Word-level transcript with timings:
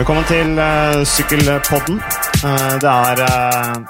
Velkommen 0.00 0.24
til 0.24 0.54
uh, 0.56 1.02
Sykkelpodden. 1.04 1.98
Uh, 2.40 2.76
det 2.80 2.88
er 2.88 3.18
uh, 3.20 3.82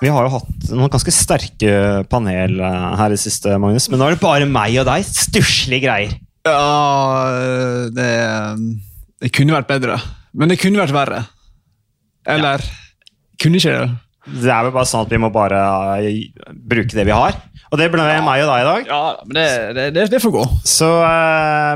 Vi 0.00 0.08
har 0.08 0.24
jo 0.24 0.30
hatt 0.38 0.70
noen 0.70 0.88
ganske 0.88 1.12
sterke 1.12 1.72
panel 2.08 2.54
uh, 2.64 2.94
her 2.96 3.12
i 3.12 3.18
det 3.18 3.20
siste, 3.20 3.58
Magnus. 3.60 3.90
Men 3.92 4.00
nå 4.00 4.06
er 4.06 4.16
det 4.16 4.22
bare 4.22 4.46
meg 4.48 4.78
og 4.80 4.86
deg. 4.88 5.04
Stusslige 5.04 5.84
greier. 5.84 6.14
Ja 6.48 7.90
det, 7.92 8.08
det 9.20 9.30
kunne 9.36 9.58
vært 9.58 9.68
bedre. 9.68 9.98
Men 10.32 10.48
det 10.48 10.56
kunne 10.62 10.80
vært 10.80 10.96
verre. 10.96 11.20
Eller 12.24 12.64
kunne 13.44 13.60
ikke 13.60 13.76
det? 13.76 13.92
Det 14.40 14.48
er 14.56 14.64
vel 14.64 14.74
bare 14.78 14.88
sånn 14.88 15.04
at 15.04 15.12
vi 15.12 15.20
må 15.20 15.28
bare 15.34 15.60
bruke 16.56 16.96
det 16.96 17.04
vi 17.04 17.12
har. 17.12 17.36
Og 17.68 17.76
det 17.82 17.90
ble 17.92 18.08
ja. 18.08 18.24
meg 18.24 18.46
og 18.46 18.48
deg 18.54 18.64
i 18.64 18.68
dag. 18.70 18.88
Ja, 18.88 19.04
men 19.28 19.36
det, 19.36 19.46
det, 19.76 19.86
det, 19.98 20.08
det 20.16 20.24
får 20.24 20.34
gå. 20.40 20.48
Så, 20.64 20.88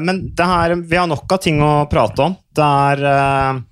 men 0.09 0.25
her, 0.41 0.75
vi 0.81 1.03
har 1.03 1.13
nok 1.13 1.37
av 1.37 1.45
ting 1.45 1.61
å 1.61 1.75
prate 1.93 2.31
om. 2.31 2.41
Det 2.55 2.73
er 2.89 3.63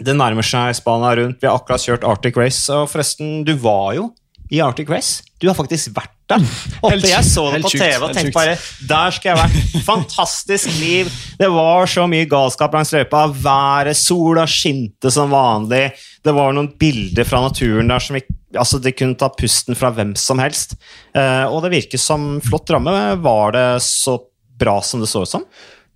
det 0.00 0.16
nærmer 0.16 0.46
seg 0.46 0.72
Spania 0.78 1.12
rundt. 1.18 1.40
Vi 1.42 1.48
har 1.48 1.58
akkurat 1.58 1.84
kjørt 1.84 2.06
Arctic 2.08 2.38
Race. 2.40 2.64
Og 2.72 2.88
forresten, 2.90 3.42
du 3.44 3.54
var 3.60 3.94
jo 3.98 4.10
i 4.50 4.60
Arctic 4.64 4.88
Race. 4.90 5.22
Du 5.40 5.46
har 5.48 5.56
faktisk 5.56 5.92
vært 5.96 6.12
der. 6.30 6.42
Oppe, 6.84 6.98
jeg 7.06 7.26
så 7.26 7.46
det 7.54 7.62
på 7.64 7.72
TV 7.72 8.04
og 8.04 8.12
tenkte 8.14 8.34
bare 8.34 8.56
Der 8.88 9.14
skal 9.14 9.32
jeg 9.32 9.38
være. 9.40 9.62
Fantastisk 9.90 10.72
liv. 10.80 11.10
Det 11.38 11.48
var 11.52 11.90
så 11.90 12.06
mye 12.10 12.28
galskap 12.30 12.74
langs 12.76 12.92
løypa. 12.94 13.26
Været, 13.44 13.98
sola 13.98 14.46
skinte 14.50 15.12
som 15.14 15.32
vanlig. 15.32 15.88
Det 16.24 16.34
var 16.36 16.54
noen 16.56 16.72
bilder 16.80 17.28
fra 17.28 17.42
naturen 17.46 17.90
der 17.90 18.04
som 18.04 18.18
vi, 18.18 18.24
altså 18.56 18.80
de 18.82 18.94
kunne 18.96 19.18
ta 19.20 19.30
pusten 19.32 19.78
fra 19.78 19.92
hvem 19.94 20.16
som 20.18 20.42
helst. 20.42 20.76
Uh, 21.16 21.46
og 21.48 21.62
det 21.64 21.74
virker 21.76 22.00
som 22.00 22.32
flott 22.44 22.72
ramme. 22.74 22.96
Var 23.22 23.56
det 23.56 23.68
så 23.86 24.18
bra 24.60 24.80
som 24.84 25.00
det 25.00 25.08
så 25.08 25.24
ut 25.24 25.34
som? 25.38 25.46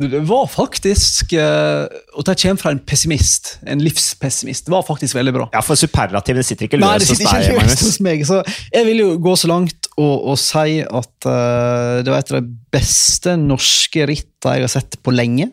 Det 0.03 0.21
var 0.27 0.49
faktisk 0.51 1.37
uh, 1.39 1.87
Og 2.19 2.25
det 2.27 2.35
kommer 2.41 2.59
fra 2.59 2.73
en 2.75 2.81
pessimist. 2.83 3.59
En 3.63 3.83
livspessimist. 3.83 4.67
Det 4.67 4.73
var 4.75 4.83
faktisk 4.83 5.15
veldig 5.15 5.35
bra. 5.37 5.47
Ja, 5.55 5.63
For 5.63 5.79
superlativene 5.79 6.43
sitter 6.47 6.67
ikke 6.67 6.81
løst 6.83 7.13
hos 7.13 7.23
deg. 7.23 7.53
Magnus. 7.55 7.85
hos 7.87 8.01
meg, 8.03 8.25
så 8.27 8.41
jeg 8.75 8.89
vil 8.89 9.05
jo 9.05 9.13
gå 9.23 9.37
så 9.39 9.51
langt 9.53 9.91
og, 9.95 10.33
og 10.33 10.41
si 10.41 10.81
at 10.83 11.29
uh, 11.29 12.03
det 12.03 12.11
var 12.11 12.19
et 12.19 12.35
av 12.35 12.41
de 12.41 12.57
beste 12.75 13.37
norske 13.39 14.09
rittene 14.11 14.59
jeg 14.59 14.67
har 14.67 14.75
sett 14.75 14.99
på 15.03 15.15
lenge. 15.15 15.53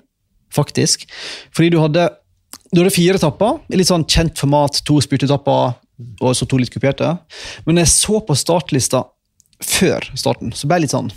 Faktisk. 0.52 1.06
Fordi 1.54 1.70
du 1.72 1.78
hadde, 1.84 2.10
du 2.74 2.82
hadde 2.82 2.98
fire 2.98 3.22
etapper 3.22 3.62
litt 3.78 3.94
sånn 3.94 4.10
kjent 4.10 4.42
format. 4.42 4.82
To 4.90 4.98
spurtetapper 5.06 5.78
og 6.18 6.34
så 6.34 6.48
to 6.50 6.58
litt 6.58 6.74
kuperte. 6.74 7.14
Men 7.68 7.84
jeg 7.84 7.94
så 7.94 8.24
på 8.26 8.36
startlista 8.36 9.06
før 9.62 10.08
starten, 10.18 10.50
så 10.58 10.66
ble 10.66 10.80
jeg 10.80 10.88
litt 10.88 10.98
sånn 10.98 11.12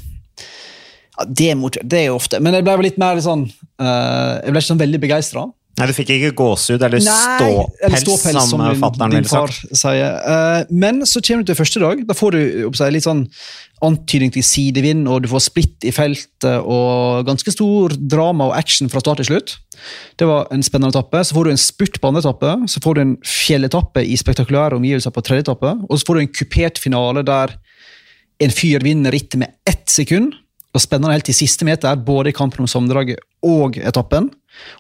ja, 1.15 1.27
det, 1.29 1.51
det, 1.83 1.99
er 1.99 2.09
jo 2.09 2.17
ofte, 2.19 2.41
men 2.43 2.57
jeg 2.57 2.67
ble 2.67 2.79
litt 2.83 2.97
mer 2.99 3.21
sånn 3.23 3.47
uh, 3.47 4.41
Jeg 4.41 4.51
ble 4.51 4.61
ikke 4.61 4.71
sånn 4.73 4.83
veldig 4.83 5.01
begeistra. 5.05 5.45
Nei, 5.75 5.89
Du 5.91 5.95
fikk 5.97 6.13
ikke 6.15 6.35
gåsehud 6.39 6.83
eller 6.87 7.03
ståpels, 7.03 8.03
ståpels, 8.05 8.37
som, 8.51 8.63
som 8.63 8.83
fatter'n 8.83 9.15
ville 9.17 9.31
sagt. 9.31 9.65
Sier. 9.75 10.19
Uh, 10.23 10.61
men 10.71 11.03
så 11.07 11.23
kommer 11.25 11.43
du 11.43 11.51
til 11.51 11.59
første 11.59 11.83
dag. 11.83 12.05
Da 12.07 12.15
får 12.15 12.37
du 12.37 12.43
oppsett, 12.69 12.95
litt 12.95 13.07
sånn 13.07 13.25
antydning 13.85 14.31
til 14.37 14.47
sidevind, 14.47 15.09
og 15.11 15.25
du 15.25 15.29
får 15.33 15.43
splitt 15.49 15.87
i 15.87 15.91
feltet 15.95 16.63
og 16.63 17.27
ganske 17.27 17.53
stor 17.53 17.97
drama 17.99 18.53
og 18.53 18.55
action 18.57 18.91
fra 18.91 19.03
start 19.03 19.23
til 19.23 19.33
slutt. 19.33 19.57
Det 20.19 20.31
var 20.31 20.47
en 20.55 20.63
spennende 20.63 20.95
etappe. 20.95 21.25
Så 21.27 21.35
får 21.37 21.51
du 21.51 21.55
en 21.57 21.65
spurt 21.65 21.99
på 21.99 22.11
andre 22.11 22.23
etappe. 22.23 22.55
Så 22.71 22.83
får 22.85 22.95
du 22.95 23.03
en 23.03 23.17
fjelletappe 23.27 24.07
i 24.07 24.15
spektakulære 24.21 24.79
omgivelser 24.79 25.15
på 25.15 25.27
tredje 25.27 25.49
etappe. 25.49 25.75
Og 25.89 25.99
så 25.99 26.07
får 26.07 26.21
du 26.21 26.23
en 26.23 26.35
kupert 26.39 26.79
finale 26.83 27.27
der 27.27 27.59
en 28.43 28.55
fyr 28.55 28.83
vinner 28.83 29.15
rittet 29.15 29.43
med 29.43 29.59
ett 29.67 29.91
sekund 29.91 30.39
var 30.75 30.83
spennende 30.83 31.15
helt 31.15 31.29
til 31.29 31.37
siste 31.37 31.67
meter, 31.67 31.95
både 31.97 32.33
i 32.33 32.37
kampen 32.37 32.65
om 32.65 32.71
sammendraget 32.71 33.23
og 33.45 33.79
etappen. 33.79 34.31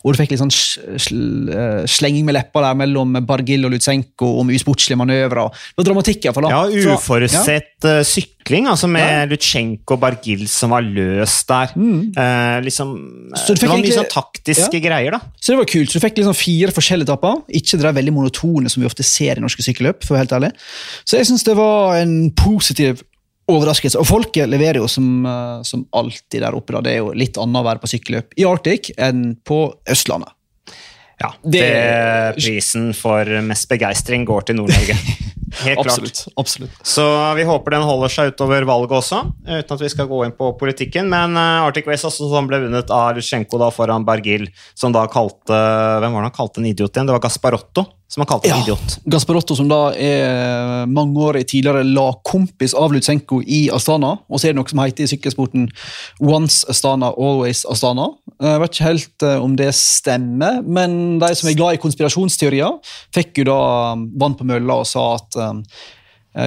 Og 0.04 0.12
du 0.12 0.18
fikk 0.20 0.32
litt 0.32 0.40
sånn 0.40 0.52
eh, 0.54 1.82
slenging 1.90 2.26
med 2.26 2.36
leppa 2.36 2.62
der 2.62 2.76
mellom 2.78 3.16
Bargil 3.26 3.66
og 3.66 3.72
Lutsenko 3.74 4.28
om 4.40 4.52
usportslige 4.54 4.98
manøvrer. 5.00 5.50
Det 5.50 5.80
var 5.80 5.88
dramatikk, 5.88 6.28
iallfall. 6.28 6.46
Ja, 6.52 6.62
uforutsett 6.94 7.72
ja. 7.82 7.94
Eh, 7.98 8.04
sykling, 8.06 8.68
altså 8.70 8.88
med 8.90 9.02
ja. 9.02 9.24
Lutsenko 9.30 9.96
og 9.96 10.04
Bargil 10.04 10.44
som 10.50 10.74
var 10.76 10.86
løs 10.86 11.40
der. 11.48 11.74
Mm. 11.74 12.12
Eh, 12.12 12.58
liksom, 12.68 12.92
det 13.34 13.70
var 13.70 13.80
mye 13.80 13.96
sånn 13.96 14.12
taktiske 14.12 14.78
ja. 14.78 14.84
greier, 14.84 15.18
da. 15.18 15.34
Så 15.40 15.54
det 15.54 15.62
var 15.62 15.70
kult. 15.74 15.90
Så 15.90 15.98
du 15.98 16.06
fikk 16.06 16.20
liksom 16.20 16.38
fire 16.38 16.74
forskjellige 16.76 17.10
etapper. 17.10 17.42
Ikke 17.60 17.80
det 17.80 17.96
veldig 17.98 18.14
monotone 18.14 18.72
som 18.72 18.84
vi 18.84 18.88
ofte 18.90 19.06
ser 19.06 19.40
i 19.40 19.44
norske 19.44 19.64
sykkelløp. 19.66 20.04
for 20.04 20.14
å 20.14 20.18
være 20.18 20.26
helt 20.26 20.38
ærlig. 20.38 20.54
Så 21.02 21.18
jeg 21.18 21.32
syns 21.32 21.46
det 21.48 21.58
var 21.58 21.98
en 21.98 22.14
positiv 22.38 23.02
overraskelse. 23.50 24.00
Og 24.00 24.08
folket 24.08 24.48
leverer 24.50 24.80
jo 24.82 24.88
som, 24.88 25.26
eh, 25.26 25.62
som 25.62 25.84
alltid 25.92 26.40
der 26.42 26.56
oppe. 26.56 26.76
Da. 26.76 26.84
Det 26.86 26.94
er 26.94 27.02
jo 27.02 27.12
litt 27.12 27.38
annet 27.40 27.60
å 27.60 27.66
være 27.66 27.82
på 27.82 27.92
sykkelløp 27.92 28.38
i 28.40 28.48
Arctic 28.48 28.90
enn 28.96 29.36
på 29.44 29.66
Østlandet. 29.90 30.32
Ja, 31.20 31.30
det, 31.44 31.60
det 31.62 32.34
prisen 32.40 32.90
for 32.96 33.28
mest 33.46 33.68
begeistring 33.70 34.24
går 34.26 34.48
til 34.48 34.58
Nord-Norge. 34.58 34.96
Helt 35.62 35.78
klart. 35.78 35.86
absolutt. 35.86 36.24
absolutt. 36.36 36.78
Så 36.82 37.04
vi 37.38 37.44
håper 37.46 37.76
den 37.76 37.84
holder 37.86 38.10
seg 38.10 38.32
utover 38.32 38.64
valget 38.66 38.96
også, 38.98 39.20
uten 39.46 39.76
at 39.76 39.84
vi 39.84 39.90
skal 39.92 40.08
gå 40.10 40.24
inn 40.26 40.34
på 40.34 40.50
politikken. 40.58 41.06
Men 41.12 41.38
uh, 41.38 41.62
Arctic 41.62 41.86
Race 41.86 42.06
også, 42.08 42.26
som 42.32 42.48
ble 42.50 42.58
vunnet 42.64 42.90
av 42.90 43.14
Lutsjenko 43.14 43.60
da 43.62 43.70
foran 43.74 44.06
Bergil, 44.08 44.48
som 44.74 44.94
da 44.94 45.06
kalte 45.06 45.54
Hvem 45.54 46.16
var 46.16 46.24
det 46.24 46.30
han 46.32 46.34
kalte 46.34 46.60
en 46.60 46.66
idiot 46.72 46.90
igjen? 46.90 47.06
Det 47.06 47.14
var 47.14 47.22
Gasparotto 47.22 47.86
som 48.08 48.20
han 48.20 48.28
kalte 48.28 48.48
ja, 48.48 48.58
idiot. 48.62 48.98
Gasparotto, 49.10 49.56
som 49.56 49.68
da 49.70 49.88
er 49.96 50.84
mangeårig 50.92 51.46
tidligere 51.50 51.82
lagkompis 51.88 52.76
av 52.78 52.92
Lutsenko 52.94 53.40
i 53.42 53.64
Astana. 53.74 54.12
Og 54.28 54.38
så 54.38 54.48
er 54.48 54.54
det 54.54 54.60
noe 54.60 54.70
som 54.70 54.82
heter 54.82 55.06
i 55.06 55.10
sykkelsporten 55.10 55.66
Once 56.22 56.68
Astana, 56.70 57.10
always 57.16 57.64
Astana. 57.70 58.10
Jeg 58.38 58.62
vet 58.62 58.76
ikke 58.76 58.86
helt 58.90 59.26
uh, 59.26 59.34
om 59.42 59.56
det 59.58 59.70
stemmer, 59.78 60.60
men 60.62 61.18
de 61.22 61.32
som 61.38 61.50
er 61.50 61.58
glad 61.58 61.78
i 61.78 61.82
konspirasjonsteorier, 61.82 62.78
fikk 63.14 63.42
jo 63.42 63.48
da 63.50 63.58
um, 63.94 64.06
vann 64.20 64.36
på 64.38 64.46
mølla 64.48 64.82
og 64.82 64.88
sa 64.90 65.08
at 65.16 65.40
um, 65.40 65.64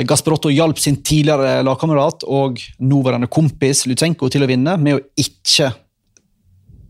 Gasparotto 0.07 0.51
hjalp 0.51 0.79
sin 0.83 0.97
tidligere 0.99 1.61
lagkamerat 1.63 2.25
og 2.27 2.59
nåværende 2.83 3.29
kompis 3.31 3.85
Lutsenko 3.87 4.27
til 4.31 4.43
å 4.43 4.49
vinne 4.49 4.73
med 4.81 4.97
å 4.97 5.03
ikke 5.15 5.71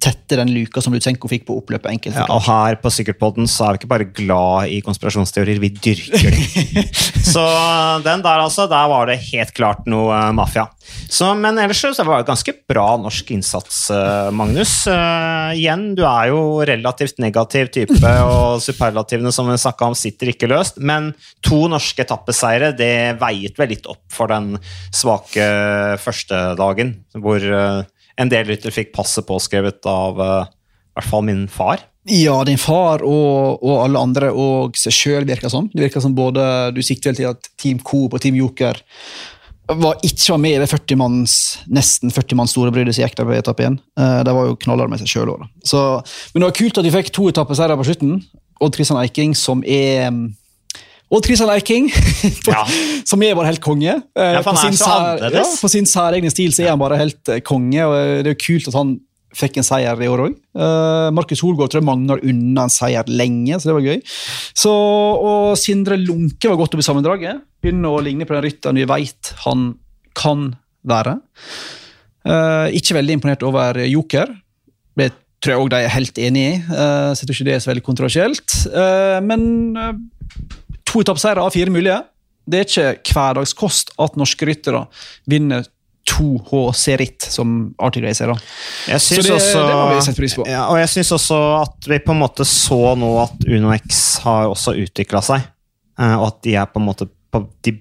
tette 0.01 0.37
den 0.37 0.51
luka 0.53 0.81
som 0.83 0.93
Lutsenko 0.93 1.29
fikk 1.31 1.47
på 1.47 1.57
oppløpet. 1.57 1.89
enkelt. 1.91 2.15
Ja, 2.17 2.25
og 2.33 2.43
her 2.47 2.77
på 2.81 2.91
Sykkelpodden 2.93 3.49
så 3.49 3.67
er 3.67 3.75
vi 3.75 3.81
ikke 3.81 3.91
bare 3.91 4.07
glad 4.19 4.71
i 4.73 4.79
konspirasjonsteorier, 4.85 5.59
vi 5.61 5.71
dyrker 5.73 6.35
dem. 6.35 6.89
så 7.33 7.43
den 8.05 8.23
der 8.25 8.43
altså, 8.43 8.67
der 8.69 8.89
var 8.91 9.09
det 9.09 9.19
helt 9.31 9.53
klart 9.57 9.87
noe 9.89 10.13
uh, 10.13 10.31
mafia. 10.35 10.67
Så, 11.09 11.33
men 11.35 11.59
ellers 11.59 11.81
så 11.81 12.05
var 12.07 12.21
det 12.21 12.29
ganske 12.29 12.53
bra 12.69 12.85
norsk 13.01 13.33
innsats, 13.35 13.87
uh, 13.91 14.29
Magnus. 14.35 14.73
Uh, 14.87 15.55
igjen, 15.57 15.89
du 15.97 16.03
er 16.07 16.31
jo 16.31 16.41
relativt 16.67 17.19
negativ 17.23 17.73
type, 17.73 18.13
og 18.27 18.61
superlativene 18.63 19.33
som 19.35 19.49
vi 19.51 19.57
snakka 19.59 19.91
om, 19.91 19.97
sitter 19.97 20.33
ikke 20.33 20.51
løst. 20.51 20.79
Men 20.79 21.11
to 21.45 21.65
norske 21.71 22.05
etappeseiere, 22.05 22.73
det 22.77 23.17
veiet 23.21 23.57
vel 23.59 23.73
litt 23.73 23.89
opp 23.89 24.05
for 24.13 24.31
den 24.31 24.55
svake 24.95 25.45
første 26.03 26.51
dagen, 26.59 26.99
hvor 27.17 27.43
en 28.17 28.31
del 28.31 28.47
ryttere 28.49 28.73
fikk 28.73 28.93
passet 28.95 29.27
påskrevet 29.27 29.85
av 29.89 30.19
uh, 30.21 30.43
i 30.47 30.97
hvert 30.97 31.09
fall 31.11 31.25
min 31.27 31.45
far. 31.51 31.83
Ja, 32.09 32.39
din 32.47 32.59
far 32.59 33.03
og, 33.05 33.61
og 33.61 33.81
alle 33.83 34.01
andre 34.01 34.29
og 34.31 34.77
seg 34.79 34.95
sjøl 34.95 35.27
virker 35.27 35.51
som. 35.51 35.67
Det 35.73 35.83
virker 35.89 36.03
som 36.03 36.15
både 36.15 36.43
Du 36.75 36.79
sikter 36.85 37.11
vel 37.11 37.19
til 37.19 37.29
at 37.29 37.49
Team 37.59 37.81
Coop 37.83 38.15
og 38.15 38.23
Team 38.23 38.37
Joker 38.39 38.79
var 39.67 39.99
ikke 39.99 40.31
var 40.31 40.39
med 40.39 40.55
i 40.55 40.59
det 40.61 40.69
40 40.71 40.95
manns, 40.95 41.33
nesten 41.67 42.13
40 42.15 42.39
manns 42.39 42.53
store 42.55 42.71
brydet 42.71 42.95
som 42.95 43.03
gikk 43.03 43.17
der 43.19 43.27
på 43.27 43.35
etappe 43.35 43.65
1. 43.67 43.75
Uh, 43.99 44.03
eh, 44.05 44.19
de 44.23 44.35
var 44.37 44.47
jo 44.47 44.59
knallharde 44.63 44.93
med 44.93 45.01
seg 45.01 45.11
sjøl 45.11 45.33
òg. 45.33 45.43
Men 45.43 46.39
det 46.39 46.45
var 46.45 46.55
kult 46.55 46.79
at 46.79 46.87
vi 46.87 46.93
fikk 46.95 47.11
to 47.15 47.27
etappeseiere 47.33 47.75
på 47.75 47.87
slutten. 47.89 48.21
Odd 48.63 48.77
Kristian 48.77 49.01
Eiking, 49.01 49.35
som 49.35 49.59
er 49.67 50.07
Odd 51.07 51.23
Christian 51.23 51.49
Eiking, 51.53 51.87
ja. 52.51 52.65
som 53.07 53.21
er 53.23 53.35
bare 53.37 53.53
helt 53.53 53.63
konge. 53.63 53.93
Eh, 53.95 54.31
ja, 54.35 54.41
på, 54.43 54.53
sin 54.59 54.75
sær, 54.75 55.21
ja, 55.31 55.43
på 55.61 55.69
sin 55.71 55.87
særegne 55.87 56.31
stil 56.33 56.51
så 56.55 56.65
er 56.65 56.73
han 56.73 56.81
bare 56.81 56.97
helt 56.99 57.31
eh, 57.31 57.39
konge. 57.47 57.79
og 57.85 57.95
eh, 57.95 58.15
Det 58.25 58.33
er 58.33 58.35
jo 58.35 58.41
kult 58.43 58.67
at 58.71 58.75
han 58.75 58.97
fikk 59.37 59.59
en 59.59 59.67
seier 59.67 60.01
i 60.01 60.09
år 60.09 60.23
òg. 60.25 60.35
Uh, 60.57 61.07
Markus 61.13 61.43
Holgaard 61.45 61.69
tror 61.69 61.83
jeg 61.83 61.87
mangler 61.87 62.23
unna 62.25 62.65
en 62.65 62.73
seier 62.73 63.07
lenge, 63.11 63.59
så 63.59 63.69
det 63.69 63.75
var 63.77 63.85
gøy. 63.85 63.99
Så, 64.57 64.71
og 64.71 65.51
Sindre 65.59 65.99
Lunke 65.99 66.49
var 66.49 66.57
godt 66.59 66.75
oppe 66.75 66.83
i 66.83 66.87
sammendraget. 66.87 67.43
Begynner 67.61 67.93
å 67.93 68.01
ligne 68.03 68.25
på 68.27 68.33
den 68.35 68.45
rytteren 68.47 68.79
vi 68.79 68.87
veit 68.89 69.31
han 69.43 69.69
kan 70.17 70.49
være. 70.87 71.19
Uh, 72.27 72.67
ikke 72.75 72.97
veldig 72.97 73.19
imponert 73.19 73.45
over 73.47 73.79
Joker. 73.85 74.31
Det 74.97 75.11
tror 75.43 75.53
jeg 75.53 75.63
òg 75.63 75.71
de 75.75 75.83
er 75.85 75.93
helt 75.93 76.23
enig 76.23 76.45
i, 76.47 76.53
uh, 76.73 77.13
så 77.13 77.21
jeg 77.21 77.27
tror 77.27 77.37
ikke 77.37 77.49
det 77.51 77.57
er 77.59 77.63
så 77.63 77.71
veldig 77.75 77.87
kontroversielt. 77.87 78.59
men 79.27 79.43
To 80.87 81.01
etappeseiere 81.03 81.43
av 81.43 81.55
fire 81.55 81.73
mulige. 81.73 82.01
Det 82.47 82.61
er 82.61 82.69
ikke 82.69 83.15
hverdagskost 83.17 83.91
at 83.99 84.15
norske 84.19 84.47
ryttere 84.47 84.85
vinner 85.27 85.65
to 86.07 86.37
HC-ritt, 86.47 87.21
som 87.21 87.73
Arctic 87.83 88.03
Race 88.03 88.23
er. 88.23 88.31
da. 88.31 88.37
Jeg 88.93 89.03
synes 89.03 89.25
det, 89.27 89.33
også, 89.35 89.63
det 89.67 89.75
må 89.75 89.87
vi 89.91 90.03
sette 90.05 90.21
pris 90.21 90.35
på. 90.39 90.45
Ja, 90.47 90.63
og 90.71 90.79
jeg 90.79 90.91
syns 90.93 91.11
også 91.17 91.39
at 91.59 91.89
vi 91.91 91.99
på 92.03 92.15
en 92.15 92.21
måte 92.21 92.47
så 92.47 92.79
nå 92.99 93.09
at 93.25 93.43
Uno 93.43 93.73
X 93.75 94.05
har 94.23 94.47
også 94.47 94.77
utvikla 94.79 95.21
seg. 95.25 95.43
Eh, 95.99 96.15
og 96.15 96.29
at 96.29 96.39
de 96.47 96.55
er 96.55 96.69
på 96.71 96.79
en 96.79 96.87
måte 96.87 97.09
på, 97.11 97.43
de, 97.65 97.75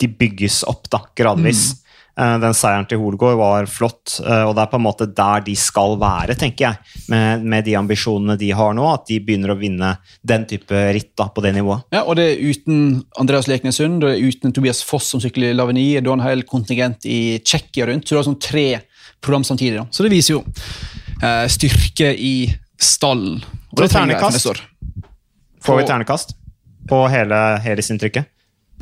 de, 0.00 0.10
bygges 0.10 0.64
opp 0.68 0.90
da, 0.90 1.04
gradvis. 1.16 1.68
Mm. 1.70 1.84
Eh, 2.18 2.36
Den 2.42 2.56
seieren 2.56 2.86
til 2.90 2.98
Holgaard 2.98 3.38
var 3.38 3.68
flott, 3.70 4.16
eh, 4.24 4.42
og 4.48 4.56
det 4.56 4.64
er 4.64 4.70
på 4.72 4.78
en 4.80 4.84
måte 4.84 5.06
der 5.06 5.44
de 5.46 5.54
skal 5.58 5.94
være, 6.00 6.34
tenker 6.38 6.66
jeg. 6.66 7.02
Med, 7.12 7.44
med 7.46 7.66
de 7.68 7.76
ambisjonene 7.78 8.38
de 8.40 8.50
har 8.58 8.74
nå, 8.74 8.86
at 8.90 9.06
de 9.10 9.20
begynner 9.22 9.54
å 9.54 9.58
vinne 9.60 9.92
den 10.26 10.46
type 10.50 10.82
ritt 10.96 11.12
da, 11.18 11.28
på 11.34 11.44
det 11.44 11.54
nivået. 11.56 11.86
Ja, 11.94 12.02
og 12.04 12.18
det 12.18 12.26
er 12.32 12.42
uten 12.42 13.04
Andreas 13.20 13.48
Leknesund, 13.50 14.02
det 14.02 14.16
er 14.16 14.24
uten 14.26 14.54
Tobias 14.56 14.82
Foss 14.86 15.12
som 15.12 15.22
sykler 15.22 15.52
i 15.52 15.58
Laveni, 15.58 15.86
du 16.02 16.10
har 16.10 16.18
en 16.18 16.26
hel 16.26 16.42
kontingent 16.48 17.06
i 17.06 17.38
Tsjekkia 17.44 17.86
rundt, 17.90 18.08
så 18.08 18.16
du 18.16 18.20
har 18.22 18.28
sånn 18.30 18.40
tre 18.42 18.66
program 19.22 19.46
samtidig. 19.46 19.78
Da. 19.78 19.86
Så 19.94 20.06
det 20.06 20.12
viser 20.14 20.38
jo 20.38 20.42
eh, 21.22 21.46
styrke 21.50 22.10
i 22.14 22.34
stallen. 22.78 23.40
Og 23.72 23.82
det 23.82 23.92
ternekast. 23.94 24.50
Får 25.62 25.80
vi 25.80 25.86
ternekast 25.86 26.36
på 26.88 27.00
hele 27.12 27.38
helhetsinntrykket? 27.62 28.30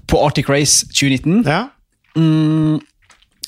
På 0.06 0.20
Arctic 0.22 0.48
Race 0.48 0.86
2019. 0.92 1.40
Ja. 1.48 1.64
Mm, 2.16 2.78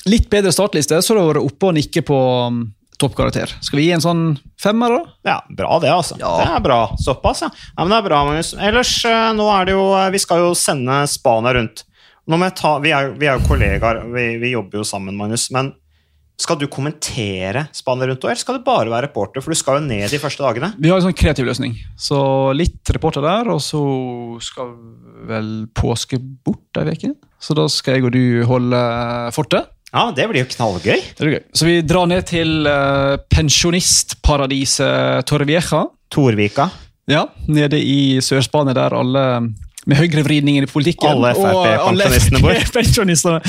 litt 0.07 0.29
bedre 0.31 0.53
startliste, 0.55 1.01
så 1.01 1.15
har 1.15 1.19
du 1.19 1.31
vært 1.33 1.49
oppe 1.49 1.71
og 1.71 1.75
nikke 1.75 2.03
på 2.07 2.19
um, 2.47 2.61
toppkarakter. 2.99 3.51
Skal 3.63 3.79
vi 3.79 3.87
gi 3.87 3.95
en 3.95 4.03
sånn 4.03 4.23
femmer, 4.59 4.95
da? 4.95 5.17
Ja, 5.31 5.37
bra 5.55 5.79
det, 5.83 5.91
altså. 5.93 6.17
Ja. 6.19 6.33
Det 6.41 6.47
er 6.57 6.63
bra. 6.63 6.79
Såpass, 6.99 7.43
ja. 7.45 7.51
ja 7.51 7.83
men 7.83 7.93
det 7.93 7.99
er 8.01 8.07
bra, 8.09 8.23
Magnus. 8.27 8.53
Ellers, 8.55 8.93
eh, 9.07 9.27
nå 9.35 9.47
er 9.55 9.69
det 9.69 9.77
jo 9.77 9.85
eh, 9.95 10.09
Vi 10.15 10.21
skal 10.21 10.43
jo 10.43 10.55
sende 10.57 11.01
Spania 11.11 11.55
rundt. 11.55 11.85
Nå 12.29 12.37
ta, 12.53 12.75
vi, 12.83 12.91
er, 12.93 13.13
vi 13.17 13.29
er 13.29 13.39
jo 13.39 13.47
kollegaer, 13.47 14.03
vi, 14.13 14.31
vi 14.41 14.51
jobber 14.53 14.81
jo 14.81 14.87
sammen, 14.87 15.15
Magnus. 15.17 15.47
Men 15.55 15.71
skal 16.39 16.59
du 16.59 16.67
kommentere 16.71 17.65
Spania 17.75 18.07
rundt, 18.07 18.23
eller 18.23 18.39
skal 18.39 18.59
du 18.59 18.67
bare 18.67 18.91
være 18.91 19.09
reporter? 19.09 19.43
For 19.43 19.51
du 19.51 19.59
skal 19.59 19.79
jo 19.79 19.87
ned 19.87 20.11
de 20.11 20.21
første 20.21 20.43
dagene. 20.43 20.73
Vi 20.79 20.91
har 20.91 20.99
en 20.99 21.07
sånn 21.07 21.17
kreativ 21.17 21.47
løsning. 21.47 21.73
Så 21.99 22.19
litt 22.55 22.93
reporter 22.95 23.25
der, 23.25 23.49
og 23.51 23.63
så 23.63 23.81
skal 24.43 24.75
vel 25.29 25.49
påske 25.75 26.19
bort 26.19 26.79
ei 26.79 26.93
uke. 26.93 27.15
Så 27.39 27.55
da 27.55 27.65
skal 27.71 27.97
jeg 27.97 28.07
og 28.07 28.15
du 28.15 28.23
holde 28.47 28.79
fortet. 29.35 29.71
Ja, 29.89 30.11
det 30.15 30.27
blir 30.29 30.43
jo 30.43 30.49
knallgøy. 30.51 30.99
Det 31.17 31.23
blir 31.23 31.37
gøy. 31.39 31.45
Så 31.57 31.65
vi 31.65 31.79
drar 31.85 32.05
ned 32.09 32.27
til 32.29 32.67
uh, 32.69 33.17
pensjonistparadiset 33.31 35.25
Torrevieja. 35.29 35.85
Torvika. 36.13 36.69
Ja, 37.09 37.25
nede 37.49 37.79
i 37.81 38.19
Sør-Spania, 38.21 38.75
der 38.77 38.93
alle 38.93 39.25
med 39.89 39.99
høyrevridningen 39.99 40.67
i 40.67 40.69
politikken 40.69 41.09
Alle 41.11 41.33
FrP-pensjonistene 42.13 43.39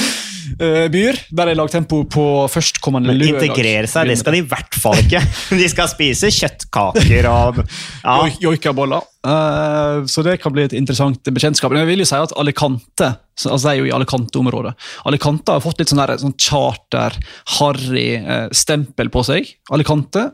eh, 0.59 0.87
byr. 0.93 1.19
Der 1.37 1.53
er 1.53 1.59
lagtempo 1.59 2.03
på 2.11 2.25
førstkommende 2.53 3.13
Men 3.13 3.21
lørdag. 3.21 3.47
integrere 3.51 3.91
seg, 3.91 4.11
det 4.11 4.19
skal 4.21 4.37
de 4.37 4.43
i 4.43 4.49
hvert 4.51 4.81
fall 4.83 4.99
ikke. 5.03 5.23
De 5.61 5.69
skal 5.71 5.91
spise 5.93 6.31
kjøttkaker 6.35 7.29
og 7.31 7.63
ja. 7.63 8.19
Joikaboller. 8.43 9.07
Eh, 9.27 10.05
så 10.11 10.25
det 10.27 10.39
kan 10.43 10.55
bli 10.55 10.65
et 10.69 10.77
interessant 10.77 11.21
bekjentskap. 11.29 11.73
Men 11.73 11.85
jeg 11.85 11.93
vil 11.93 12.05
jo 12.05 12.11
si 12.11 12.21
at 12.21 12.37
Alicante 12.41 13.15
altså 13.41 13.71
det 13.71 13.73
er 13.73 13.79
jo 13.81 13.89
i 13.89 13.95
Alicante-området. 13.97 14.75
Alicante 15.09 15.55
har 15.57 15.65
fått 15.65 15.81
litt 15.81 15.93
sånn, 15.93 16.03
sånn 16.21 16.37
charter, 16.37 17.17
harry 17.57 18.09
eh, 18.21 19.09
på 19.11 19.25
seg. 19.25 19.49
Alicante, 19.73 20.27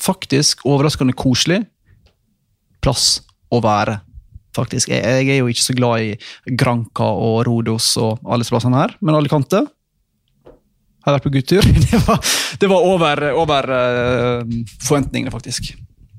faktisk 0.00 0.64
overraskende 0.68 1.16
koselig 1.16 1.64
plass 2.84 3.20
å 3.52 3.60
være. 3.64 4.00
Faktisk. 4.56 4.90
Jeg, 4.92 5.04
jeg 5.04 5.36
er 5.36 5.40
jo 5.42 5.48
ikke 5.52 5.64
så 5.68 5.76
glad 5.76 6.04
i 6.08 6.54
Granca 6.58 7.06
og 7.12 7.42
Rodos 7.48 7.92
og 8.02 8.18
alle 8.24 8.42
disse 8.44 8.54
plassene 8.54 8.80
her, 8.80 8.96
men 9.04 9.18
Alicante 9.18 9.62
har 11.06 11.14
vært 11.14 11.26
på 11.28 11.34
guttur. 11.36 11.62
Det 11.92 12.00
var, 12.06 12.18
det 12.58 12.68
var 12.72 12.86
over, 12.88 13.20
over 13.38 13.68
eh, 13.76 14.54
forventningene, 14.82 15.30
faktisk. 15.30 15.68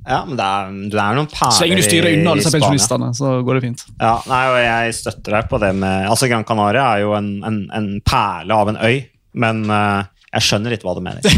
ja, 0.08 0.22
men 0.24 0.38
det 0.40 0.46
er, 0.48 0.70
det 0.94 1.00
er 1.04 1.18
noen 1.18 1.28
perler 1.28 1.56
Så 1.58 1.66
lenge 1.66 1.82
du 1.82 1.84
styrer 1.84 2.14
unna 2.16 2.36
disse 2.38 2.52
Spania. 2.54 2.70
pensjonistene, 2.70 3.10
så 3.18 3.32
går 3.44 3.58
det 3.60 3.64
fint. 3.66 3.84
Ja, 4.00 4.14
nei, 4.32 4.44
og 4.54 4.58
jeg 4.64 4.94
støtter 5.02 5.36
deg 5.36 5.50
på 5.52 5.60
det 5.66 5.74
med 5.76 6.08
Altså, 6.08 6.30
Gran 6.32 6.46
Canaria 6.48 6.86
er 6.94 7.04
jo 7.04 7.12
en, 7.18 7.28
en, 7.50 7.58
en 7.76 7.90
perle 8.08 8.56
av 8.62 8.72
en 8.72 8.80
øy, 8.80 9.02
men 9.44 9.66
eh, 9.68 10.08
jeg 10.38 10.46
skjønner 10.46 10.70
litt 10.74 10.84
hva 10.86 10.94
du 10.98 11.02
mener. 11.04 11.22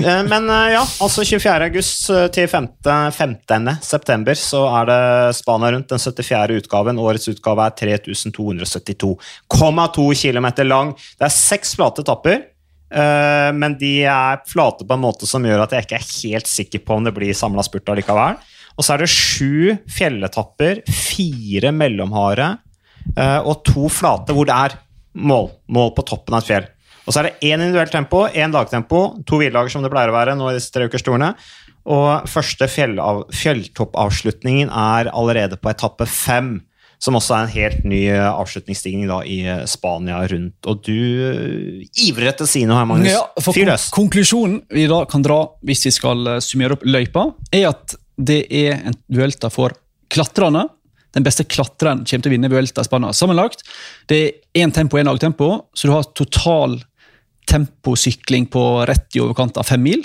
Eh, 0.00 0.22
men 0.24 0.48
eh, 0.48 0.70
ja, 0.72 0.80
altså 1.04 1.20
24. 1.26 1.66
august 1.66 2.06
eh, 2.14 2.28
til 2.32 2.46
5. 2.48 2.66
15. 3.12 3.66
september 3.84 4.32
så 4.38 4.62
er 4.78 4.84
det 4.88 5.00
Spania 5.36 5.70
rundt, 5.74 5.90
den 5.90 6.00
74. 6.00 6.56
utgaven. 6.62 7.00
Årets 7.02 7.28
utgave 7.28 7.66
er 7.66 7.74
3272,2 7.76 10.06
km 10.22 10.48
lang. 10.64 10.94
Det 11.20 11.26
er 11.26 11.34
seks 11.34 11.74
flate 11.76 12.00
etapper. 12.06 12.38
men 13.60 13.76
de 13.78 14.04
er 14.08 14.40
flate 14.48 14.84
på 14.88 14.94
en 14.96 15.04
måte 15.04 15.26
som 15.28 15.44
gjør 15.44 15.60
at 15.66 15.72
jeg 15.76 15.84
ikke 15.84 15.98
er 15.98 16.08
helt 16.08 16.48
sikker 16.50 16.80
på 16.86 16.96
om 16.96 17.04
det 17.04 17.12
blir 17.14 17.34
samla 17.36 17.62
spurt 17.66 17.90
allikevel. 17.92 18.34
Og 18.78 18.82
så 18.86 18.90
er 18.94 18.98
det 19.04 19.12
sju 19.12 19.76
fjelletapper, 19.98 20.74
fire 20.88 21.70
mellomharde 21.76 22.48
og 23.44 23.54
to 23.68 23.84
flate 23.92 24.32
hvor 24.32 24.48
det 24.48 24.56
er 24.56 24.72
mål, 25.12 25.50
mål 25.68 25.92
på 25.98 26.08
toppen 26.08 26.34
av 26.38 26.42
et 26.42 26.50
fjell. 26.54 26.66
Og 27.10 27.14
så 27.14 27.24
er 27.24 27.26
det 27.26 27.48
én 27.50 27.58
individuelt 27.58 27.90
tempo, 27.90 28.22
én 28.30 28.52
lagtempo, 28.54 29.00
to 29.26 29.40
hviledager 29.40 29.72
som 29.74 29.82
det 29.82 29.90
pleier 29.90 30.12
å 30.12 30.14
være 30.14 30.36
nå 30.38 30.46
i 30.46 30.54
disse 30.54 30.70
tre 30.70 30.86
ukers 30.86 31.02
turene. 31.02 31.32
Og 31.90 32.28
første 32.30 32.68
fjellav, 32.70 33.24
fjelltoppavslutningen 33.34 34.70
er 34.70 35.10
allerede 35.10 35.58
på 35.58 35.72
etappe 35.72 36.06
fem, 36.06 36.60
som 37.02 37.18
også 37.18 37.34
er 37.34 37.42
en 37.48 37.52
helt 37.56 37.86
ny 37.88 38.00
eh, 38.12 38.28
avslutningsstigning 38.28 39.08
da 39.10 39.24
i 39.26 39.40
eh, 39.42 39.64
Spania 39.66 40.20
rundt. 40.30 40.70
Og 40.70 40.84
du 40.86 41.00
eh, 41.32 42.02
ivrer 42.06 42.30
etter 42.30 42.46
å 42.46 42.52
si 42.52 42.62
noe 42.68 42.78
her, 42.78 42.86
Magnus. 42.86 43.10
Ja, 43.10 43.24
for 43.42 43.56
Fyr 43.58 43.72
kon. 43.72 43.86
Konklusjonen 43.96 44.60
vi 44.70 44.84
da 44.92 45.00
kan 45.10 45.26
dra 45.26 45.40
hvis 45.66 45.88
vi 45.88 45.96
skal 45.96 46.36
summere 46.44 46.78
opp 46.78 46.86
løypa, 46.86 47.32
er 47.50 47.72
at 47.72 47.96
det 48.20 48.44
er 48.54 48.84
en 48.84 49.00
duelta 49.10 49.50
for 49.50 49.74
klatrerne. 50.14 50.68
Den 51.16 51.26
beste 51.26 51.42
klatreren 51.48 52.04
kommer 52.04 52.22
til 52.22 52.30
å 52.30 52.34
vinne 52.36 52.52
Vuelta 52.52 52.84
i 52.84 52.86
Spania 52.86 53.10
sammenlagt. 53.16 53.64
Det 54.06 54.20
er 54.20 54.62
én 54.62 54.70
tempo 54.74 54.94
og 54.94 55.02
én 55.02 55.10
lagtempo, 55.10 55.48
så 55.74 55.88
du 55.88 55.94
har 55.96 56.06
total 56.14 56.78
temposykling 57.50 58.48
på 58.52 58.64
rett 58.88 59.18
i 59.18 59.22
overkant 59.24 59.58
av 59.60 59.68
fem 59.68 59.82
mil. 59.82 60.04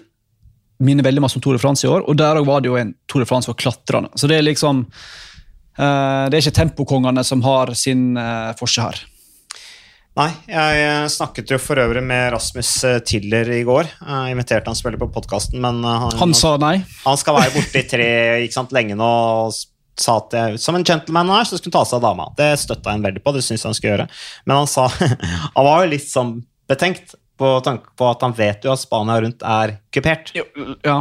Minner 0.84 1.06
veldig 1.06 1.24
masse 1.24 1.40
om 1.40 1.44
Tour 1.44 1.56
de 1.56 1.62
France 1.62 1.86
i 1.86 1.90
år, 1.90 2.04
og 2.04 2.18
der 2.20 2.40
også 2.40 2.50
var 2.50 2.64
det 2.64 2.72
jo 2.72 2.80
en 2.80 2.94
Tour 3.08 3.24
de 3.24 3.30
France 3.30 3.50
for 3.50 3.58
klatrerne. 3.60 4.12
Så 4.20 4.28
det 4.28 4.40
er 4.40 4.48
liksom 4.48 4.86
uh, 4.86 6.26
Det 6.28 6.36
er 6.36 6.42
ikke 6.42 6.60
tempokongene 6.60 7.24
som 7.24 7.44
har 7.46 7.72
sin 7.80 8.16
uh, 8.20 8.56
forse 8.60 8.84
her. 8.84 9.04
Nei, 10.16 10.30
jeg 10.48 10.76
eh, 10.80 11.06
snakket 11.12 11.50
jo 11.52 11.58
for 11.60 11.76
øvrig 11.76 12.00
med 12.00 12.30
Rasmus 12.32 12.70
Tiller 13.04 13.50
i 13.52 13.66
går. 13.68 13.90
Jeg 14.00 14.32
inviterte 14.32 14.72
han 14.72 14.78
spille 14.80 14.96
på 14.96 15.10
podkasten, 15.12 15.60
men 15.60 15.82
han, 15.84 16.14
Han 16.22 16.32
sa 16.32 16.54
nei. 16.56 16.78
han 17.02 17.20
skal 17.20 17.36
være 17.36 17.52
borte 17.52 17.82
i 17.82 17.90
tre 17.90 18.08
ikke 18.46 18.56
sant, 18.56 18.72
lenge 18.72 18.96
nå. 18.96 19.10
og 19.50 19.52
sa 20.00 20.18
at 20.20 20.36
jeg, 20.36 20.60
Som 20.60 20.76
en 20.76 20.86
gentleman 20.88 21.30
er, 21.36 21.44
så 21.44 21.58
skulle 21.58 21.74
han 21.76 21.84
ta 21.84 21.90
seg 21.90 22.00
av 22.00 22.08
dama. 22.10 22.30
Det 22.38 22.50
støtta 22.60 22.96
han 22.96 23.06
veldig 23.06 23.24
på. 23.24 23.36
det 23.36 23.44
synes 23.46 23.64
han 23.68 23.76
skulle 23.76 23.96
gjøre. 23.96 24.08
Men 24.46 24.62
han 24.62 24.72
sa 24.72 24.88
Han 25.56 25.68
var 25.68 25.84
jo 25.84 25.94
litt 25.94 26.10
sånn 26.10 26.38
betenkt 26.70 27.16
på 27.40 27.52
tanke 27.66 27.92
på 28.00 28.08
at 28.08 28.24
han 28.24 28.34
vet 28.36 28.64
jo 28.66 28.72
at 28.72 28.80
Spania 28.80 29.18
rundt 29.24 29.44
er 29.44 29.76
kupert. 29.94 30.32
Ja. 30.86 30.98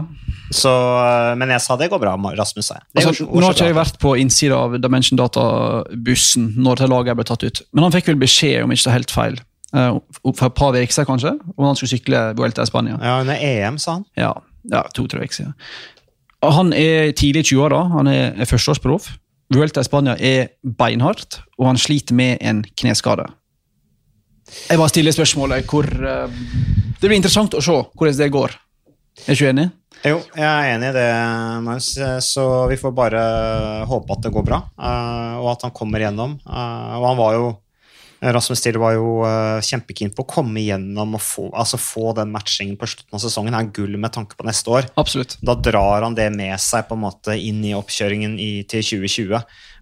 Så, 0.55 0.71
eh, 0.71 1.33
men 1.39 1.53
jeg 1.55 1.63
sa 1.63 1.77
det 1.79 1.91
går 1.93 2.03
bra, 2.03 2.15
Rasmus. 2.17 2.67
sa 2.67 2.79
jeg. 2.81 2.87
Altså, 2.97 3.25
går 3.25 3.33
går 3.33 3.41
nå 3.41 3.47
har 3.47 3.57
ikke 3.57 3.71
jeg 3.71 3.79
vært 3.79 3.99
på 4.03 4.15
innsida 4.19 4.59
av 4.59 4.77
Dimension 4.83 5.19
Data-bussen 5.21 6.53
når 6.59 6.83
det 6.83 6.91
laget 6.91 7.19
ble 7.19 7.27
tatt 7.29 7.47
ut, 7.47 7.63
men 7.73 7.87
han 7.87 7.95
fikk 7.95 8.11
vel 8.13 8.23
beskjed, 8.23 8.63
om 8.65 8.75
ikke 8.75 8.85
det 8.85 8.93
er 8.93 8.99
helt 8.99 9.15
feil, 9.15 9.41
eh, 9.75 9.99
for 10.33 10.47
et 10.49 10.59
par 10.59 10.75
uker 10.75 10.97
siden 10.97 11.11
kanskje, 11.11 11.35
om 11.57 11.69
han 11.69 11.79
skulle 11.79 11.95
sykle 11.95 12.25
Vuelta 12.39 12.67
i 12.67 12.71
Spania. 12.71 12.99
Ja, 13.01 13.21
under 13.21 13.39
EM, 13.39 13.79
sa 13.79 13.99
han. 14.01 14.07
Ja, 14.19 14.35
ja 14.73 14.83
to-tre 14.95 15.23
uker 15.23 15.41
siden. 15.41 15.55
Han 16.45 16.75
er 16.77 17.15
tidlig 17.17 17.47
i 17.47 17.55
20-åra, 17.55 17.87
han 17.95 18.11
er 18.11 18.35
er 18.35 18.51
førsteårsproff. 18.51 19.15
Vuelta 19.55 19.81
i 19.81 19.87
Spania 19.87 20.17
er 20.19 20.51
beinhardt, 20.65 21.41
og 21.59 21.71
han 21.71 21.79
sliter 21.81 22.17
med 22.17 22.39
en 22.41 22.65
kneskade. 22.81 23.29
Jeg 24.69 24.81
bare 24.81 24.93
stiller 24.93 25.17
spørsmålet 25.17 25.65
hvor 25.71 25.89
uh, 25.89 26.29
Det 27.01 27.09
blir 27.09 27.17
interessant 27.17 27.57
å 27.57 27.63
se 27.65 27.79
hvordan 27.95 28.19
det 28.19 28.31
går. 28.35 28.55
Er 29.31 29.39
du 29.39 29.45
enig? 29.49 29.67
Jo, 30.05 30.19
jeg 30.37 30.45
er 30.45 30.71
enig 30.75 30.89
i 30.91 30.95
det, 30.97 31.09
Maus. 31.65 31.93
Så 32.27 32.45
vi 32.69 32.77
får 32.77 32.93
bare 32.97 33.21
håpe 33.89 34.17
at 34.17 34.25
det 34.27 34.33
går 34.35 34.45
bra, 34.45 34.59
uh, 34.77 35.41
og 35.41 35.53
at 35.55 35.69
han 35.69 35.77
kommer 35.77 36.03
gjennom. 36.03 36.35
Uh, 36.45 36.97
og 36.99 37.07
han 37.13 37.21
var 37.21 37.37
jo 37.39 37.53
Rasmus 38.33 38.61
Stille 38.63 38.81
var 38.81 38.95
jo 38.97 39.19
eh, 39.27 39.61
kjempekeen 39.65 40.13
på 40.15 40.25
å 40.25 40.29
komme 40.29 40.63
gjennom 40.65 41.17
og 41.19 41.23
få, 41.23 41.49
altså 41.53 41.81
få 41.81 42.15
den 42.17 42.33
matchingen 42.33 42.79
på 42.81 42.89
slutten 42.89 43.17
av 43.17 43.23
sesongen. 43.23 43.57
Er 43.57 43.69
gull 43.75 43.99
med 44.01 44.15
tanke 44.15 44.39
på 44.39 44.47
neste 44.49 44.73
år. 44.73 44.89
Absolutt. 45.01 45.37
Da 45.45 45.57
drar 45.59 46.07
han 46.07 46.17
det 46.17 46.31
med 46.35 46.55
seg 46.63 46.87
på 46.89 46.97
en 46.97 47.05
måte 47.05 47.37
inn 47.37 47.61
i 47.67 47.75
oppkjøringen 47.77 48.39
i, 48.41 48.51
til 48.71 48.85
2020. 48.87 49.35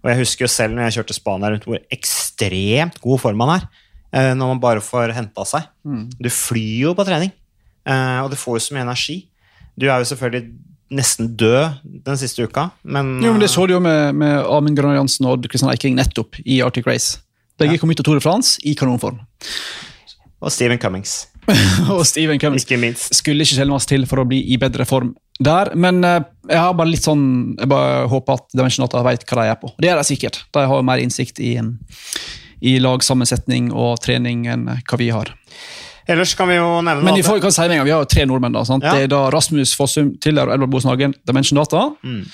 Og 0.03 0.11
jeg 0.11 0.19
husker 0.19 0.47
jo 0.47 0.51
selv 0.51 0.75
når 0.75 0.89
jeg 0.89 0.97
kjørte 0.97 1.17
Spania 1.17 1.53
rundt, 1.53 1.69
hvor 1.69 1.79
ekstremt 1.93 2.99
god 3.03 3.23
form 3.23 3.45
han 3.45 3.55
er. 3.59 3.69
Eh, 4.13 4.33
Når 4.37 4.53
man 4.53 4.61
bare 4.63 4.83
får 4.83 5.13
henta 5.17 5.45
seg. 5.49 5.65
Du 6.19 6.29
flyr 6.29 6.89
jo 6.89 6.93
på 6.97 7.05
trening, 7.07 7.31
eh, 7.85 8.19
og 8.23 8.29
du 8.31 8.37
får 8.39 8.59
jo 8.59 8.65
så 8.67 8.77
mye 8.77 8.85
energi. 8.85 9.17
Du 9.75 9.87
er 9.89 9.97
jo 10.03 10.09
selvfølgelig 10.11 10.51
nesten 10.93 11.31
død 11.39 11.79
den 12.05 12.17
siste 12.21 12.45
uka, 12.45 12.67
men, 12.85 13.15
Jo, 13.23 13.31
men 13.33 13.41
Det 13.41 13.49
så 13.49 13.65
du 13.65 13.73
jo 13.73 13.79
med, 13.81 14.13
med 14.13 14.43
Amund 14.45 14.77
Grønner 14.77 14.99
Jansen 14.99 15.25
og 15.25 15.45
Kristian 15.49 15.71
Eiking 15.73 15.95
nettopp 15.97 16.37
i 16.45 16.61
Arctic 16.61 16.85
Race. 16.85 17.17
Begge 17.57 17.79
kom 17.81 17.89
ut 17.89 17.99
av 17.99 18.05
Tour 18.05 18.19
de 18.19 18.21
France 18.21 18.59
i 18.65 18.75
kanonform. 18.77 19.17
Og 20.43 20.51
Stephen 20.51 20.77
Cummings, 20.77 21.27
og 21.93 22.03
Stephen 22.05 22.39
Cummings 22.39 22.65
ikke 22.67 22.79
minst. 22.81 23.09
skulle 23.15 23.43
ikke 23.45 23.57
skjelnes 23.57 23.87
til 23.89 24.05
for 24.09 24.21
å 24.21 24.27
bli 24.27 24.41
i 24.53 24.57
bedre 24.61 24.85
form 24.85 25.13
der. 25.43 25.71
Men 25.75 26.03
eh, 26.03 26.21
jeg 26.51 26.59
har 26.59 26.75
bare 26.77 26.91
litt 26.91 27.05
sånn, 27.05 27.25
jeg 27.57 27.69
bare 27.71 28.05
håper 28.11 28.37
at 28.37 28.47
Dimension 28.53 28.85
8 28.85 29.03
vet 29.07 29.25
hva 29.29 29.39
de 29.41 29.49
er 29.53 29.59
på. 29.61 29.71
Det 29.81 29.89
er 29.91 29.97
de 29.99 30.05
sikkert. 30.07 30.43
De 30.53 30.65
har 30.67 30.81
jo 30.81 30.85
mer 30.85 31.01
innsikt 31.03 31.39
i, 31.43 31.55
i 32.63 32.77
lagsammensetning 32.79 33.71
og 33.75 33.97
trening 34.03 34.45
enn 34.47 34.65
hva 34.79 34.97
vi 34.99 35.09
har. 35.11 35.33
Ellers 36.07 36.33
kan 36.35 36.49
vi 36.51 36.55
jo 36.57 36.81
nevne 36.83 37.03
Men 37.03 37.15
vi, 37.15 37.23
får, 37.23 37.39
kan 37.43 37.51
si 37.55 37.61
en 37.63 37.69
gang, 37.77 37.85
vi 37.87 37.91
har 37.95 38.01
jo 38.03 38.09
tre 38.11 38.25
nordmenn. 38.27 38.51
da, 38.55 38.63
sant? 38.67 38.83
Ja. 38.83 38.91
Det 38.95 39.05
er 39.05 39.11
da 39.13 39.21
Rasmus 39.31 39.71
Fossum, 39.79 40.13
tidligere 40.19 40.55
Edvard 40.57 40.71
Bosen 40.73 40.89
Hagen, 40.91 41.13
Dimension 41.27 41.59
Data, 41.61 41.85
Mm. 42.03 42.25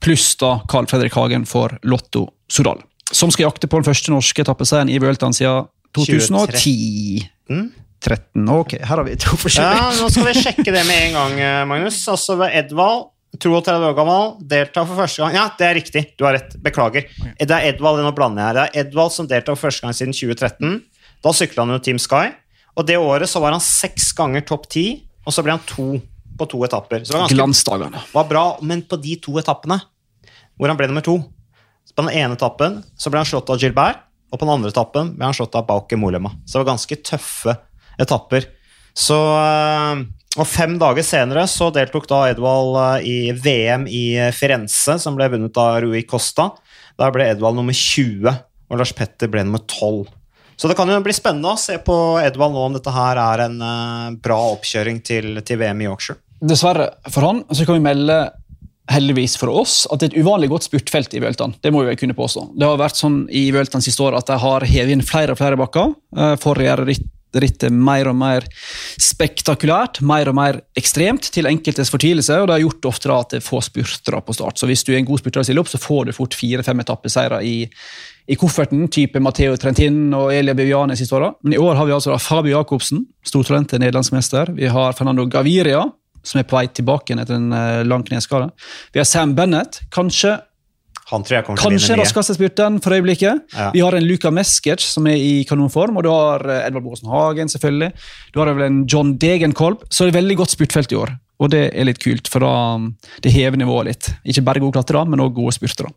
pluss 0.00 0.30
da 0.40 0.60
Carl 0.68 0.86
Fredrik 0.88 1.12
Hagen 1.16 1.44
for 1.44 1.74
Lotto 1.84 2.28
Sodal. 2.48 2.80
Som 3.12 3.30
skal 3.30 3.48
jakte 3.50 3.68
på 3.68 3.80
den 3.80 3.84
første 3.88 4.12
norske 4.12 4.40
etappeseieren 4.44 4.88
i 4.92 4.98
Vueltaen 5.00 5.32
siden 5.36 5.68
2010. 5.96 7.28
13. 7.48 7.72
13. 8.00 8.48
Ok, 8.48 8.72
her 8.78 8.96
har 8.96 9.04
vi 9.04 9.16
to 9.18 9.36
forskjellige. 9.36 9.76
Ja, 9.76 9.92
nå 9.98 10.08
skal 10.12 10.26
vi 10.28 10.34
sjekke 10.38 10.72
det 10.72 10.84
med 10.86 11.08
en 11.08 11.16
gang, 11.16 11.38
eh, 11.40 11.64
Magnus. 11.66 11.98
Altså 12.08 12.36
Edvald, 12.46 13.08
32 13.36 13.84
år 13.90 13.96
gammel, 13.98 14.30
deltar 14.48 14.86
for 14.88 14.96
første 14.96 15.20
gang 15.20 15.34
Ja, 15.36 15.44
det 15.58 15.66
er 15.66 15.74
riktig. 15.76 16.02
Du 16.16 16.24
har 16.24 16.38
rett. 16.38 16.54
Beklager. 16.64 17.04
Det 17.36 17.50
er 17.52 17.66
Edvald, 17.74 18.00
nå 18.00 18.12
blander 18.16 18.40
jeg 18.40 18.48
her. 18.48 18.56
Det 18.56 18.64
er 18.64 18.86
Edvald 18.86 19.12
som 19.12 19.28
deltar 19.28 19.52
for 19.58 19.68
første 19.68 19.84
gang 19.84 19.96
siden 19.96 20.16
2013. 20.16 20.78
Da 21.24 21.34
sykla 21.36 21.66
han 21.66 21.74
jo 21.76 21.82
Team 21.84 22.00
Sky. 22.00 22.32
Og 22.78 22.86
det 22.88 22.96
året 22.96 23.28
så 23.28 23.42
var 23.42 23.52
han 23.52 23.64
seks 23.64 24.12
ganger 24.16 24.46
topp 24.48 24.68
ti, 24.72 24.86
og 25.26 25.34
så 25.34 25.44
ble 25.44 25.56
han 25.56 25.64
to 25.68 25.98
på 26.38 26.46
to 26.48 26.60
etapper. 26.64 27.02
Så 27.02 27.12
det 27.12 27.18
var 27.18 27.32
ganske 27.34 28.04
var 28.14 28.28
bra, 28.30 28.44
men 28.62 28.84
på 28.86 28.98
de 29.02 29.16
to 29.20 29.34
etappene 29.40 29.80
hvor 30.58 30.70
han 30.70 30.78
ble 30.78 30.88
nummer 30.90 31.04
to 31.06 31.20
På 31.94 32.04
den 32.04 32.14
ene 32.14 32.34
etappen 32.34 32.80
så 32.98 33.10
ble 33.10 33.18
han 33.20 33.26
slått 33.26 33.50
av 33.50 33.58
Gilbert, 33.58 34.04
og 34.30 34.38
på 34.38 34.44
den 34.46 34.52
andre 34.52 34.70
etappen 34.70 35.10
ble 35.16 35.26
han 35.26 35.34
slått 35.34 35.56
av 35.58 35.64
Bauke 35.66 35.96
Molema. 35.98 36.30
Så 36.46 36.58
det 36.58 36.60
var 36.62 36.72
ganske 36.74 36.98
tøffe 37.02 37.54
etapper. 37.98 38.46
Så, 38.98 39.16
øh, 39.16 40.04
og 40.38 40.46
fem 40.48 40.74
dager 40.80 41.06
senere 41.06 41.46
så 41.50 41.70
deltok 41.74 42.08
da 42.10 42.24
Edvald 42.32 42.78
øh, 42.82 43.06
i 43.06 43.16
VM 43.32 43.86
i 43.86 44.04
Firenze, 44.34 44.98
som 44.98 45.18
ble 45.18 45.30
vunnet 45.32 45.58
av 45.62 45.80
Rui 45.84 46.02
Costa. 46.08 46.50
Der 46.98 47.14
ble 47.14 47.28
Edvald 47.30 47.58
nummer 47.60 47.76
20, 47.76 48.32
og 48.68 48.80
Lars 48.80 48.94
Petter 48.98 49.30
ble 49.30 49.44
nummer 49.46 49.62
12. 49.62 50.08
Så 50.58 50.66
det 50.66 50.74
kan 50.74 50.90
jo 50.90 50.98
bli 51.04 51.14
spennende 51.14 51.54
å 51.54 51.60
se 51.60 51.76
på 51.86 51.94
Edvald 52.18 52.56
nå 52.56 52.64
om 52.66 52.74
dette 52.74 52.90
her 52.90 53.20
er 53.22 53.44
en 53.44 53.60
bra 54.18 54.38
oppkjøring 54.56 54.98
til, 55.06 55.36
til 55.46 55.60
VM 55.60 55.84
i 55.84 55.86
Yorkshire. 55.86 56.18
Dessverre 56.42 56.88
for 57.10 57.26
han 57.28 57.44
så 57.54 57.66
kan 57.66 57.78
vi 57.78 57.84
melde 57.86 58.16
heldigvis 58.90 59.36
for 59.38 59.52
oss 59.52 59.84
at 59.92 60.00
det 60.00 60.08
er 60.08 60.16
et 60.16 60.24
uvanlig 60.24 60.48
godt 60.50 60.66
spurtfelt 60.66 61.14
i 61.14 61.22
Vueltaen. 61.22 61.54
Det 61.62 61.70
må 61.74 61.84
vi 61.86 61.94
kunne 62.00 62.16
påstå. 62.18 62.48
Det 62.58 62.66
har 62.66 62.80
vært 62.80 62.98
sånn 62.98 63.20
i 63.30 63.44
Vueltaen 63.54 63.84
siste 63.84 64.02
år 64.02 64.16
at 64.18 64.30
de 64.30 64.38
har 64.42 64.66
hevet 64.66 64.96
inn 64.96 65.06
flere 65.06 65.36
og 65.36 65.38
flere 65.38 65.60
bakker 65.60 65.94
Forrige 65.94 66.42
for 66.42 66.58
å 66.58 66.66
gjøre 66.66 66.88
ritt- 66.88 67.06
rittet 67.36 67.74
mer 67.74 68.08
og 68.10 68.16
mer 68.18 68.46
spektakulært, 69.02 70.00
mer 70.06 70.30
og 70.30 70.36
mer 70.38 70.60
ekstremt 70.78 71.28
til 71.34 71.48
enkeltes 71.50 71.92
fortvilelse, 71.92 72.40
og 72.40 72.48
det 72.48 72.56
har 72.56 72.64
gjort 72.64 72.88
ofte 72.90 73.12
at 73.14 73.34
det 73.34 73.40
er 73.40 73.46
få 73.46 73.60
spurtere 73.64 74.22
på 74.24 74.36
start. 74.36 74.58
Så 74.58 74.68
hvis 74.70 74.84
du 74.86 74.92
er 74.94 75.00
en 75.02 75.08
god 75.08 75.22
spurter 75.22 75.46
stiller 75.46 75.64
opp, 75.64 75.72
så 75.72 75.80
får 75.82 76.08
du 76.08 76.16
fort 76.16 76.36
fire-fem 76.38 76.80
etappeseire 76.84 77.42
i, 77.44 77.56
i 78.28 78.38
kofferten, 78.40 78.88
type 78.92 79.20
Matteo 79.20 79.56
Trentin 79.60 80.08
og 80.16 80.32
Elia 80.34 80.56
Biviane 80.56 80.96
siste 80.98 81.16
åra. 81.18 81.32
Men 81.42 81.56
i 81.56 81.62
år 81.62 81.78
har 81.78 81.88
vi 81.88 81.96
altså 81.96 82.18
Fabio 82.22 82.56
Jacobsen, 82.56 83.04
stortalentet 83.26 83.82
nederlandsmester. 83.82 84.54
Vi 84.56 84.72
har 84.72 84.96
Fernando 84.96 85.28
Gaviria, 85.28 85.84
som 86.24 86.40
er 86.40 86.48
på 86.48 86.58
vei 86.58 86.66
tilbake 86.74 87.16
etter 87.16 87.36
en 87.38 87.52
eh, 87.54 87.84
lang 87.86 88.04
kneskade. 88.06 88.50
Vi 88.92 89.00
har 89.00 89.08
Sam 89.08 89.34
Bennett, 89.38 89.82
kanskje 89.94 90.38
Han 91.08 91.24
tror 91.24 91.38
jeg 91.38 91.46
kommer 91.46 91.60
til 91.60 91.64
å 91.64 91.70
Kanskje 91.72 91.94
vinne 91.94 92.02
raskeste 92.02 92.34
spurten 92.36 92.74
for 92.84 92.96
øyeblikket. 92.96 93.46
Ja. 93.54 93.70
Vi 93.72 93.80
har 93.84 93.96
en 93.96 94.04
Luka 94.04 94.32
Meskic 94.34 94.84
som 94.84 95.06
er 95.08 95.16
i 95.16 95.44
kanonform, 95.48 95.96
og 95.96 96.04
du 96.04 96.10
har 96.12 96.44
eh, 96.44 96.66
Edvard 96.66 96.84
Boasen 96.84 97.08
Hagen, 97.12 97.48
selvfølgelig. 97.52 97.94
Du 98.34 98.42
har 98.42 98.52
vel 98.52 98.66
en 98.66 98.82
John 98.90 99.14
Degenkolb, 99.20 99.86
så 99.88 100.04
det 100.04 100.12
er 100.12 100.20
veldig 100.20 100.36
godt 100.42 100.52
spurtfelt 100.52 100.92
i 100.92 101.00
år. 101.00 101.14
Og 101.38 101.52
det 101.54 101.62
er 101.70 101.86
litt 101.86 102.00
kult, 102.02 102.28
for 102.28 102.42
da 102.42 102.52
um, 102.76 102.90
det 103.22 103.30
hever 103.30 103.60
nivået 103.60 103.88
litt. 103.88 104.10
Ikke 104.26 104.42
bare 104.48 104.60
gode 104.60 104.74
klatrere, 104.74 105.06
men 105.08 105.22
også 105.22 105.36
gode 105.38 105.54
spurtere. 105.54 105.94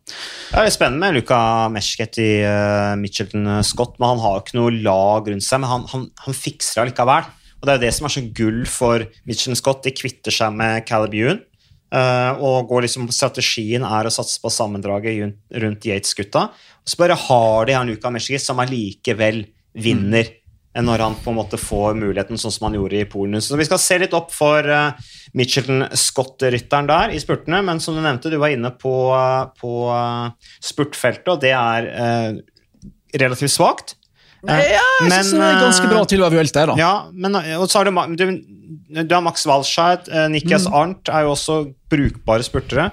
Det 0.52 0.64
er 0.64 0.74
spennende 0.76 1.02
med 1.02 1.18
Luka 1.18 1.42
Meshket 1.74 2.22
i 2.22 2.32
uh, 2.46 2.94
Mitchelton 3.02 3.50
Scott, 3.66 3.98
men 3.98 4.14
han 4.14 4.24
har 4.24 4.38
jo 4.38 4.46
ikke 4.46 4.60
noe 4.62 4.76
lag 4.86 5.32
rundt 5.34 5.48
seg. 5.48 5.64
Men 5.64 5.74
han, 5.74 5.88
han, 5.92 6.10
han 6.28 6.38
fikser 6.38 6.78
det 6.78 6.86
allikevel. 6.86 7.32
Og 7.62 7.68
det 7.68 7.74
er 7.74 7.80
jo 7.80 7.86
det 7.88 7.94
som 7.98 8.08
er 8.08 8.14
så 8.16 8.24
gull 8.38 8.62
for 8.70 9.08
Mitchelton 9.30 9.60
Scott. 9.60 9.84
De 9.86 9.94
kvitter 9.98 10.34
seg 10.34 10.54
med 10.56 10.80
eh, 10.80 10.86
og 11.92 12.70
går 12.70 12.86
liksom, 12.86 13.10
strategien 13.12 13.84
er 13.84 14.08
å 14.08 14.14
satse 14.14 14.38
på 14.40 14.52
sammendraget 14.54 15.34
rundt, 15.60 15.88
Yates-gutta. 15.90 16.46
Så 16.88 17.00
bare 17.00 17.18
har 17.20 17.68
de 17.68 17.76
han 17.76 17.92
Luka 17.92 18.12
Meshket, 18.14 18.44
som 18.44 18.62
allikevel 18.64 19.44
vinner. 19.76 20.30
enn 20.72 20.88
Når 20.88 21.04
han 21.04 21.18
på 21.20 21.34
en 21.34 21.40
måte 21.42 21.60
får 21.60 21.98
muligheten, 22.00 22.40
sånn 22.40 22.54
som 22.56 22.70
han 22.70 22.78
gjorde 22.80 23.02
i 23.02 23.10
Polen. 23.12 23.42
Så 23.44 23.60
vi 23.60 23.68
skal 23.68 23.82
se 23.84 23.98
litt 24.00 24.16
opp 24.16 24.32
for 24.32 24.64
uh, 24.64 24.96
Mitchelton 25.38 25.86
Scott-rytteren 25.92 26.90
der 26.90 27.16
i 27.16 27.20
spurtene. 27.22 27.62
Men 27.66 27.82
som 27.84 27.96
du 27.96 28.02
nevnte, 28.04 28.32
du 28.32 28.40
var 28.42 28.54
inne 28.54 28.72
på, 28.76 28.94
eh, 29.16 29.44
på 29.60 29.74
eh, 29.96 30.54
spurtfeltet, 30.64 31.28
og 31.34 31.42
det 31.44 31.54
er 31.56 31.90
eh, 31.92 32.40
relativt 33.22 33.54
svakt. 33.54 33.96
Eh, 34.50 34.72
Ja, 34.74 34.86
jeg 35.06 35.12
synes 35.12 35.36
det 35.38 35.50
er 35.50 35.60
ganske 35.62 35.90
bra 35.92 36.02
å 36.02 36.08
være 36.08 36.34
Vuelta, 36.34 36.66
da. 36.72 36.78
Ja, 36.80 36.94
men 37.14 37.36
og 37.36 37.68
så 37.70 37.82
har 37.82 37.90
du, 37.90 38.16
du, 38.18 38.26
du 39.04 39.14
har 39.14 39.22
Max 39.22 39.46
Walscheid, 39.46 40.08
uh, 40.10 40.28
Nikias 40.34 40.66
Mm. 40.66 40.74
Arnt 40.80 41.12
er 41.12 41.28
jo 41.28 41.36
også 41.36 41.60
brukbare 41.92 42.44
spurtere. 42.48 42.90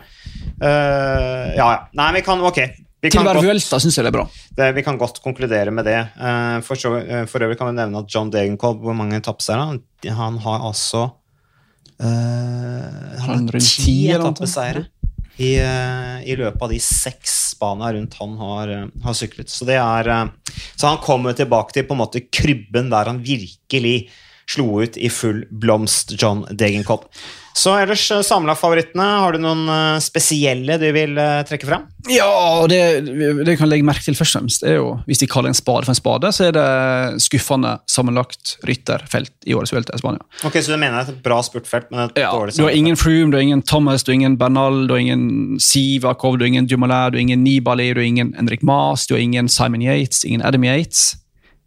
Uh, 0.61 1.55
ja, 1.57 1.65
ja. 1.65 1.81
Nei, 1.97 2.13
vi 2.19 2.23
kan 2.27 2.41
Ok. 2.45 2.61
Vi 2.99 3.13
Til 3.15 3.23
godt, 3.23 3.39
Vuelta 3.45 3.79
syns 3.79 3.95
jeg 3.95 4.03
det 4.03 4.11
er 4.11 4.17
bra. 4.17 4.25
det, 4.59 4.75
vi 4.75 4.83
kan 4.83 4.97
godt 4.99 5.21
konkludere 5.23 5.71
med 5.71 5.87
det. 5.87 6.01
Uh, 6.19 6.59
for, 6.67 6.75
så, 6.75 6.97
eh, 6.99 7.27
for 7.31 7.39
øvrig 7.47 7.57
kan 7.57 7.71
vi 7.71 7.77
nevne 7.79 8.01
at 8.03 8.11
John 8.11 8.31
Degenkolb, 8.35 8.81
hvor 8.83 8.97
mange 8.99 9.21
etappeseiere 9.21 9.69
han, 9.69 9.79
han 10.19 10.39
har 10.43 10.65
altså 10.67 11.05
uh, 12.03 13.23
Han 13.23 13.47
har 13.47 13.61
ti 13.63 14.11
etappeseiere 14.11 14.89
i, 15.39 15.55
eh, 15.63 16.31
i 16.31 16.37
løpet 16.37 16.63
av 16.63 16.73
de 16.73 16.79
seks 16.83 17.35
spana 17.55 17.93
rundt 17.95 18.17
han 18.19 18.37
har, 18.39 18.69
eh, 18.69 18.87
har 19.05 19.15
syklet. 19.15 19.51
Så, 19.51 19.65
det 19.69 19.79
er, 19.79 20.09
eh, 20.09 20.55
så 20.75 20.91
han 20.91 21.03
kommer 21.03 21.33
tilbake 21.33 21.73
til 21.73 21.87
på 21.87 21.95
en 21.95 22.03
måte 22.03 22.25
krybben 22.27 22.91
der 22.91 23.11
han 23.11 23.23
virkelig 23.23 24.09
slo 24.49 24.81
ut 24.83 24.97
i 24.97 25.11
full 25.13 25.45
blomst, 25.51 26.17
John 26.19 26.47
Degenkolb. 26.51 27.07
Så 27.59 27.73
ellers 27.75 28.05
eh, 28.15 28.21
samla 28.23 28.55
favorittene, 28.55 29.05
har 29.23 29.35
du 29.35 29.43
noen 29.43 29.65
eh, 29.73 29.99
spesielle 30.03 30.77
du 30.79 30.87
vil 30.95 31.19
eh, 31.19 31.41
trekke 31.49 31.67
fram? 31.67 31.89
Ja, 32.07 32.29
det, 32.71 32.81
det 33.45 33.57
kan 33.59 33.71
legge 33.71 33.87
merke 33.87 34.05
til 34.05 34.15
først 34.15 34.37
og 34.37 34.43
fremst, 34.45 34.63
er 34.63 34.79
jo, 34.79 34.93
hvis 35.09 35.23
de 35.25 35.29
kaller 35.31 35.51
en 35.51 35.59
spade 35.59 35.89
for 35.89 35.95
en 35.95 35.99
spade, 35.99 36.31
så 36.37 36.47
er 36.49 36.55
det 36.55 36.69
skuffende 37.25 37.75
sammenlagt 37.91 38.55
rytterfelt 38.69 39.33
i 39.49 39.57
årets 39.59 39.75
Vuelta 39.75 39.97
i 39.97 40.03
Spania. 40.03 40.23
Ok, 40.47 40.61
Så 40.63 40.71
du 40.71 40.79
mener 40.79 41.01
det 41.01 41.03
er 41.03 41.17
et 41.17 41.23
bra 41.25 41.41
spurtfelt, 41.43 41.91
men 41.91 42.07
et 42.07 42.23
Ja, 42.23 42.31
dårlig 42.31 42.55
du 42.55 42.63
har 42.63 42.77
ingen 42.79 42.99
Froome, 43.01 43.33
du 43.33 43.41
har 43.41 43.47
ingen 43.49 43.63
Thomas, 43.67 44.07
du 44.07 44.13
har 44.13 44.21
ingen 44.21 44.39
Bernal, 44.39 44.87
du 44.87 44.95
har 44.95 45.03
ingen 45.03 45.59
Sivakov, 45.59 46.39
du 46.39 46.47
har 46.47 46.53
ingen 46.53 46.69
Dumoulin, 46.71 47.11
du 47.11 47.19
har 47.19 47.25
ingen 47.27 47.43
Nibali, 47.43 47.91
du 47.93 48.01
har 48.05 48.07
ingen 48.07 48.35
Henrik 48.39 48.63
Maas, 48.63 49.09
du 49.09 49.17
har 49.17 49.25
ingen 49.25 49.51
Simon 49.51 49.83
Yates, 49.83 50.23
ingen 50.25 50.47
Adam 50.47 50.65
Yates. 50.65 51.17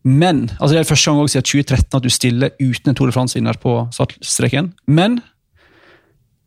Men, 0.04 0.48
altså 0.58 0.74
Det 0.74 0.80
er 0.80 0.88
første 0.90 1.12
gang 1.12 1.30
siden 1.30 1.46
2013 1.46 1.98
at 2.00 2.04
du 2.04 2.10
stiller 2.10 2.56
uten 2.62 2.90
en 2.90 2.96
Tour 2.98 3.12
de 3.12 3.14
France-vinner 3.14 3.60
på 3.62 3.76
startstreken. 3.94 4.72
Men 4.88 5.20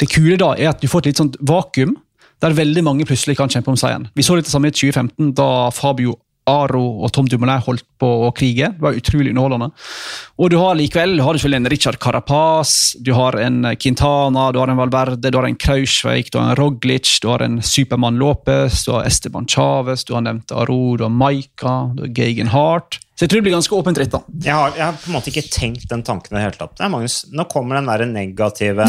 det 0.04 0.12
kule 0.12 0.36
da 0.40 0.52
er 0.58 0.74
at 0.74 0.82
du 0.82 0.90
får 0.90 1.04
et 1.04 1.12
litt 1.12 1.22
sånt 1.22 1.38
vakuum 1.40 1.96
der 2.44 2.56
veldig 2.56 2.82
mange 2.84 3.06
plutselig 3.08 3.38
kan 3.38 3.48
kjempe 3.48 3.72
om 3.72 3.78
seieren. 3.78 4.08
Vi 4.12 4.24
så 4.26 4.36
litt 4.36 4.44
det 4.44 4.52
samme 4.52 4.68
i 4.68 4.74
2015, 4.74 5.32
da 5.38 5.70
Fabio 5.72 6.18
Aro 6.50 6.82
og 7.04 7.12
Tom 7.16 7.28
Dumoulin 7.30 7.62
holdt 7.64 7.86
på 8.00 8.08
å 8.26 8.30
krige. 8.36 8.68
Det 8.74 8.84
var 8.84 8.96
utrolig 8.98 9.32
underholdende. 9.32 9.70
Og 10.36 10.50
du 10.52 10.58
har 10.60 10.76
likevel 10.76 11.16
du 11.16 11.22
har 11.24 11.38
selvfølgelig 11.38 11.60
en 11.62 11.70
Richard 11.72 11.98
Carapaz, 12.02 12.74
du 13.00 13.14
har 13.16 13.38
en 13.40 13.70
Quintana, 13.80 14.50
du 14.52 14.60
har 14.60 14.72
en 14.72 14.80
Valverde, 14.80 15.30
du 15.30 15.38
har 15.38 15.48
en 15.48 15.56
Krausveik, 15.56 16.28
du 16.32 16.38
har 16.40 16.50
en 16.50 16.58
Roglic, 16.60 17.16
du 17.22 17.30
har 17.32 17.44
en 17.46 17.60
Supermann 17.64 18.20
Lopez, 18.20 18.84
du 18.84 18.92
har 18.92 19.08
Esteban 19.08 19.48
Chávez, 19.48 20.04
du 20.04 20.12
har 20.18 20.26
nevnt 20.26 20.52
Aro, 20.52 20.96
du 21.00 21.06
har 21.06 21.14
Maika, 21.14 21.76
du 21.96 22.04
har 22.04 22.14
Gagan 22.18 22.52
Hart. 22.52 23.00
Så 23.14 23.24
jeg 23.24 23.30
tror 23.30 23.40
det 23.40 23.46
blir 23.46 23.54
ganske 23.54 23.76
åpent 23.78 23.98
ritt. 24.02 24.10
da. 24.10 24.20
Jeg 24.42 24.54
har, 24.58 24.72
jeg 24.74 24.84
har 24.84 24.96
på 24.98 25.08
en 25.08 25.16
måte 25.16 25.30
ikke 25.30 25.46
tenkt 25.48 25.86
den 25.88 26.02
tanken 26.04 26.34
i 26.34 26.40
det 26.40 26.48
hele 26.48 26.58
tatt. 26.58 26.80
Nei, 26.82 26.90
Magnus, 26.92 27.20
nå 27.30 27.46
kommer 27.48 27.78
den 27.78 27.88
der 27.88 28.04
negative, 28.10 28.88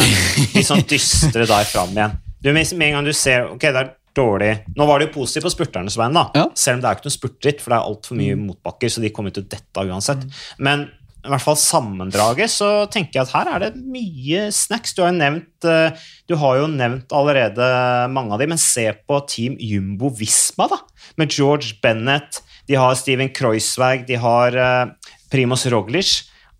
litt 0.55 0.65
sånn 0.65 0.81
dystre 0.89 1.45
der 1.45 1.69
fram 1.69 1.93
igjen. 1.93 2.17
Du, 2.41 2.51
med 2.51 2.73
en 2.73 2.97
gang 2.99 3.05
du 3.07 3.13
ser 3.15 3.47
Ok, 3.49 3.63
det 3.63 3.79
er 3.79 3.93
dårlig 4.15 4.51
Nå 4.75 4.85
var 4.87 4.99
det 4.99 5.09
jo 5.09 5.15
positivt 5.19 5.47
på 5.47 5.53
spurternes 5.53 5.97
vegne. 5.99 6.27
Ja. 6.37 6.45
Selv 6.57 6.79
om 6.79 6.83
det 6.83 6.89
er 6.89 6.99
ikke 6.99 7.09
noe 7.09 7.15
spurtritt, 7.15 7.63
for 7.63 7.73
det 7.73 7.79
er 7.79 7.89
altfor 7.89 8.19
mye 8.19 8.37
motbakker, 8.39 8.91
så 8.91 9.03
de 9.03 9.11
kommer 9.15 9.35
til 9.35 9.45
å 9.45 9.49
dette 9.51 9.85
uansett. 9.85 10.23
Men 10.57 10.87
i 11.25 11.31
hvert 11.31 11.41
fall 11.41 11.57
sammendraget, 11.57 12.51
så 12.53 12.69
tenker 12.93 13.17
jeg 13.17 13.25
at 13.25 13.33
her 13.33 13.49
er 13.49 13.63
det 13.63 13.81
mye 13.81 14.43
snacks. 14.53 14.93
Du 14.93 15.01
har 15.01 15.09
jo 15.09 15.17
nevnt, 15.17 15.65
eh, 15.65 16.05
du 16.29 16.35
har 16.37 16.59
jo 16.59 16.67
nevnt 16.69 17.15
allerede 17.17 17.69
mange 18.13 18.35
av 18.35 18.43
de, 18.43 18.49
men 18.51 18.61
se 18.61 18.85
på 18.93 19.19
Team 19.31 19.57
Jumbo 19.57 20.11
Visma, 20.13 20.69
da. 20.69 20.81
Med 21.17 21.33
George 21.33 21.79
Bennett, 21.81 22.43
de 22.69 22.77
har 22.77 22.93
Steven 22.97 23.33
Kreuzweig, 23.33 24.05
de 24.09 24.21
har 24.21 24.53
Primus 24.53 25.65
Primoz 25.65 25.65
Roglic. 25.73 26.13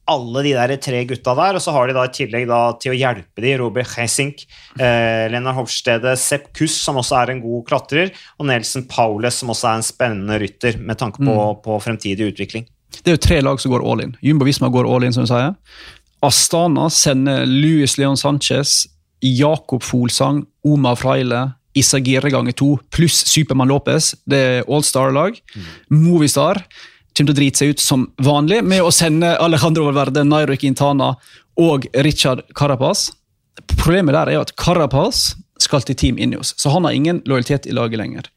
Alle 0.07 0.43
de 0.45 0.51
der 0.53 0.75
tre 0.77 1.00
gutta 1.09 1.33
der, 1.33 1.57
og 1.57 1.63
så 1.63 1.74
har 1.74 1.89
de 1.89 1.95
da 1.97 2.03
i 2.05 2.13
tillegg 2.13 2.45
da 2.50 2.59
til 2.77 2.93
å 2.93 2.97
hjelpe 2.97 3.41
de 3.41 3.55
Robert 3.57 3.89
Hessink, 3.97 4.43
eh, 4.77 5.25
Lennart 5.33 5.57
Hofstede, 5.57 6.13
Sepp 6.21 6.51
Kuss, 6.53 6.75
som 6.77 7.00
også 7.01 7.17
er 7.24 7.33
en 7.33 7.41
god 7.41 7.65
klatrer, 7.71 8.13
og 8.38 8.45
Nelson 8.51 8.85
Paules, 8.91 9.41
som 9.41 9.50
også 9.50 9.71
er 9.71 9.81
en 9.81 9.88
spennende 9.88 10.38
rytter 10.43 10.77
med 10.77 11.01
tanke 11.01 11.25
på, 11.25 11.35
på 11.65 11.79
fremtidig 11.81 12.29
utvikling. 12.35 12.67
Det 13.01 13.12
er 13.12 13.17
jo 13.17 13.25
tre 13.25 13.41
lag 13.41 13.59
som 13.59 13.74
går 13.74 13.83
all 13.85 14.05
in. 14.05 14.15
Jumbo 14.21 14.45
Visma 14.45 14.69
går 14.69 14.88
all 14.88 15.07
in, 15.07 15.15
som 15.15 15.25
du 15.25 15.31
sier. 15.31 15.55
Astana 16.25 16.88
sender 16.93 17.45
Luis 17.50 17.97
Leon 17.97 18.17
Sanchez, 18.17 18.83
Jakob 19.25 19.83
Folsang, 19.83 20.43
Omar 20.65 20.97
Freile, 21.01 21.47
Isagire 21.75 22.31
ganger 22.31 22.55
to, 22.55 22.75
pluss 22.93 23.25
Supermann 23.27 23.67
Lopez. 23.67 24.13
Det 24.24 24.38
er 24.39 24.69
All-Star-lag. 24.71 25.35
Movistar. 25.91 26.62
Kommer 27.15 27.31
til 27.31 27.36
å 27.36 27.39
drite 27.39 27.62
seg 27.62 27.74
ut 27.74 27.84
som 27.84 28.05
vanlig 28.24 28.62
med 28.67 28.84
å 28.84 28.91
sende 28.93 29.36
Alejandro 29.41 29.88
Valverde, 29.88 30.25
Nairo 30.27 30.57
Quintana 30.60 31.13
og 31.62 31.88
Richard 32.05 32.43
Carapaz. 32.57 33.10
Problemet 33.77 34.15
der 34.17 34.31
er 34.31 34.38
jo 34.38 34.45
at 34.45 34.55
Carapaz 34.60 35.34
skal 35.63 35.84
til 35.88 35.95
Team 35.95 36.17
Ineos, 36.19 36.51
så 36.60 36.74
han 36.74 36.84
har 36.84 36.95
ingen 36.95 37.22
lojalitet 37.25 37.67
i 37.69 37.75
laget 37.75 38.01
lenger. 38.01 38.27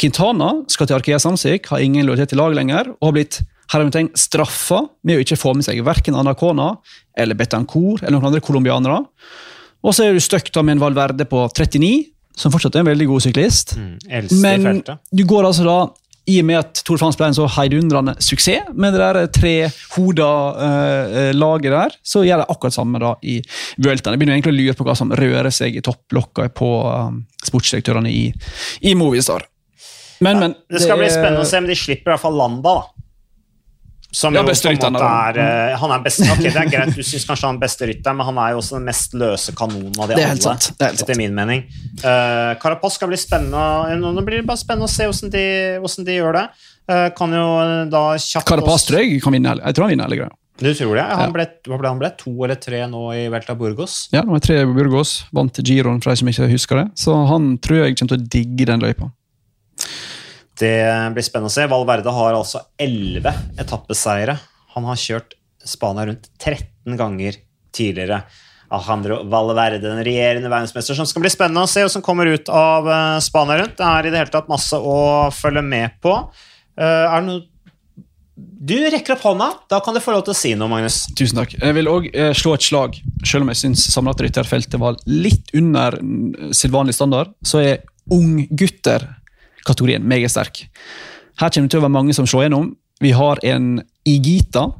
Quintana 0.00 0.54
skal 0.72 0.88
til 0.88 0.96
Arkea 0.96 1.20
Samsik, 1.20 1.68
har 1.68 1.84
ingen 1.84 2.08
lojalitet 2.08 2.32
i 2.32 2.40
laget 2.40 2.56
lenger, 2.56 2.88
og 2.96 3.10
har 3.10 3.16
blitt 3.18 3.42
hermetegn 3.72 4.10
straffa 4.18 4.82
med 5.06 5.18
å 5.18 5.24
ikke 5.24 5.38
få 5.40 5.54
med 5.56 5.66
seg 5.66 5.80
verken 5.84 6.16
Anacona 6.18 6.74
eller 7.18 7.36
Betancourt 7.38 8.02
eller 8.02 8.16
noen 8.16 8.32
andre 8.32 8.42
colombianere. 8.44 9.02
Og 9.82 9.96
så 9.96 10.06
er 10.06 10.16
du 10.16 10.22
stuck 10.22 10.48
med 10.62 10.76
en 10.76 10.82
Valverde 10.82 11.26
på 11.28 11.44
39, 11.50 11.92
som 12.38 12.52
fortsatt 12.52 12.78
er 12.78 12.84
en 12.84 12.88
veldig 12.88 13.08
god 13.10 13.24
syklist. 13.26 13.74
Mm, 13.76 13.96
Men 14.40 14.82
du 15.12 15.24
går 15.28 15.48
altså 15.48 15.66
da 15.66 15.78
i 16.30 16.36
og 16.38 16.46
med 16.46 16.58
at 16.60 16.82
Tour 16.86 16.96
de 16.98 17.02
France 17.02 17.18
ble 17.18 17.26
en 17.32 17.34
så 17.34 17.48
heidundrende 17.56 18.14
suksess 18.22 18.68
med 18.78 18.94
det 18.94 19.00
der 19.02 19.26
trehoda 19.34 20.28
uh, 20.54 21.30
laget 21.34 21.72
der, 21.74 21.96
så 22.06 22.22
gjør 22.26 22.44
de 22.44 22.50
akkurat 22.54 22.76
samme 22.76 23.00
da 23.02 23.14
i 23.26 23.40
Vueltaen. 23.82 24.14
Jeg 24.14 24.20
begynner 24.22 24.36
egentlig 24.38 24.54
å 24.54 24.58
lure 24.60 24.76
på 24.78 24.86
hva 24.86 24.94
som 24.98 25.10
rører 25.18 25.50
seg 25.54 25.78
i 25.78 25.82
topplokka 25.84 26.46
på 26.54 26.70
um, 26.86 27.22
sportsdirektørene 27.42 28.12
i, 28.12 28.28
i 28.86 28.94
Movistar. 28.98 29.48
Men, 30.22 30.38
men 30.38 30.52
Det 30.70 30.84
skal 30.84 31.00
bli 31.00 31.08
er- 31.08 31.16
spennende 31.16 31.42
å 31.42 31.48
se, 31.48 31.58
om 31.58 31.66
de 31.66 31.74
slipper 31.74 32.12
i 32.12 32.14
hvert 32.14 32.22
fall 32.22 32.36
Landa, 32.38 32.76
da. 32.78 32.91
Som 34.12 34.34
Ja, 34.36 34.42
beste 34.44 34.68
rytteren, 34.68 34.96
er 35.00 35.38
eh, 35.40 35.76
Han 35.80 35.90
er 35.94 36.02
best, 36.04 36.20
ok, 36.20 36.42
Det 36.44 36.52
er 36.60 36.68
greit, 36.68 36.90
du 36.94 37.00
syns 37.02 37.24
kanskje 37.24 37.46
han 37.48 37.56
er 37.56 37.62
beste 37.64 37.86
rytteren, 37.88 38.18
men 38.18 38.26
han 38.28 38.40
er 38.44 38.50
jo 38.52 38.58
også 38.60 38.76
den 38.76 38.84
mest 38.90 39.14
løse 39.16 39.54
kanonen 39.56 39.94
av 39.96 40.10
de 40.10 40.18
Det 40.18 40.20
er 40.20 40.26
alle. 40.26 40.34
helt 40.34 40.42
sant, 40.44 40.66
det 40.76 40.84
er 40.84 40.90
helt 40.92 41.00
sant. 41.00 41.08
Etter 41.08 41.18
min 41.22 41.34
mening. 41.38 41.62
Uh, 42.04 42.52
Karapaz 42.60 42.98
skal 42.98 43.08
bli 43.08 43.16
spennende. 43.16 43.96
Nå 44.02 44.12
nå 44.12 44.24
blir 44.26 44.42
det 44.42 44.46
bare 44.50 44.60
spennende 44.60 44.90
å 44.90 44.92
se 44.92 45.08
hvordan 45.08 45.32
de, 45.32 45.46
hvordan 45.80 46.04
de 46.10 46.18
gjør 46.18 46.38
det. 46.38 46.44
Uh, 46.92 47.08
kan 47.16 47.32
jo 47.38 47.46
da 47.88 48.04
kjapt 48.20 48.46
Karapaz 48.52 48.84
tror 48.90 49.00
jeg 49.00 49.22
kan 49.24 49.32
vinne. 49.32 49.56
Jeg 49.62 49.74
tror 49.78 49.88
han 49.88 49.94
vinner 49.96 50.10
hele 50.10 50.20
greia. 50.20 50.36
Du 50.62 50.68
tror 50.76 50.94
det? 50.94 51.02
Han 51.08 51.24
Ja. 51.24 51.32
ble, 51.32 51.46
hva 51.66 51.78
ble 51.80 51.88
han 51.88 51.98
ble? 51.98 52.10
To 52.20 52.34
eller 52.44 52.60
tre 52.60 52.84
nå 52.86 53.06
i 53.16 53.24
Velta 53.32 53.56
Burgos? 53.58 54.08
Ja, 54.12 54.20
nå 54.22 54.36
er 54.36 54.44
tre 54.44 54.60
Burgos, 54.68 55.24
vant 55.32 55.56
Giroen 55.64 56.02
for 56.04 56.12
de 56.12 56.20
som 56.20 56.28
ikke 56.28 56.50
husker 56.52 56.76
det. 56.82 56.86
Så 57.00 57.16
han 57.32 57.56
tror 57.58 57.86
jeg 57.86 57.96
kommer 57.96 58.12
til 58.14 58.20
å 58.20 58.28
digge 58.36 58.66
den 58.68 58.84
løypa. 58.84 59.08
Det 60.62 60.78
blir 61.14 61.26
spennende 61.26 61.50
å 61.50 61.54
se. 61.54 61.66
Valverde 61.70 62.14
har 62.14 62.38
altså 62.38 62.62
11 62.80 63.58
etappeseiere. 63.62 64.38
Han 64.76 64.86
har 64.86 65.00
kjørt 65.00 65.36
Spania 65.66 66.06
rundt 66.08 66.28
13 66.42 66.96
ganger 66.98 67.38
tidligere. 67.74 68.22
Alejandro 68.72 69.20
Valverde, 69.28 69.82
den 69.82 70.00
regjerende 70.04 70.48
verdensmester, 70.48 70.96
som 70.96 71.08
skal 71.08 71.24
bli 71.24 71.32
spennende 71.32 71.66
å 71.66 71.70
se, 71.70 71.84
og 71.84 71.92
som 71.92 72.04
kommer 72.04 72.30
ut 72.30 72.48
av 72.48 72.88
eh, 72.88 73.18
Spania 73.24 73.60
rundt. 73.60 73.76
Det 73.78 73.88
er 73.88 74.08
i 74.08 74.12
det 74.12 74.22
hele 74.22 74.32
tatt 74.32 74.50
masse 74.50 74.78
å 74.78 75.28
følge 75.34 75.64
med 75.66 75.98
på. 76.04 76.14
Eh, 76.78 77.04
er 77.04 77.18
det 77.18 77.26
noe 77.28 77.48
Du 78.62 78.76
rekker 78.78 79.16
opp 79.16 79.26
hånda. 79.26 79.48
Da 79.68 79.82
kan 79.84 79.94
du 79.94 80.00
få 80.00 80.14
lov 80.14 80.24
til 80.24 80.32
å 80.32 80.38
si 80.38 80.54
noe, 80.56 80.70
Magnus. 80.72 81.02
Tusen 81.18 81.42
takk. 81.42 81.52
Jeg 81.58 81.76
vil 81.76 81.90
òg 81.90 82.08
eh, 82.14 82.32
slå 82.38 82.54
et 82.56 82.64
slag, 82.64 82.96
selv 83.26 83.44
om 83.44 83.52
jeg 83.52 83.60
syns 83.60 83.84
samlet 83.92 84.24
rytterfeltet 84.24 84.80
var 84.80 84.96
litt 85.10 85.52
under 85.58 85.98
mm, 86.00 86.54
sedvanlig 86.56 86.96
standard, 86.96 87.34
så 87.44 87.60
er 87.60 87.82
unggutter-kategorien 89.62 90.02
meget 90.02 90.30
sterk. 90.30 90.68
Her 91.38 91.50
kommer 91.50 91.68
det 91.68 91.72
til 91.72 91.80
å 91.80 91.86
være 91.86 91.96
mange 91.96 92.14
som 92.14 92.26
slår 92.26 92.46
gjennom. 92.46 92.76
Vi 93.00 93.12
har 93.12 93.38
en 93.44 93.82
Igita 94.04 94.72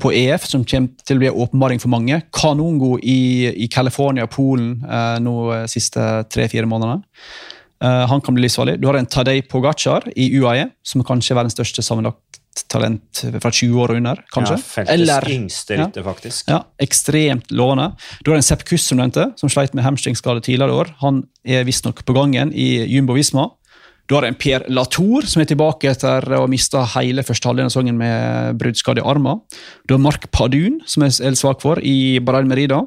på 0.00 0.12
EF 0.12 0.44
som 0.46 0.64
kommer 0.64 0.90
til 1.06 1.16
å 1.16 1.22
bli 1.22 1.30
åpenbaring 1.30 1.80
for 1.80 1.88
mange. 1.88 2.20
Kanongo 2.32 2.98
i, 3.02 3.48
i 3.64 3.68
California 3.68 4.24
og 4.24 4.32
Polen 4.34 4.84
eh, 4.84 5.18
nå 5.22 5.52
eh, 5.54 5.66
siste 5.70 6.24
tre-fire 6.28 6.66
månedene. 6.66 7.02
Eh, 7.82 8.04
han 8.10 8.20
kan 8.20 8.34
bli 8.34 8.44
livsfarlig. 8.44 8.78
Du 8.80 8.88
har 8.88 8.98
en 8.98 9.06
Tadej 9.06 9.44
Pogacar 9.48 10.08
i 10.16 10.30
UAE, 10.36 10.68
som 10.84 11.04
kanskje 11.04 11.32
er 11.32 11.40
verdens 11.40 11.56
største 11.56 11.84
sammenlagt 11.84 12.42
talent 12.70 13.24
fra 13.42 13.50
20 13.50 13.80
år 13.82 13.92
og 13.94 13.98
under. 13.98 14.20
kanskje. 14.30 14.58
Ja, 14.58 14.62
feltets 14.62 14.94
Eller 14.94 15.28
yngste 15.30 15.78
ja. 15.78 15.88
faktisk. 16.06 16.46
ja, 16.50 16.60
ekstremt 16.78 17.50
lovende. 17.50 17.92
Du 18.22 18.30
har 18.30 18.38
en 18.38 18.46
Sepp 18.46 18.62
Kuss 18.68 18.86
som 18.90 19.00
nevnte, 19.00 19.32
som 19.40 19.50
sleit 19.50 19.74
med 19.74 19.86
hamstringskade 19.86 20.44
tidligere 20.44 20.70
i 20.70 20.80
år. 20.84 20.94
Han 21.02 21.24
er 21.42 21.66
visstnok 21.66 22.04
på 22.06 22.14
gangen 22.14 22.52
i 22.54 22.84
Jumbo 22.84 23.16
Visma. 23.18 23.48
Du 24.04 24.16
har 24.18 24.26
en 24.28 24.36
Per 24.36 24.66
Latour 24.68 25.24
som 25.28 25.40
er 25.40 25.48
tilbake 25.48 25.88
etter 25.88 26.26
å 26.36 26.42
ha 26.42 26.48
mista 26.50 26.82
hele 26.98 27.24
første 27.24 27.48
halvdel 27.48 27.70
av 27.70 27.72
sesongen 27.72 27.96
med 27.96 28.58
bruddskade 28.60 29.00
i 29.00 29.06
armen. 29.08 29.40
Du 29.88 29.96
har 29.96 30.02
Mark 30.04 30.28
Padun, 30.34 30.82
som 30.84 31.06
jeg 31.06 31.16
er 31.24 31.38
svak 31.40 31.64
for, 31.64 31.80
i 31.80 32.20
Barral 32.20 32.48
Merida. 32.50 32.82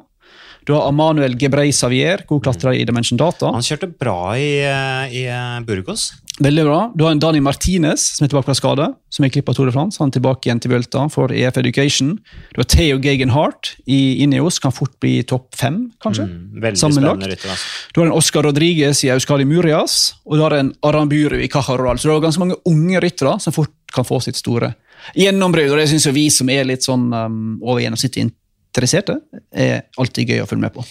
Du 0.68 0.74
har 0.74 0.84
Amanuel 0.84 1.32
Gebrey 1.40 1.72
Savier, 1.72 2.20
god 2.28 2.42
klatrer 2.44 2.76
i 2.76 2.84
Dimension 2.84 3.16
Data. 3.16 3.48
Han 3.54 3.64
kjørte 3.64 3.86
bra 3.88 4.34
i, 4.36 4.58
eh, 4.60 5.14
i 5.16 5.22
eh, 5.24 5.60
Burgos. 5.64 6.10
Veldig 6.44 6.64
bra. 6.66 6.80
Du 6.92 7.06
har 7.06 7.14
en 7.14 7.22
Dani 7.22 7.40
Martinez 7.40 8.02
som 8.18 8.26
er 8.26 8.28
tilbake 8.28 8.50
fra 8.50 8.54
skade. 8.58 8.88
som 9.08 9.24
er 9.24 9.30
klippet 9.32 9.48
av 9.48 9.56
Tour 9.56 9.66
de 9.66 9.72
France. 9.72 9.96
Han 9.98 10.10
er 10.12 10.18
tilbake 10.18 10.44
igjen 10.44 10.60
til 10.60 10.70
Vuelta 10.70 11.06
for 11.08 11.32
EF 11.32 11.56
Education. 11.56 12.18
Du 12.52 12.60
har 12.60 12.68
Theo 12.68 12.98
Gagan 12.98 13.32
i 13.86 14.22
Ineos, 14.22 14.58
kan 14.60 14.70
fort 14.70 14.92
bli 15.00 15.22
topp 15.22 15.56
fem, 15.56 15.90
kanskje. 16.04 16.28
Mm, 16.28 16.60
veldig 16.60 16.78
Sammenlagt. 16.78 17.16
spennende 17.16 17.32
rytter. 17.32 17.48
Altså. 17.48 17.64
Du 17.94 18.00
har 18.00 18.06
en 18.06 18.12
Oscar 18.12 18.42
Rodriguez 18.42 19.02
i 19.04 19.08
Euskadi 19.08 19.46
Murias, 19.46 20.14
og 20.26 20.36
du 20.36 20.42
har 20.42 20.52
en 20.52 20.74
Aramburu 20.82 21.40
i 21.40 21.48
Cajaroral. 21.48 21.96
Så 21.96 22.08
du 22.08 22.12
har 22.12 22.20
ganske 22.20 22.44
mange 22.44 22.60
unge 22.66 23.00
ryttere 23.00 23.40
som 23.40 23.54
fort 23.54 23.72
kan 23.90 24.04
få 24.04 24.20
sitt 24.20 24.36
store 24.36 24.74
gjennombrudd. 25.16 25.72
Og 25.72 25.78
det 25.78 25.88
syns 25.88 26.06
vi 26.12 26.28
som 26.28 26.50
er 26.52 26.68
litt 26.68 26.84
sånn 26.84 27.08
um, 27.08 27.58
over 27.62 27.80
gjennomsnittet 27.80 28.20
interesserte, 28.68 29.20
er 29.50 29.88
alltid 29.98 30.34
gøy 30.34 30.44
å 30.44 30.48
følge 30.48 30.66
med 30.68 30.76
på. 30.76 30.86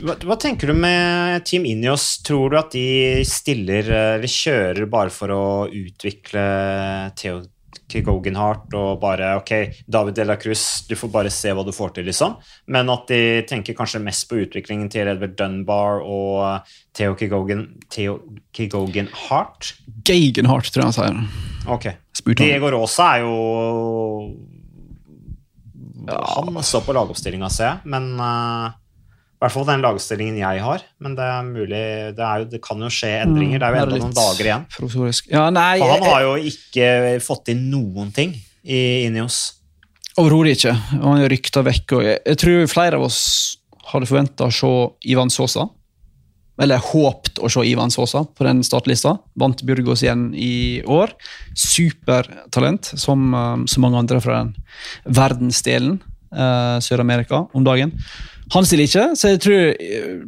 Hva, 0.00 0.16
hva 0.24 0.36
tenker 0.40 0.72
du 0.72 0.76
med 0.78 1.44
Team 1.44 1.66
Inios? 1.68 2.22
Tror 2.24 2.52
du 2.52 2.58
at 2.60 2.72
de 2.72 3.22
stiller 3.28 3.88
eller 3.92 4.30
kjører 4.30 4.88
bare 4.90 5.12
for 5.12 5.32
å 5.34 5.42
utvikle 5.68 6.44
Theo 7.20 7.42
Gogenhardt 8.00 8.72
og 8.78 9.02
bare 9.02 9.34
Ok, 9.36 9.52
David 9.84 10.16
De 10.16 10.24
La 10.24 10.38
Cruz, 10.40 10.86
du 10.88 10.94
får 10.96 11.10
bare 11.12 11.32
se 11.34 11.52
hva 11.52 11.64
du 11.66 11.74
får 11.76 11.92
til, 11.98 12.08
liksom. 12.08 12.38
Men 12.72 12.88
at 12.92 13.04
de 13.12 13.42
tenker 13.48 13.76
kanskje 13.76 14.00
mest 14.00 14.24
på 14.30 14.40
utviklingen 14.46 14.88
til 14.92 15.10
Edward 15.12 15.36
Dunbar 15.36 16.00
og 16.00 16.72
Theo 16.96 17.12
Kigogen, 17.18 17.66
Theo 17.92 18.16
Kigogen 18.56 19.12
Hart? 19.26 19.74
Gagan 20.08 20.48
tror 20.48 20.80
jeg 20.80 20.88
han 20.88 20.96
sier. 20.96 21.20
Ok. 21.68 21.90
Diego 22.38 22.72
Rosa 22.72 23.12
er 23.18 23.26
jo 23.26 23.36
Han 26.10 26.62
står 26.64 26.82
på 26.86 26.94
lagoppstillinga, 26.96 27.50
ser 27.52 27.68
jeg, 27.68 27.80
men 27.94 28.08
uh, 28.20 28.70
i 28.72 29.42
hvert 29.42 29.54
fall 29.56 29.66
den 29.66 29.82
lagoppstillingen 29.82 30.36
jeg 30.38 30.60
har. 30.62 30.84
Men 31.02 31.16
det 31.18 31.24
er 31.26 31.42
mulig 31.46 31.82
Det, 32.14 32.22
er 32.22 32.42
jo, 32.42 32.44
det 32.52 32.60
kan 32.62 32.78
jo 32.84 32.90
skje 32.92 33.10
endringer. 33.24 33.58
Det 33.58 33.66
er 33.66 33.74
jo 33.74 33.80
Mm, 33.82 33.88
enda 33.88 33.98
noen 34.04 34.14
dager 34.14 34.48
igjen. 34.50 34.66
Ja, 35.32 35.48
nei, 35.50 35.78
For 35.82 35.94
han 35.96 36.06
har 36.06 36.22
jo 36.22 36.36
ikke 36.52 36.90
fått 37.24 37.50
inn 37.50 37.64
noen 37.72 38.12
ting 38.14 38.36
i 38.62 39.10
oss 39.22 39.40
Overhodet 40.20 40.58
ikke. 40.58 40.74
Og 41.00 41.06
Han 41.08 41.22
er 41.24 41.30
rykta 41.32 41.62
vekk. 41.64 41.94
Og 41.96 42.02
jeg, 42.04 42.18
jeg 42.28 42.38
tror 42.38 42.66
flere 42.68 42.98
av 43.00 43.06
oss 43.06 43.20
hadde 43.92 44.06
forventa 44.06 44.46
å 44.46 44.52
se 44.54 44.72
Ivan 45.10 45.32
Sosa. 45.32 45.66
Eller 46.60 46.82
håpt 46.84 47.40
å 47.40 47.48
se 47.50 47.64
Ivan 47.64 47.90
Sosa 47.90 48.24
på 48.28 48.44
den 48.44 48.60
startlista. 48.66 49.16
Vant 49.40 49.62
Burgos 49.64 50.02
igjen 50.04 50.30
i 50.36 50.82
år. 50.84 51.14
Supertalent, 51.56 52.92
som 53.00 53.32
eh, 53.32 53.64
så 53.72 53.82
mange 53.82 54.00
andre 54.02 54.20
fra 54.22 54.42
den 54.42 54.52
verdensdelen 55.08 55.98
uh, 56.36 56.78
Sør-Amerika 56.84 57.46
om 57.56 57.64
dagen. 57.66 57.94
Han 58.52 58.66
stiller 58.68 58.88
ikke, 58.88 59.06
så 59.16 59.32
jeg 59.32 59.42
tror 59.44 59.62
eh, 59.72 60.22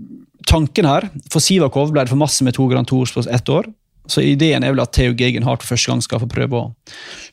tanken 0.48 0.88
her 0.88 1.06
For 1.32 1.44
Sivakov 1.44 1.92
ble 1.92 2.04
det 2.04 2.12
for 2.12 2.20
masse 2.20 2.44
med 2.44 2.56
to 2.56 2.66
Grand 2.70 2.88
Tours 2.88 3.12
på 3.14 3.24
ett 3.28 3.50
år. 3.52 3.68
Så 4.10 4.24
ideen 4.24 4.64
er 4.64 4.74
vel 4.74 4.82
at 4.84 4.92
Theo 4.96 5.14
Gegenhardt 5.16 5.62
for 5.64 5.74
første 5.74 5.92
gang 5.92 6.02
skal 6.04 6.20
få 6.20 6.28
prøve 6.28 6.60
å 6.60 6.64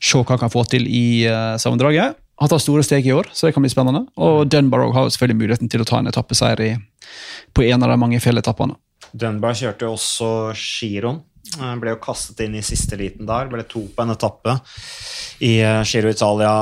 se 0.00 0.20
hva 0.20 0.34
han 0.34 0.40
kan 0.40 0.52
få 0.52 0.64
til 0.72 0.86
i 0.88 1.24
uh, 1.28 1.56
sammendraget. 1.60 2.16
Han 2.40 2.50
tatt 2.50 2.64
store 2.64 2.84
steg 2.86 3.06
i 3.06 3.12
år, 3.14 3.28
så 3.32 3.46
det 3.46 3.56
kan 3.56 3.64
bli 3.64 3.70
spennende. 3.70 4.06
Og 4.16 4.46
Dunbar 4.50 4.86
har 4.94 5.06
jo 5.06 5.12
selvfølgelig 5.14 5.40
muligheten 5.42 5.70
til 5.72 5.84
å 5.84 5.88
ta 5.88 6.00
en 6.00 6.10
etappeseier 6.10 6.62
i, 6.64 6.70
på 7.54 7.66
en 7.68 7.84
av 7.84 7.92
de 7.92 7.98
mange 8.00 8.20
fjelletappene. 8.22 8.78
Dunbar 9.12 9.54
kjørte 9.58 9.86
jo 9.86 9.96
også 9.98 10.30
giroen. 10.56 11.20
Ble 11.52 11.92
jo 11.92 12.00
kastet 12.00 12.40
inn 12.46 12.54
i 12.56 12.64
siste 12.64 12.96
liten 12.96 13.28
der. 13.28 13.50
Ble 13.52 13.66
to 13.68 13.84
på 13.92 14.04
en 14.04 14.14
etappe 14.14 14.56
i 15.42 15.58
eh, 15.60 15.82
Giro 15.84 16.10
Italia. 16.14 16.54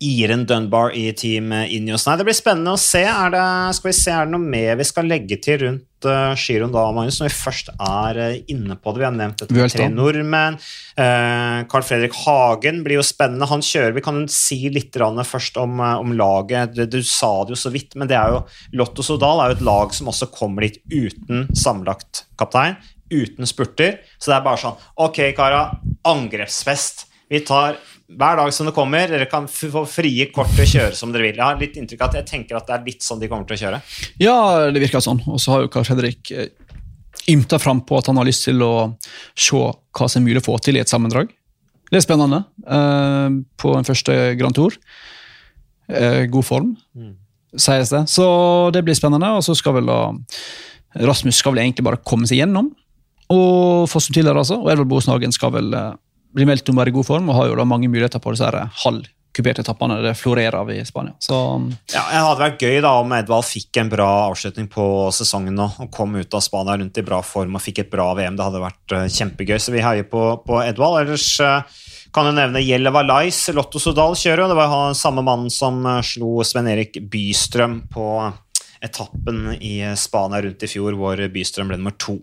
Iren 0.00 0.46
Dunbar 0.48 0.94
i 0.96 1.10
Team 1.12 1.52
Ineos. 1.52 2.06
Nei, 2.08 2.14
det 2.16 2.24
blir 2.24 2.36
spennende 2.38 2.72
å 2.72 2.80
se. 2.80 3.02
Er 3.04 3.34
det, 3.34 3.44
skal 3.76 3.90
vi 3.90 3.96
se, 3.98 4.14
er 4.14 4.24
det 4.24 4.32
noe 4.32 4.52
mer 4.54 4.78
vi 4.80 4.86
skal 4.88 5.10
legge 5.10 5.36
til 5.44 5.60
rundt 5.66 5.84
uh, 6.08 6.32
giroen 6.38 6.72
da, 6.74 6.84
Magnus, 6.94 7.18
når 7.20 7.28
vi 7.30 7.36
først 7.36 7.70
er 7.74 8.18
uh, 8.20 8.38
inne 8.52 8.76
på 8.76 8.92
det? 8.92 9.02
Vi 9.02 9.06
har 9.06 9.16
nevnt 9.16 9.42
dette 9.42 9.56
med 9.56 9.72
tre 9.72 9.88
nordmenn. 9.92 10.58
Uh, 10.98 11.66
Carl 11.70 11.86
Fredrik 11.86 12.16
Hagen 12.22 12.82
blir 12.86 12.98
jo 12.98 13.04
spennende. 13.06 13.48
Han 13.50 13.64
kjører 13.64 13.96
Vi 13.96 14.04
kan 14.04 14.22
si 14.30 14.58
litt 14.72 14.94
først 14.94 15.56
om, 15.60 15.80
eh, 15.80 15.98
om 16.00 16.12
laget. 16.16 16.74
Du, 16.74 16.84
du 16.86 17.02
sa 17.02 17.44
det 17.44 17.54
jo 17.54 17.60
så 17.60 17.72
vidt, 17.72 17.96
men 17.96 18.08
det 18.08 18.16
er 18.16 18.34
jo 18.34 18.40
Lotto 18.80 19.02
Sodal 19.02 19.40
er 19.40 19.52
jo 19.52 19.58
et 19.58 19.66
lag 19.66 19.94
som 19.94 20.10
også 20.10 20.30
kommer 20.34 20.66
dit 20.66 20.80
uten 20.90 21.48
sammenlagt 21.56 22.24
kaptein. 22.38 22.76
Uten 23.10 23.46
spurter. 23.46 24.00
Så 24.18 24.30
det 24.30 24.38
er 24.38 24.46
bare 24.46 24.60
sånn 24.60 24.78
Ok, 25.02 25.22
kara. 25.36 25.64
Angrepsfest. 26.06 27.06
Vi 27.30 27.42
tar 27.46 27.78
hver 28.18 28.36
dag 28.40 28.52
som 28.54 28.66
det 28.66 28.74
kommer. 28.74 29.06
Dere 29.10 29.26
kan 29.30 29.46
få 29.50 29.84
frie 29.88 30.26
kort 30.34 30.50
til 30.56 30.64
å 30.64 30.70
kjøre 30.70 30.96
som 30.98 31.12
dere 31.14 31.28
vil. 31.28 31.36
Jeg 31.38 31.44
har 31.46 31.60
litt 31.60 31.76
inntrykk 31.78 32.00
av 32.02 32.08
at 32.10 32.18
jeg 32.20 32.28
tenker 32.30 32.58
at 32.58 32.66
det 32.66 32.74
er 32.78 32.86
litt 32.88 33.06
sånn 33.06 33.20
de 33.22 33.28
kommer 33.30 33.46
til 33.46 33.58
å 33.58 33.60
kjøre. 33.64 33.80
Ja, 34.22 34.36
det 34.74 34.82
virker 34.82 35.04
sånn. 35.04 35.20
Og 35.30 35.38
så 35.42 35.54
har 35.54 35.62
jo 35.64 35.70
Karl 35.72 35.86
Fredrik 35.86 36.32
eh, 36.34 36.48
ymta 37.30 37.60
fram 37.62 37.82
på 37.86 37.98
at 38.00 38.08
han 38.10 38.18
har 38.18 38.26
lyst 38.26 38.46
til 38.48 38.62
å 38.66 38.72
se 39.38 39.60
hva 39.60 40.08
som 40.10 40.22
er 40.22 40.26
mulig 40.26 40.42
å 40.42 40.48
få 40.48 40.56
til 40.64 40.78
i 40.78 40.82
et 40.82 40.90
sammendrag. 40.90 41.30
Det 41.90 41.98
er 42.00 42.04
spennende 42.06 42.42
eh, 42.66 43.38
på 43.58 43.72
en 43.78 43.86
første 43.86 44.18
Grand 44.38 44.54
Tour. 44.58 44.76
Eh, 45.90 46.26
god 46.30 46.46
form, 46.46 46.76
Mm. 46.94 47.16
sies 47.58 47.90
det. 47.90 48.04
Så 48.08 48.70
det 48.72 48.84
blir 48.86 48.94
spennende. 48.94 49.26
Og 49.36 49.42
så 49.42 49.54
skal 49.58 49.74
vel 49.78 49.86
da 49.90 50.02
Rasmus 51.06 51.36
skal 51.38 51.54
vel 51.54 51.64
egentlig 51.64 51.84
bare 51.86 51.98
komme 52.06 52.26
seg 52.26 52.38
gjennom. 52.42 52.72
Og 53.30 53.88
Fossum 53.90 54.14
tidligere, 54.14 54.38
altså. 54.42 54.58
Og 54.62 54.70
Edvard 54.72 54.88
Bohusnagen 54.90 55.32
skal 55.34 55.50
vel 55.54 55.74
eh, 55.74 55.92
bli 56.36 56.46
meldt 56.48 56.68
om 56.70 56.78
å 56.78 56.82
være 56.82 56.92
i 56.92 56.98
god 56.98 57.08
form, 57.08 57.30
og 57.30 57.38
har 57.38 57.50
jo 57.50 57.56
da 57.58 57.66
mange 57.68 57.90
muligheter 57.90 58.22
på 58.22 58.34
disse 58.34 58.48
halvkuperte 58.84 59.64
etappene 59.64 60.00
det 60.04 60.14
florerer 60.18 60.58
av 60.60 60.70
i 60.72 60.80
Spania. 60.86 61.16
Så 61.22 61.36
Ja, 61.92 62.04
det 62.10 62.22
hadde 62.24 62.42
vært 62.44 62.64
gøy 62.64 62.80
da 62.84 62.94
om 63.00 63.14
Edvald 63.16 63.46
fikk 63.48 63.80
en 63.82 63.92
bra 63.92 64.08
avslutning 64.28 64.68
på 64.72 64.84
sesongen 65.14 65.58
nå, 65.58 65.68
og 65.82 65.92
kom 65.94 66.16
ut 66.18 66.34
av 66.36 66.44
Spania 66.44 66.78
rundt 66.80 66.98
i 67.00 67.06
bra 67.06 67.22
form 67.26 67.58
og 67.58 67.64
fikk 67.64 67.84
et 67.84 67.92
bra 67.92 68.10
VM. 68.18 68.38
Det 68.38 68.46
hadde 68.48 68.64
vært 68.64 68.96
eh, 68.96 69.08
kjempegøy, 69.18 69.56
så 69.58 69.74
vi 69.74 69.86
heier 69.86 70.08
på, 70.10 70.24
på 70.46 70.60
Edvald. 70.64 71.02
Ellers 71.04 71.28
eh, 71.44 71.80
kan 72.14 72.26
du 72.26 72.34
nevne 72.34 72.62
Jelle 72.64 72.92
Valais, 72.94 73.42
Lotto 73.54 73.82
Sodal 73.82 74.16
kjører, 74.18 74.44
jo. 74.44 74.52
det 74.52 74.58
var 74.58 74.72
han 74.74 74.98
samme 74.98 75.26
mannen 75.26 75.50
som 75.54 75.82
eh, 75.86 76.02
slo 76.06 76.40
Sven-Erik 76.46 77.02
Bystrøm 77.10 77.84
på 77.90 78.06
etappen 78.80 79.50
i 79.60 79.82
Spania 79.98 80.40
rundt 80.42 80.64
i 80.64 80.70
fjor, 80.70 80.96
hvor 80.96 81.20
Bystrøm 81.32 81.70
ble 81.70 81.78
nummer 81.80 81.96
to. 82.00 82.16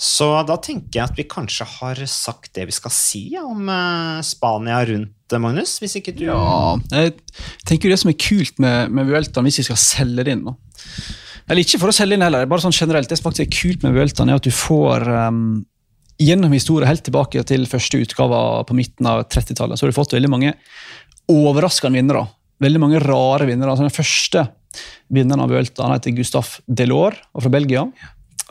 Så 0.00 0.26
da 0.48 0.56
tenker 0.58 0.98
jeg 0.98 1.04
at 1.06 1.18
vi 1.18 1.26
kanskje 1.30 1.66
har 1.76 2.00
sagt 2.10 2.56
det 2.58 2.66
vi 2.66 2.74
skal 2.74 2.92
si 2.94 3.22
om 3.38 3.68
eh, 3.70 4.22
Spania 4.26 4.80
rundt, 4.88 5.32
eh, 5.32 5.42
Magnus. 5.42 5.76
Hvis 5.82 5.98
ikke 6.00 6.16
du 6.16 6.24
ja, 6.26 6.74
jeg 6.90 7.14
tenker 7.68 7.88
jo 7.88 7.94
det 7.94 8.00
som 8.02 8.10
er 8.10 8.18
kult 8.18 8.58
med, 8.62 8.90
med 8.94 9.06
Vueltaen, 9.10 9.46
hvis 9.46 9.62
vi 9.62 9.68
skal 9.68 9.80
selge 9.80 10.26
det 10.26 10.34
inn 10.34 10.42
nå. 10.48 10.56
Eller 11.44 11.62
ikke 11.62 11.78
for 11.82 11.92
å 11.92 11.94
selge 11.94 12.16
inn 12.16 12.24
heller, 12.24 12.48
bare 12.50 12.64
sånn 12.64 12.74
generelt. 12.74 13.10
Det 13.10 13.20
som 13.20 13.28
faktisk 13.28 13.46
er 13.46 13.54
kult 13.54 13.86
med 13.86 13.94
Vueltaen, 13.94 14.32
er 14.32 14.40
at 14.40 14.46
du 14.46 14.52
får 14.54 15.06
um, 15.28 15.44
gjennom 16.22 16.52
historien 16.56 16.88
helt 16.88 17.04
tilbake 17.06 17.42
til 17.46 17.66
første 17.70 18.00
utgave 18.00 18.40
på 18.68 18.76
midten 18.78 19.08
av 19.10 19.26
30-tallet, 19.28 19.78
så 19.78 19.86
har 19.86 19.92
du 19.92 19.98
fått 19.98 20.16
veldig 20.16 20.32
mange 20.32 20.54
overraskende 21.30 22.00
vinnere. 22.00 22.24
Veldig 22.64 22.80
mange 22.80 23.02
rare 23.02 23.46
vinnere. 23.48 23.72
Altså, 23.72 23.86
den 23.86 23.94
første 23.94 24.46
vinneren 25.12 25.44
av 25.44 25.52
Vuelta 25.52 25.86
han 25.86 25.94
heter 25.96 26.16
Gustaf 26.16 26.58
Delors 26.66 27.20
og 27.34 27.44
fra 27.44 27.52
Belgia. 27.52 27.84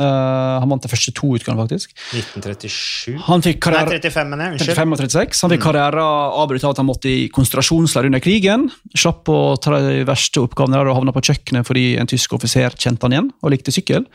Eh, 0.02 0.56
han 0.64 0.72
vant 0.72 0.82
de 0.82 0.90
første 0.90 1.14
to 1.14 1.30
utgangene, 1.38 1.68
faktisk. 1.68 1.92
1937 2.18 3.20
Han 3.28 3.44
fikk 3.46 3.60
Nei, 3.60 3.64
karriere... 3.68 4.00
35, 4.02 4.32
mener 4.32 4.46
jeg. 4.46 4.56
Unnskyld. 4.56 4.78
35 4.80 4.96
og 4.96 5.02
36. 5.04 5.44
Han 5.44 5.54
fikk 5.54 5.66
karrieren 5.68 6.40
avbrutt 6.44 6.66
av 6.66 6.74
at 6.74 6.82
han 6.82 6.90
måtte 6.90 7.12
i 7.12 7.28
konsentrasjonsleir 7.34 8.10
under 8.10 8.24
krigen. 8.24 8.66
Slapp 8.98 9.30
å 9.30 9.38
ta 9.62 9.78
de 9.78 10.02
verste 10.10 10.42
oppgavene 10.42 10.80
der 10.80 10.90
og 10.90 10.98
havna 11.00 11.14
på 11.16 11.26
kjøkkenet 11.30 11.70
fordi 11.70 11.86
en 12.02 12.10
tysk 12.10 12.34
offiser 12.40 12.74
kjente 12.74 13.06
han 13.06 13.18
igjen 13.18 13.30
og 13.42 13.54
likte 13.54 13.76
sykkel. 13.76 14.08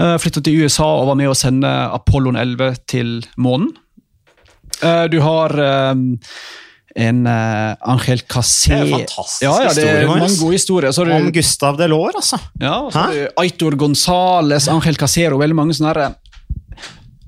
Uh, 0.00 0.16
Flytta 0.18 0.42
til 0.42 0.64
USA 0.64 0.88
og 1.02 1.12
var 1.12 1.20
med 1.20 1.30
å 1.30 1.38
sende 1.38 1.70
Apollon 1.92 2.40
11 2.40 2.82
til 2.90 3.20
månen. 3.36 3.70
Uh, 4.82 5.06
du 5.06 5.20
har 5.22 5.52
eh, 5.62 5.94
en 6.94 7.22
uh, 7.24 7.72
Angel 7.88 8.20
Cassé 8.28 8.74
Det 8.74 8.78
er 8.78 8.82
en 8.82 9.06
fantastisk 9.06 9.44
ja, 9.46 9.52
ja, 9.52 9.70
det 9.72 9.84
historie, 9.84 9.92
er 9.92 10.08
Marius. 10.10 10.22
mange 10.22 10.40
gode 10.42 10.58
historier. 10.58 10.92
Så 10.92 11.06
Om 11.06 11.30
Gustav 11.32 11.78
Delors, 11.80 12.18
altså. 12.20 12.40
ja, 12.60 12.74
så 12.92 13.06
Aitor 13.40 13.76
Gonzales, 13.80 14.68
Angel 14.72 14.98
Casero, 15.00 15.40
veldig 15.40 15.56
mange 15.56 15.76
sånne 15.78 15.94
her, 15.94 16.18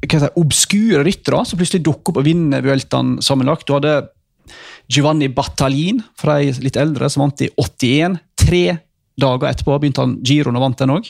heter 0.04 0.26
det, 0.26 0.34
obskure 0.40 1.04
ryttere 1.06 1.44
som 1.48 1.60
plutselig 1.60 1.84
dukker 1.86 2.12
opp 2.12 2.20
og 2.20 2.26
vinner 2.26 2.64
Vueltaen 2.64 3.16
sammenlagt. 3.24 3.66
Du 3.68 3.76
hadde 3.78 3.96
Giovanni 4.92 5.30
Battalin 5.32 6.02
fra 6.20 6.38
ei 6.42 6.52
litt 6.60 6.76
eldre, 6.76 7.08
som 7.08 7.24
vant 7.24 7.44
i 7.44 7.48
81. 7.56 8.18
Tre 8.44 8.64
dager 9.20 9.46
etterpå 9.50 9.76
begynte 9.78 10.02
han 10.02 10.14
giroen 10.26 10.56
og 10.58 10.64
vant 10.64 10.80
den 10.80 10.92
òg. 10.94 11.08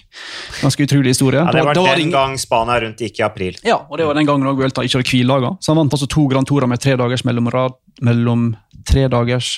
Ganske 0.61 0.87
utrolig 0.87 1.15
historie. 1.15 1.41
Ja, 1.41 1.53
det 1.55 1.65
var 1.65 1.77
da 1.77 1.85
var 1.87 2.01
den 2.01 2.13
gang 2.13 2.37
Spania 2.41 2.79
rundt 2.85 3.01
gikk 3.01 3.21
i 3.21 3.25
april. 3.27 3.59
ja, 3.65 3.79
og 3.89 3.99
det 3.99 4.07
var 4.09 4.19
den 4.19 4.29
gangen 4.29 4.47
også 4.51 4.61
Vuelta 4.61 4.85
ikke 4.85 5.01
hadde 5.01 5.11
hviledager. 5.13 5.57
Så 5.61 5.73
han 5.73 5.81
vant 5.83 5.97
altså 5.97 6.09
to 6.13 6.27
Grand 6.29 6.49
Tourer 6.49 6.69
med 6.71 6.83
tre 6.85 6.97
dagers 7.01 7.25
mellomrad, 7.25 7.79
mellom 8.05 8.51
tre 8.89 9.07
dagers 9.09 9.55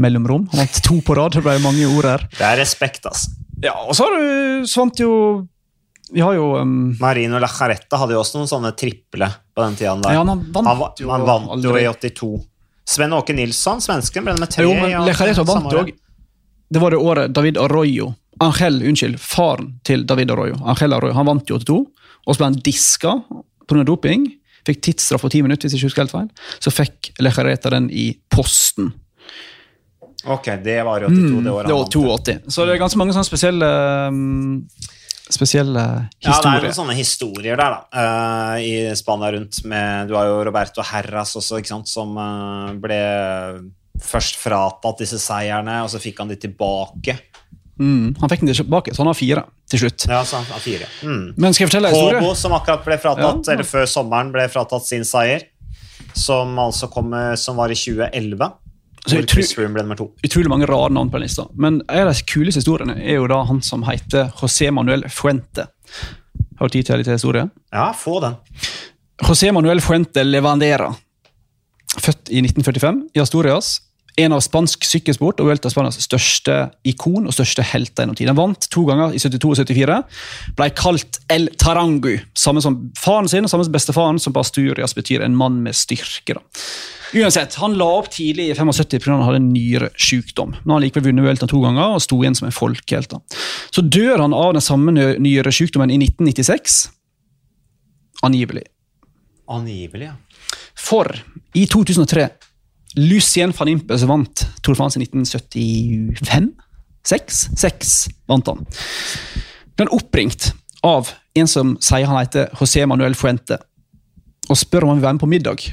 mellomrom. 0.00 0.48
Han 0.52 0.64
vant 0.64 0.80
to 0.84 1.00
på 1.04 1.16
rad, 1.18 1.36
det 1.36 1.44
ble 1.44 1.58
mange 1.62 1.86
ord 1.86 2.08
her. 2.08 2.28
Det 2.32 2.46
er 2.46 2.56
respekt, 2.62 3.04
altså. 3.06 3.36
Ja, 3.62 3.74
og 3.84 3.94
så 3.96 4.08
har 4.08 4.16
du 4.16 5.02
jo 5.04 5.12
Vi 6.12 6.20
har 6.20 6.34
jo 6.36 6.50
um, 6.60 6.96
Marino 7.00 7.38
Lajaretta 7.40 7.96
hadde 7.96 8.12
jo 8.12 8.20
også 8.20 8.40
noen 8.40 8.50
sånne 8.50 8.72
triple 8.76 9.28
på 9.54 9.62
den 9.62 9.76
tida. 9.78 9.94
Ja, 10.12 10.20
han 10.24 10.42
vant 10.52 10.66
han, 10.68 10.82
han 11.10 11.24
vant 11.28 11.64
jo 11.64 11.76
i 11.78 11.86
82. 11.88 12.32
Sven 12.84 13.14
Åke 13.16 13.32
Nilsson, 13.32 13.80
svensken, 13.80 14.26
ble 14.26 14.34
med 14.36 14.50
tre. 14.52 14.66
Jo, 14.66 14.74
men 14.76 14.92
Lajaretta 15.06 15.46
vant 15.48 15.72
jo 15.72 15.84
òg. 15.84 15.94
Det 16.74 16.82
var 16.82 16.90
det 16.94 16.98
året 17.00 17.32
David 17.36 17.58
Arroyo 17.62 18.10
Angel, 18.42 18.80
unnskyld, 18.90 19.14
faren 19.22 19.68
til 19.86 20.02
David 20.10 20.32
Arroyo. 20.34 20.56
Angel 20.66 20.96
Arroyo, 20.96 21.14
Han 21.14 21.28
vant 21.28 21.46
i 21.50 21.54
82, 21.54 21.76
og 22.26 22.34
så 22.34 22.40
ble 22.40 22.48
han 22.50 22.56
diska 22.66 23.12
pga. 23.70 23.84
doping. 23.86 24.24
Fikk 24.66 24.80
tidsstraff 24.82 25.22
på 25.22 25.30
ti 25.30 25.42
minutter, 25.44 25.68
hvis 25.68 25.76
jeg 25.76 25.84
ikke 25.84 25.90
husker 25.92 26.02
helt 26.02 26.14
feil. 26.16 26.28
Så 26.64 26.72
fikk 26.74 27.12
Lejareta 27.22 27.70
den 27.70 27.86
i 27.94 28.08
posten. 28.32 28.90
Ok, 30.24 30.46
det 30.64 30.78
var 30.86 31.04
i 31.04 31.06
82 31.06 31.12
det 31.12 31.20
året 31.20 31.30
Mm, 31.30 31.44
Det 31.44 31.52
var 31.52 31.64
han 31.68 31.76
vant. 31.84 31.94
82. 31.94 32.50
Så 32.50 32.64
det 32.66 32.74
er 32.74 32.80
ganske 32.82 32.98
mange 32.98 33.12
sånne 33.12 33.28
spesielle 33.28 33.68
um, 34.08 34.66
Spesielle 35.30 35.82
Ja, 36.24 36.34
det 36.40 36.50
er 36.50 36.64
noen 36.66 36.74
sånne 36.76 36.96
historier 36.98 37.56
der, 37.60 37.76
da. 37.76 37.80
uh, 37.92 38.56
I 38.60 38.72
Spania 38.96 39.30
rundt 39.36 39.62
med 39.68 40.08
Du 40.08 40.14
har 40.18 40.26
jo 40.28 40.42
Roberto 40.48 40.82
Herras 40.84 41.36
også, 41.38 41.60
ikke 41.60 41.70
sant, 41.74 41.88
som 41.92 42.16
uh, 42.18 42.72
ble 42.80 42.98
først 44.02 44.36
fratatt 44.40 44.98
disse 44.98 45.18
seierne, 45.22 45.82
og 45.84 45.90
så 45.92 46.00
fikk 46.02 46.18
han 46.18 46.28
de 46.28 46.36
tilbake. 46.36 47.18
mm, 47.78 48.16
han 48.20 48.28
fikk 48.30 48.40
den 48.44 48.54
tilbake, 48.54 48.94
så 48.94 49.02
han 49.02 49.06
har 49.10 49.14
fire 49.18 49.44
til 49.70 49.78
slutt. 49.84 50.06
Ja, 50.08 50.22
så 50.24 50.36
han 50.36 50.44
har 50.50 50.60
fire. 50.60 50.86
Mm. 51.02 51.34
Men 51.36 51.52
skal 51.54 51.64
jeg 51.64 51.70
fortelle 51.72 51.88
deg 51.90 51.96
historie? 51.96 52.20
Håbo, 52.22 52.34
som 52.34 52.52
akkurat 52.52 52.84
ble 52.84 52.98
fratatt, 52.98 53.46
Ja. 53.46 53.52
eller 53.54 53.64
før 53.64 53.86
sommeren 53.86 54.32
ble 54.32 54.48
fratatt 54.48 54.86
sin 54.86 55.04
seier, 55.04 55.42
som 56.14 56.56
altså 56.58 56.88
kom, 56.90 57.10
som 57.36 57.56
var 57.56 57.68
i 57.70 57.74
2011, 57.74 58.52
Så 59.06 59.20
to. 59.26 60.12
utrolig 60.24 60.48
mange 60.48 60.66
rare 60.66 60.90
navn 60.90 61.10
på 61.10 61.18
den 61.18 61.22
lista. 61.22 61.46
Men 61.54 61.82
en 61.88 62.08
av 62.08 62.14
de 62.14 62.22
kuleste 62.22 62.60
historiene 62.62 62.96
er 63.02 63.16
jo 63.18 63.26
da 63.26 63.42
han 63.44 63.60
som 63.62 63.82
heter 63.82 64.30
José 64.40 64.70
Manuel 64.72 65.02
Fuente. 65.10 65.66
Har 66.58 66.68
du 66.68 66.72
tid 66.72 66.86
til 66.86 66.98
litt 66.98 67.06
historie? 67.06 67.50
Ja, 67.72 67.92
få 67.92 68.20
den. 68.22 68.36
José 69.22 69.52
Manuel 69.52 69.80
Fuente 69.80 70.22
Levandera. 70.24 70.94
Født 72.00 72.30
i 72.30 72.40
1945 72.40 73.02
i 73.14 73.20
Asturias. 73.20 73.80
En 74.16 74.30
av 74.32 74.40
spansk 74.44 74.84
sykkelsport 74.86 75.40
og 75.42 75.48
Vuelta 75.48 75.70
Spanias 75.72 75.96
største 75.98 76.54
ikon 76.86 77.24
og 77.26 77.34
største 77.34 77.64
helter 77.66 78.04
gjennom 78.04 78.14
tiden. 78.18 78.36
Vant 78.38 78.68
to 78.70 78.84
ganger 78.86 79.10
i 79.10 79.18
72 79.18 79.48
og 79.50 79.56
74. 79.66 79.96
Ble 80.54 80.68
kalt 80.78 81.18
El 81.34 81.48
Tarangu. 81.58 82.12
Samme 82.38 82.62
som 82.62 82.76
faren 82.98 83.26
sin 83.28 83.48
samme 83.50 83.66
som 83.66 83.74
bestefaren, 83.74 84.20
som 84.22 84.32
på 84.36 84.44
Asturias 84.44 84.94
betyr 84.94 85.24
en 85.26 85.34
mann 85.34 85.62
med 85.64 85.74
styrke. 85.74 86.36
da. 86.38 86.44
Uansett, 87.14 87.54
Han 87.54 87.74
la 87.78 87.84
opp 87.98 88.08
tidlig 88.10 88.50
i 88.50 88.54
75 88.54 88.98
pga. 89.02 89.10
han 89.16 89.22
hadde 89.22 89.36
en 89.42 89.52
nyresykdom. 89.52 90.50
Men 90.50 90.62
han 90.70 90.76
har 90.76 90.86
likevel 90.86 91.08
vunnet 91.10 91.24
Vuelta 91.24 91.46
to 91.50 91.60
ganger 91.62 91.94
og 91.98 92.02
sto 92.02 92.20
igjen 92.22 92.34
som 92.38 92.46
en 92.46 92.54
folkehelt. 92.54 93.12
Så 93.70 93.82
dør 93.82 94.18
han 94.22 94.32
av 94.34 94.52
den 94.54 94.62
samme 94.62 94.92
ny- 94.94 95.18
nyresykdommen 95.18 95.90
i 95.90 95.98
1996. 95.98 96.88
Angivelig. 98.22 98.64
Angivelig, 99.50 100.06
ja. 100.06 100.14
For 100.74 101.10
i 101.54 101.66
2003 101.66 102.28
Lucien 102.96 103.52
van 103.56 103.98
som 103.98 104.08
vant 104.08 104.44
Tour 104.62 104.74
de 104.74 104.78
France 104.78 104.98
i 104.98 105.02
1975 105.02 106.52
6? 107.04 107.40
6 107.60 107.94
vant 108.30 108.46
han. 108.48 108.62
Den 109.76 109.90
oppringt 109.92 110.52
av 110.84 111.10
en 111.34 111.50
som 111.50 111.74
sier 111.82 112.06
han 112.08 112.20
heter 112.20 112.52
José 112.56 112.84
Manuel 112.86 113.16
Fuente, 113.18 113.58
og 114.48 114.58
spør 114.60 114.86
om 114.86 114.92
han 114.92 115.00
vil 115.00 115.06
være 115.08 115.16
med 115.18 115.24
på 115.24 115.30
middag. 115.32 115.66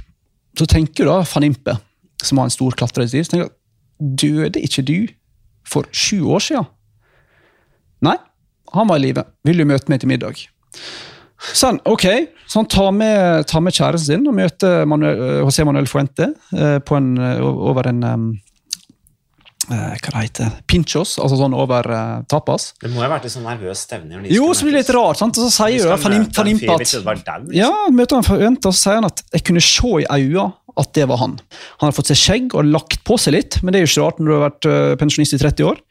Så 0.57 0.67
tenker 0.67 1.07
da 1.07 1.21
van 1.27 1.47
Impe, 1.47 1.77
som 2.23 2.39
har 2.39 2.49
en 2.49 2.53
stor 2.53 2.75
klatreutstyr, 2.77 3.27
tenker 3.29 3.51
døde 4.01 4.63
ikke 4.65 4.83
du 4.87 4.97
for 5.67 5.87
sju 5.93 6.23
år 6.33 6.43
siden? 6.43 6.67
Nei, 8.01 8.17
han 8.73 8.89
var 8.89 8.97
i 8.97 9.05
live. 9.05 9.23
Vil 9.45 9.61
du 9.61 9.67
møte 9.69 9.91
meg 9.91 10.01
til 10.01 10.09
middag? 10.09 10.41
Sånn, 11.41 11.79
ok, 11.89 12.05
så 12.45 12.61
han 12.61 12.69
tar 12.69 12.93
med, 12.93 13.47
tar 13.49 13.63
med 13.65 13.73
kjæresten 13.73 14.19
sin 14.19 14.29
og 14.29 14.37
møter 14.37 14.85
Manuel, 14.89 15.21
eh, 15.25 15.41
José 15.41 15.65
Manuel 15.65 15.89
Fuente 15.89 16.29
eh, 16.53 16.77
på 16.85 16.97
en, 16.99 17.11
eh, 17.17 17.41
over 17.41 17.89
en 17.89 18.03
um, 18.05 18.31
Hva 19.71 20.11
det 20.11 20.21
heter 20.25 20.53
Pinchos, 20.67 21.13
altså 21.21 21.37
sånn 21.39 21.53
over 21.55 21.85
uh, 21.87 22.23
tapas. 22.27 22.71
Det 22.81 22.89
må 22.91 22.97
jo 22.99 23.03
ha 23.05 23.11
vært 23.13 23.27
litt 23.27 23.33
sånn 23.37 23.45
nervøs 23.47 23.83
stevne? 23.85 24.19
Jo, 24.33 24.49
så 24.57 24.65
blir 24.65 24.75
det 24.75 24.81
litt 24.81 24.89
rart, 24.97 25.19
sant? 25.21 25.37
og 25.37 25.47
så 25.47 25.67
sier 25.69 25.85
jo 25.85 25.93
en 25.93 26.15
Impe 26.17 26.33
at 26.33 26.49
dau, 26.49 26.79
liksom. 26.81 27.45
ja, 27.55 27.69
møter 27.93 28.19
han 28.19 28.25
Fuente, 28.27 28.67
og 28.67 28.75
så 28.75 28.81
sier 28.81 28.99
han 28.99 29.07
at 29.07 29.23
jeg 29.31 29.45
kunne 29.47 29.63
se 29.63 29.93
i 30.01 30.07
øynene 30.09 30.49
at 30.79 30.91
det 30.95 31.07
var 31.09 31.21
han. 31.21 31.37
Han 31.81 31.89
har 31.89 31.95
fått 31.95 32.11
seg 32.11 32.19
skjegg 32.19 32.55
og 32.55 32.69
lagt 32.69 33.01
på 33.07 33.17
seg 33.19 33.35
litt, 33.35 33.59
men 33.61 33.73
det 33.73 33.81
er 33.81 33.85
jo 33.85 33.91
ikke 33.91 34.05
rart 34.05 34.19
når 34.19 34.29
du 34.29 34.35
har 34.35 34.43
vært 34.45 34.67
eh, 34.69 34.93
pensjonist 35.01 35.35
i 35.35 35.41
30 35.41 35.67
år. 35.67 35.81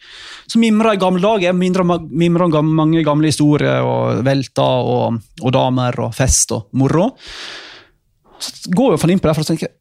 Så 0.51 0.61
mimrer 0.63 0.97
i 0.97 1.01
gamle 1.01 1.23
dager, 1.25 1.57
mimrer, 1.57 2.57
om 2.61 2.73
mange 2.77 3.05
gamle 3.07 3.31
historier 3.31 3.85
og 3.87 4.23
velter 4.27 4.93
og, 4.95 5.21
og 5.43 5.55
damer 5.55 6.01
og 6.07 6.15
fest 6.17 6.55
og 6.57 6.71
moro. 6.79 7.11
Så 8.41 8.73
går 8.73 8.95
jo 8.95 9.03
Van 9.03 9.17
der 9.21 9.37
for 9.37 9.45
å 9.45 9.51
tenke, 9.51 9.73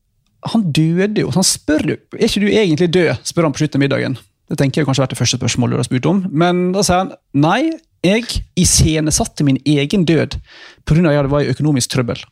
han 0.53 0.65
døde 0.71 1.23
jo, 1.23 1.31
så 1.31 1.41
han 1.41 1.47
spør 1.47 1.93
jo 1.93 1.95
er 2.15 2.25
ikke 2.27 2.43
du 2.43 2.49
egentlig 2.49 2.89
død, 2.95 3.23
spør 3.27 3.47
han 3.47 3.55
på 3.55 3.63
slutten 3.63 3.79
av 3.79 3.85
middagen. 3.85 4.17
Det 4.49 4.57
tenker 4.57 4.81
jeg 4.81 4.87
kanskje 4.87 5.03
har 5.03 5.07
vært 5.07 5.13
det 5.13 5.21
første 5.21 5.39
spørsmålet 5.39 5.75
du 5.75 5.79
har 5.81 5.87
spurt 5.87 6.09
om. 6.09 6.23
Men 6.31 6.69
da 6.73 6.83
sier 6.85 7.03
han 7.03 7.11
nei, 7.37 7.69
jeg 8.05 8.25
iscenesatte 8.57 9.45
min 9.45 9.59
egen 9.67 10.05
død 10.07 10.39
pga. 10.87 11.01
at 11.03 11.17
jeg 11.17 11.31
var 11.31 11.43
i 11.43 11.51
økonomisk 11.51 11.91
trøbbel. 11.93 12.23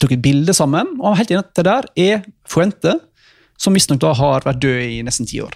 Tok 0.00 0.14
et 0.16 0.22
bilde 0.24 0.54
sammen, 0.56 0.94
og 1.00 1.18
helt 1.18 1.32
enig 1.32 1.44
at 1.44 1.56
det 1.58 1.66
der 1.68 1.88
er 2.00 2.22
Fuente, 2.48 2.96
som 3.60 3.76
visstnok 3.76 4.04
har 4.16 4.46
vært 4.46 4.62
død 4.62 4.80
i 4.86 5.02
nesten 5.04 5.28
ti 5.28 5.42
år. 5.44 5.52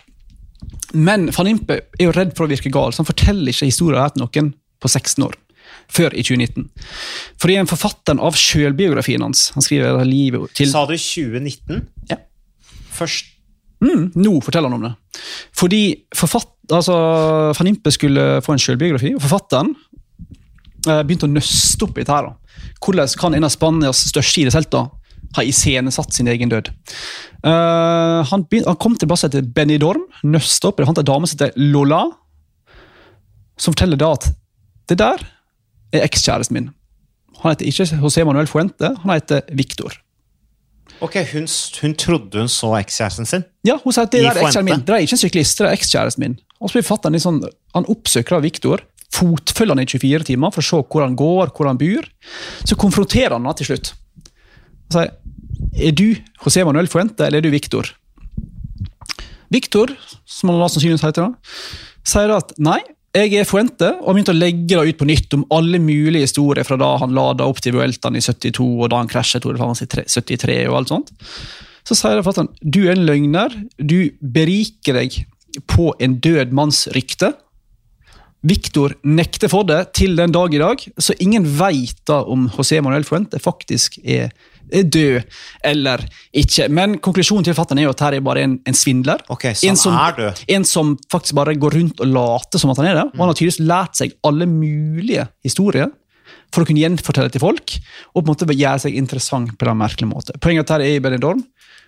Men 0.95 1.31
van 1.35 1.49
Impe 1.51 1.81
er 1.99 2.07
jo 2.07 2.13
redd 2.15 2.35
for 2.37 2.47
å 2.47 2.53
virke 2.53 2.73
gal, 2.73 2.93
så 2.93 3.03
han 3.03 3.09
forteller 3.09 3.51
ikke 3.53 3.69
historien 3.71 4.15
til 4.15 4.25
noen 4.25 4.53
på 4.81 4.91
16 4.91 5.25
år. 5.27 5.39
Før 5.93 6.15
i 6.17 6.23
2019. 6.25 6.69
Fordi 7.41 7.57
en 7.61 7.69
forfatteren 7.69 8.21
av 8.25 8.37
sjølbiografien 8.41 9.21
hans 9.21 9.51
Han 9.53 9.65
skriver 9.65 10.05
livet 10.09 10.53
til 10.57 10.71
Sa 10.71 10.85
du 10.89 10.95
2019? 10.97 11.83
Ja. 12.09 12.17
Først 12.95 13.35
Mm, 13.85 14.11
nå 14.17 14.39
forteller 14.45 14.71
han 14.71 14.79
om 14.79 14.87
det. 14.87 14.93
Fordi 15.57 15.83
forfatt, 16.17 16.53
altså, 16.73 16.95
Van 17.59 17.69
Impe 17.69 17.93
skulle 17.93 18.41
få 18.45 18.55
en 18.55 18.63
selvbiografi, 18.63 19.15
og 19.17 19.25
forfatteren 19.25 19.75
begynte 20.85 21.29
å 21.29 21.33
nøste 21.33 21.87
opp 21.87 21.97
i 21.99 22.03
dette. 22.03 22.13
her. 22.13 22.29
da. 22.29 22.61
Hvordan 22.85 23.17
kan 23.21 23.35
en 23.35 23.47
av 23.47 23.53
Spanias 23.55 24.03
største 24.11 24.43
idrettshelter 24.43 24.91
ha 25.35 25.45
iscenesatt 25.45 26.15
sin 26.15 26.29
egen 26.31 26.53
død? 26.53 26.71
Uh, 27.45 28.23
han, 28.31 28.45
begynte, 28.49 28.71
han 28.71 28.81
kom 28.81 28.97
til 28.99 29.11
basen 29.11 29.33
til 29.33 29.47
Benidorm, 29.57 30.07
nøste 30.25 30.69
opp 30.69 30.79
det. 30.79 30.87
Han 30.87 30.95
fant 30.95 31.03
en 31.05 31.11
dame 31.11 31.29
som 31.29 31.39
heter 31.39 31.57
Lola, 31.73 32.05
som 33.61 33.75
forteller 33.75 34.01
da 34.01 34.15
at 34.17 34.31
det 34.91 34.99
der 35.01 35.27
er 35.95 36.07
ekskjæresten 36.07 36.59
min. 36.59 36.73
Han 37.43 37.53
heter 37.53 37.69
ikke 37.69 38.01
José 38.03 38.25
Manuel 38.25 38.49
Fuente, 38.51 38.95
han 39.03 39.15
heter 39.15 39.45
Victor. 39.53 39.97
Ok, 41.03 41.17
hun, 41.33 41.47
hun 41.83 41.95
trodde 41.99 42.39
hun 42.39 42.49
så 42.49 42.71
ekskjæresten 42.79 43.29
sin. 43.29 43.45
Ja, 43.67 43.79
hun 43.83 43.93
sa 43.93 44.05
at 44.07 44.13
det 44.13 44.23
der 44.23 44.31
er 44.31 44.41
ekskjæresten 44.45 44.69
min. 44.69 44.85
Det 44.87 44.95
er 44.95 45.05
ikke 45.05 45.17
en 45.19 45.25
syklist, 45.25 45.59
det 45.59 45.69
er 45.69 45.77
ekskjæresten 45.77 46.25
min. 46.25 46.37
Og 46.61 46.71
så 46.71 46.79
blir 46.79 46.87
fatteren 46.87 47.17
litt 47.17 47.25
sånn, 47.25 47.43
Han 47.75 47.89
oppsøker 47.91 48.41
Victor, 48.45 48.85
fotfølger 49.15 49.77
han 49.77 49.85
i 49.85 49.91
24 49.91 50.29
timer 50.31 50.55
for 50.55 50.65
å 50.65 50.69
se 50.69 50.81
hvor 50.83 51.05
han 51.05 51.19
går, 51.19 51.53
hvor 51.55 51.71
han 51.71 51.81
bor. 51.81 52.09
Så 52.67 52.79
konfronterer 52.81 53.37
han 53.37 53.47
ham 53.47 53.59
til 53.59 53.73
slutt. 53.73 53.93
Han 54.91 54.99
sier 54.99 55.15
er 55.75 55.95
du 55.97 56.09
José 56.43 56.63
Manuel 56.67 56.91
Fuente 56.91 57.27
eller 57.27 57.41
er 57.41 57.47
du 57.47 57.53
Victor? 57.55 57.89
Victor, 59.55 59.93
som 60.27 60.51
han 60.51 60.63
sannsynligvis 60.67 61.05
heter, 61.07 61.31
da, 61.31 61.73
sier 62.07 62.33
at 62.35 62.55
nei, 62.63 62.81
jeg 63.15 63.31
er 63.39 63.47
Fuente, 63.47 63.93
og 64.03 64.17
begynte 64.17 64.33
begynt 64.33 64.33
å 64.33 64.41
legge 64.41 64.79
det 64.79 64.95
ut 64.95 64.99
på 64.99 65.07
nytt 65.07 65.37
om 65.37 65.45
alle 65.55 65.79
mulige 65.79 66.27
historier 66.27 66.67
fra 66.67 66.79
da 66.81 66.97
han 66.99 67.15
lada 67.15 67.47
opp 67.47 67.61
til 67.63 67.77
Vueltaen 67.77 68.19
i 68.19 68.23
72, 68.25 68.65
og 68.65 68.91
da 68.91 68.99
han 68.99 69.11
krasjet 69.11 69.45
Tour 69.45 69.55
i 69.55 69.87
73 69.87 70.57
og 70.67 70.79
alt 70.81 70.91
sånt. 70.91 71.15
Så 71.87 71.95
sier 71.99 72.19
forfatteren 72.25 72.51
du 72.61 72.81
er 72.89 72.97
en 72.97 73.07
løgner, 73.07 73.55
du 73.79 74.11
beriker 74.19 74.99
deg 74.99 75.21
på 75.71 75.93
en 76.03 76.19
død 76.25 76.55
manns 76.57 76.89
rykte. 76.97 77.31
Victor 78.45 78.93
nekter 79.09 79.49
for 79.49 79.65
det 79.69 79.81
til 79.97 80.17
den 80.19 80.33
dag 80.35 80.53
i 80.55 80.61
dag, 80.61 80.83
så 81.01 81.17
ingen 81.23 81.47
veit 81.59 81.97
da 82.09 82.21
om 82.29 82.49
José 82.53 82.83
Manuel 82.85 83.07
Fuente 83.09 83.41
faktisk 83.41 83.97
er, 84.05 84.29
er 84.69 84.85
død 84.85 85.39
eller 85.65 86.05
ikke. 86.37 86.69
Men 86.69 86.99
konklusjonen 87.05 87.47
til 87.47 87.57
forfatteren 87.57 87.81
er 87.81 87.89
jo 87.89 87.95
at 87.95 88.05
her 88.05 88.19
er 88.19 88.27
bare 88.27 88.45
en, 88.45 88.59
en 88.69 88.77
svindler. 88.77 89.25
Okay, 89.33 89.57
en 89.65 89.81
som. 89.81 89.97
En 90.49 90.69
som 90.69 90.93
faktisk 91.13 91.39
bare 91.41 91.57
går 91.57 91.79
rundt 91.79 92.05
og 92.05 92.13
later 92.13 92.61
som 92.61 92.75
at 92.75 92.83
han 92.83 92.91
er 92.91 93.01
det. 93.01 93.07
Og 93.15 93.25
han 93.25 93.33
har 93.33 93.41
tydeligvis 93.41 93.63
lært 93.65 94.01
seg 94.03 94.17
alle 94.29 94.49
mulige 94.51 95.29
historier 95.47 95.89
for 96.55 96.63
å 96.63 96.69
kunne 96.69 96.85
gjenfortelle 96.85 97.33
til 97.33 97.43
folk, 97.43 97.75
og 98.15 98.21
på 98.21 98.25
en 98.25 98.31
måte 98.31 98.55
gjøre 98.55 98.85
seg 98.85 98.97
interessant 98.99 99.57
på 99.59 99.67
en 99.67 99.81
merkelig 99.81 100.07
måte. 100.11 100.37
Poenget 100.43 100.69
at 100.69 100.77
her 100.77 100.85
er 100.85 100.99
i 100.99 101.03
Benidorm, 101.03 101.43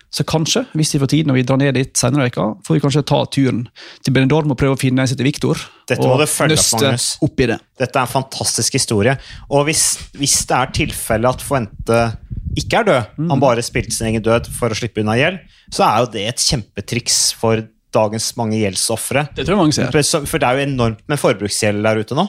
så 0.09 0.23
kanskje, 0.23 0.65
hvis 0.73 0.93
vi 0.95 0.99
får 1.01 1.09
tid 1.11 1.27
når 1.27 1.35
vi 1.35 1.43
drar 1.43 1.57
ned 1.59 1.73
dit 1.75 1.91
senere 1.99 2.23
i 2.25 2.29
veka, 2.29 2.45
får 2.65 2.77
vi 2.77 2.79
kanskje 2.85 3.03
ta 3.05 3.19
turen 3.27 3.65
til 4.05 4.13
Benidorm 4.15 4.51
og 4.53 4.57
prøve 4.57 4.77
å 4.77 4.79
finne 4.79 5.01
en 5.03 5.07
som 5.09 5.17
heter 5.17 5.27
Victor, 5.27 5.59
Dette 5.87 6.01
må 6.05 6.13
og 6.15 6.21
du 6.23 6.25
følge 6.31 6.55
opp, 6.55 6.63
nøste 6.63 6.79
Magnus. 6.81 7.07
opp 7.27 7.39
i 7.43 7.45
det. 7.51 7.59
Dette 7.77 7.99
er 7.99 8.07
en 8.07 8.13
fantastisk 8.13 8.73
historie. 8.79 9.17
Og 9.51 9.65
hvis, 9.67 9.83
hvis 10.17 10.37
det 10.47 10.55
er 10.57 10.71
tilfelle 10.79 11.29
at 11.29 11.41
Fuente 11.43 11.99
ikke 12.57 12.79
er 12.79 12.87
død, 12.87 13.03
Mm. 13.19 13.29
han 13.29 13.39
bare 13.43 13.61
spilte 13.61 13.91
sin 13.93 14.07
egen 14.07 14.23
død 14.23 14.47
for 14.49 14.69
å 14.69 14.75
slippe 14.79 15.01
unna 15.03 15.17
gjeld, 15.19 15.39
så 15.69 15.83
er 15.85 15.99
jo 16.05 16.11
det 16.15 16.27
et 16.29 16.37
kjempetriks 16.47 17.33
for 17.37 17.67
dagens 17.93 18.31
mange 18.37 18.57
gjeldsofre. 18.61 19.27
Det 19.35 19.45
tror 19.45 19.55
jeg 19.55 19.57
mange 19.57 19.73
ser. 19.73 20.25
For 20.25 20.37
det 20.39 20.47
er 20.47 20.57
jo 20.57 20.65
enormt 20.71 21.03
med 21.07 21.19
forbruksgjeld 21.19 21.83
der 21.83 21.99
ute 22.01 22.15
nå. 22.15 22.27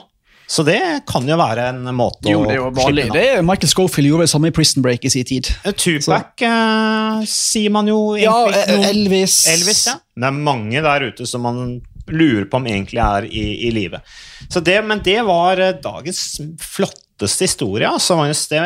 Så 0.49 0.63
det 0.65 0.79
kan 1.05 1.27
jo 1.29 1.35
være 1.37 1.67
en 1.69 1.83
måte 1.93 2.31
Jo, 2.31 2.39
å 2.41 2.47
det 2.49 2.57
vanlig. 2.57 3.03
slippe 3.05 3.21
unna. 3.35 3.45
Michael 3.51 3.69
Schofield 3.69 4.09
gjorde 4.09 4.25
det 4.25 4.31
samme 4.31 4.49
i 4.49 4.55
Prison 4.55 4.81
Break 4.81 5.03
i 5.05 5.11
sin 5.13 5.27
tid. 5.29 5.49
Tupac 5.77 6.41
uh, 6.41 7.19
sier 7.29 7.69
man 7.75 7.89
jo 7.91 7.99
Ja, 8.17 8.33
noe- 8.49 8.79
Elvis. 8.89 9.43
Elvis, 9.51 9.83
ja. 9.91 9.99
Det 10.17 10.25
er 10.31 10.39
mange 10.39 10.81
der 10.81 11.05
ute 11.11 11.27
som 11.29 11.45
man 11.45 11.61
lurer 12.09 12.47
på 12.49 12.57
om 12.57 12.65
egentlig 12.65 12.97
er 13.05 13.27
i, 13.29 13.43
i 13.67 13.69
live. 13.75 14.01
Det, 14.49 14.79
men 14.89 15.03
det 15.05 15.19
var 15.27 15.61
eh, 15.61 15.75
dagens 15.83 16.39
flotteste 16.65 17.45
historie. 17.45 17.85
Altså, 17.85 18.17
Magnus. 18.17 18.47
Det 18.49 18.63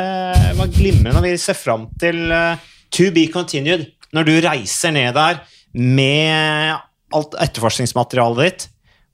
var 0.55 0.71
glimrende. 0.71 1.19
Vi 1.27 1.35
ser 1.41 1.59
fram 1.59 1.89
til 1.99 2.23
uh, 2.31 2.55
To 2.95 3.09
be 3.11 3.27
continued 3.33 3.89
når 4.15 4.27
du 4.29 4.33
reiser 4.45 4.93
ned 4.95 5.15
der 5.17 5.41
med 5.73 6.77
alt 7.13 7.35
etterforskningsmaterialet 7.43 8.43
ditt, 8.45 8.67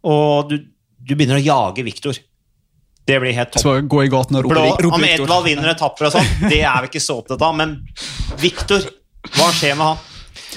og 0.05 0.49
du, 0.51 0.57
du 0.99 1.13
begynner 1.15 1.39
å 1.39 1.43
jage 1.43 1.85
Viktor. 1.87 2.19
Det 3.09 3.17
blir 3.23 3.33
helt 3.33 3.51
topp. 3.55 3.63
Så 3.63 3.73
gå 3.89 4.03
i 4.05 4.11
gaten 4.11 4.37
og 4.37 4.45
rope, 4.45 4.53
Blå, 4.53 4.65
rope 4.85 4.99
om. 4.99 5.05
Edvald 5.07 5.47
vinner 5.49 5.71
etapper 5.73 6.09
og 6.09 6.13
sånn, 6.13 6.29
det 6.45 6.61
er 6.61 6.85
vi 6.85 6.91
ikke 6.91 7.01
så 7.01 7.17
opptatt 7.23 7.41
av. 7.45 7.55
Men 7.57 7.75
Viktor, 8.41 8.85
hva 9.33 9.49
skjer 9.57 9.77
med 9.79 9.87
han? 9.87 10.05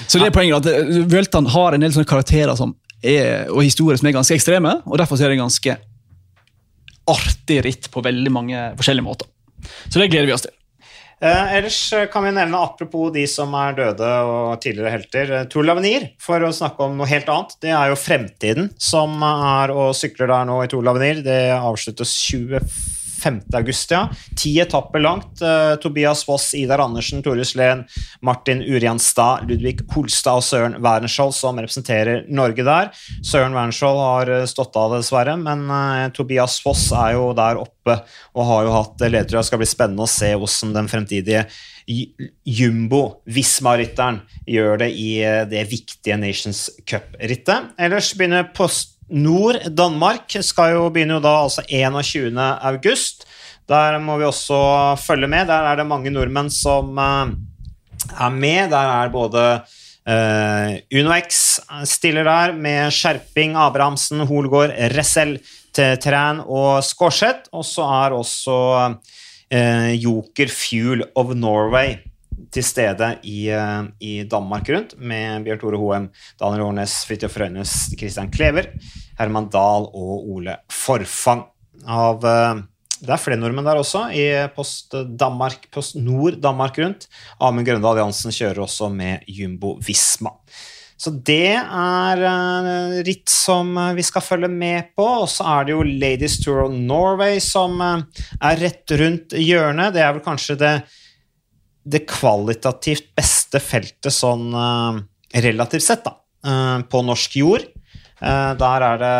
Så 0.05 0.21
det 0.21 0.29
er 0.29 0.35
poenget 0.35 0.65
at 0.69 1.09
Vøltan 1.11 1.49
har 1.53 1.75
en 1.75 1.83
del 1.83 1.93
sånne 1.93 2.09
karakterer 2.09 2.57
som 2.57 2.75
er, 3.03 3.49
og 3.51 3.61
historier 3.65 3.99
som 3.99 4.09
er 4.09 4.15
ganske 4.15 4.37
ekstreme, 4.37 4.77
og 4.85 5.01
derfor 5.01 5.21
er 5.21 5.33
det 5.33 5.41
ganske 5.41 5.75
artig 7.13 7.59
ritt 7.65 7.89
på 7.91 8.01
veldig 8.05 8.31
mange 8.31 8.65
forskjellige 8.79 9.05
måter. 9.05 9.27
Så 9.89 9.99
det 9.99 10.09
gleder 10.11 10.29
vi 10.29 10.35
oss 10.35 10.45
til. 10.45 10.53
Eh, 11.21 11.53
ellers 11.57 11.77
eh, 11.93 12.07
kan 12.11 12.25
vi 12.25 12.31
nevne, 12.35 12.59
apropos 12.59 13.11
de 13.13 13.25
som 13.29 13.53
er 13.59 13.77
døde 13.77 14.09
og 14.27 14.57
tidligere 14.63 14.95
helter, 14.95 15.35
eh, 15.37 15.45
Tour 15.51 15.67
Lavenir, 15.67 16.09
for 16.21 16.43
å 16.43 16.53
snakke 16.55 16.87
om 16.87 16.97
noe 16.99 17.09
helt 17.09 17.29
annet. 17.31 17.55
Det 17.63 17.71
er 17.75 17.91
jo 17.91 17.99
Fremtiden 17.99 18.71
som 18.81 19.21
er 19.27 19.73
og 19.75 19.93
sykler 19.97 20.31
der 20.33 20.49
nå 20.49 20.59
i 20.63 20.71
Tour 20.71 20.83
Lavenir. 20.85 21.23
Det 21.25 21.39
avsluttes 21.55 22.17
24 22.25 22.63
5. 23.23 23.39
august, 23.55 23.91
ja. 23.91 24.07
Ti 24.37 24.51
etapper 24.63 24.99
langt. 25.03 25.41
Eh, 25.41 25.75
Tobias 25.81 26.23
Foss, 26.27 26.51
Idar 26.53 26.83
Andersen, 26.83 27.23
Tore 27.23 27.45
Sleen, 27.45 27.85
Martin 28.21 28.61
Urianstad, 28.61 29.47
Ludvig 29.49 29.83
Holstad 29.93 30.41
og 30.41 30.45
Søren 30.45 30.77
Wernskjold 30.83 31.35
som 31.37 31.59
representerer 31.61 32.25
Norge 32.27 32.65
der. 32.67 32.91
Søren 33.25 33.55
Wernskjold 33.55 34.01
har 34.03 34.33
eh, 34.37 34.47
stått 34.49 34.77
av, 34.79 34.97
dessverre, 34.97 35.37
men 35.39 35.65
eh, 35.69 36.07
Tobias 36.15 36.59
Foss 36.63 36.89
er 36.91 37.15
jo 37.17 37.31
der 37.37 37.61
oppe 37.61 37.99
og 38.33 38.49
har 38.49 38.67
jo 38.67 38.75
hatt 38.77 39.05
ledertrøya. 39.07 39.45
Skal 39.47 39.63
bli 39.63 39.69
spennende 39.69 40.05
å 40.05 40.11
se 40.11 40.33
hvordan 40.35 40.75
den 40.77 40.91
fremtidige 40.91 41.45
Jumbo 42.47 43.01
Visma-rytteren 43.27 44.21
gjør 44.47 44.79
det 44.85 44.93
i 44.95 45.09
det 45.51 45.65
viktige 45.67 46.15
Nations 46.15 46.69
Cup-rittet. 46.87 47.73
Ellers 47.75 48.13
begynner 48.15 48.47
post 48.55 48.92
Nord 49.09 49.59
Danmark. 49.75 50.35
Skal 50.41 50.77
jo 50.77 50.89
begynne 50.93 51.17
jo 51.17 51.23
da 51.23 51.35
altså 51.43 51.63
21. 51.67 52.31
august. 52.39 53.27
Der 53.69 53.99
må 53.99 54.17
vi 54.19 54.27
også 54.27 54.57
følge 54.99 55.27
med. 55.27 55.47
Der 55.47 55.69
er 55.69 55.79
det 55.79 55.87
mange 55.87 56.11
nordmenn 56.11 56.49
som 56.51 56.97
eh, 56.97 57.33
er 58.19 58.29
med. 58.29 58.69
Der 58.73 58.93
er 59.03 59.13
både 59.13 59.47
Uh, 60.03 60.75
UnoX 60.91 61.37
stiller 61.87 62.25
der 62.27 62.51
med 62.51 62.91
Skjerping, 62.91 63.53
Abrahamsen, 63.55 64.19
Holgård, 64.27 64.73
Ressel, 64.91 65.37
Træn 65.71 66.41
og 66.43 66.83
Skårseth. 66.83 67.47
Og 67.55 67.63
så 67.63 67.85
er 67.87 68.11
også 68.11 68.57
uh, 68.91 69.91
Joker 69.95 70.51
Fuel 70.51 71.05
of 71.15 71.31
Norway 71.39 71.95
til 72.53 72.65
stede 72.65 73.09
i, 73.25 73.47
eh, 73.49 73.85
i 73.99 74.13
Danmark 74.29 74.69
rundt, 74.69 74.97
med 74.97 75.45
Bjørn 75.45 75.61
Tore 75.61 75.79
Hoem, 75.81 76.09
Daniel 76.39 76.67
Årnes, 76.67 76.99
Fridtjof 77.07 77.39
Røynes, 77.41 77.73
Christian 77.97 78.29
Klever, 78.33 78.69
Herman 79.19 79.49
Dahl 79.53 79.89
og 79.89 80.29
Ole 80.35 80.59
Forfang. 80.71 81.47
Av, 81.89 82.23
eh, 82.23 82.61
det 83.03 83.11
er 83.11 83.19
flere 83.19 83.39
nordmenn 83.39 83.65
der 83.67 83.81
også, 83.81 84.05
i 84.15 84.27
Post 84.55 84.93
Danmark, 84.93 85.67
Post 85.73 85.97
Nord 85.97 86.39
Danmark 86.39 86.77
rundt. 86.79 87.09
Amund 87.41 87.67
Grøndal 87.67 87.99
Jansen 87.99 88.31
kjører 88.31 88.63
også 88.63 88.93
med 88.93 89.25
Jumbo 89.27 89.75
Visma. 89.83 90.31
Så 90.95 91.11
det 91.11 91.57
er 91.57 92.21
eh, 92.23 92.99
ritt 93.03 93.27
som 93.27 93.73
vi 93.97 94.05
skal 94.05 94.23
følge 94.23 94.47
med 94.47 94.93
på. 94.95 95.03
Og 95.25 95.27
så 95.27 95.43
er 95.57 95.65
det 95.65 95.73
jo 95.73 95.83
Ladies 95.83 96.37
Tour 96.39 96.69
of 96.69 96.77
Norway 96.77 97.41
som 97.43 97.81
er 97.81 98.61
rett 98.61 98.93
rundt 99.01 99.35
hjørnet. 99.35 99.97
Det 99.97 100.05
er 100.05 100.13
vel 100.13 100.23
kanskje 100.23 100.55
det, 100.61 100.75
det 101.83 102.05
kvalitativt 102.09 103.11
beste 103.17 103.59
feltet 103.63 104.13
sånn 104.15 104.49
eh, 104.55 104.99
relativt 105.43 105.85
sett, 105.85 106.05
da, 106.05 106.17
eh, 106.45 106.79
på 106.87 107.03
norsk 107.05 107.37
jord. 107.41 107.65
Eh, 108.21 108.51
Der 108.59 108.87
er 108.87 109.01
det 109.01 109.15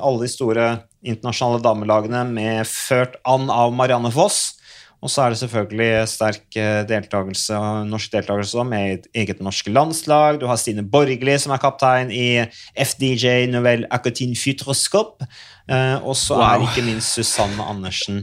alle 0.00 0.22
de 0.24 0.30
store 0.32 0.68
internasjonale 1.06 1.62
damelagene 1.62 2.24
med 2.28 2.66
ført 2.66 3.18
an 3.24 3.50
av 3.52 3.74
Marianne 3.76 4.10
Foss. 4.14 4.56
Og 5.04 5.10
så 5.12 5.22
er 5.26 5.30
det 5.34 5.38
selvfølgelig 5.42 5.88
sterk 6.08 6.56
eh, 6.56 6.80
deltakelse, 6.88 7.58
norsk 7.86 8.14
deltakelse 8.16 8.64
med 8.66 9.04
eget 9.14 9.42
norsk 9.44 9.68
landslag. 9.68 10.38
Du 10.40 10.46
har 10.48 10.56
Stine 10.58 10.82
Borgli, 10.82 11.34
som 11.38 11.52
er 11.52 11.60
kaptein 11.62 12.10
i 12.10 12.46
FDJ 12.74 13.46
Novelle 13.52 13.86
Aquatine 13.92 14.34
Fytroskop. 14.34 15.22
Eh, 15.68 15.96
og 16.02 16.16
så 16.16 16.38
er 16.40 16.64
ikke 16.64 16.84
minst 16.86 17.12
Susanne 17.18 17.58
Andersen 17.66 18.20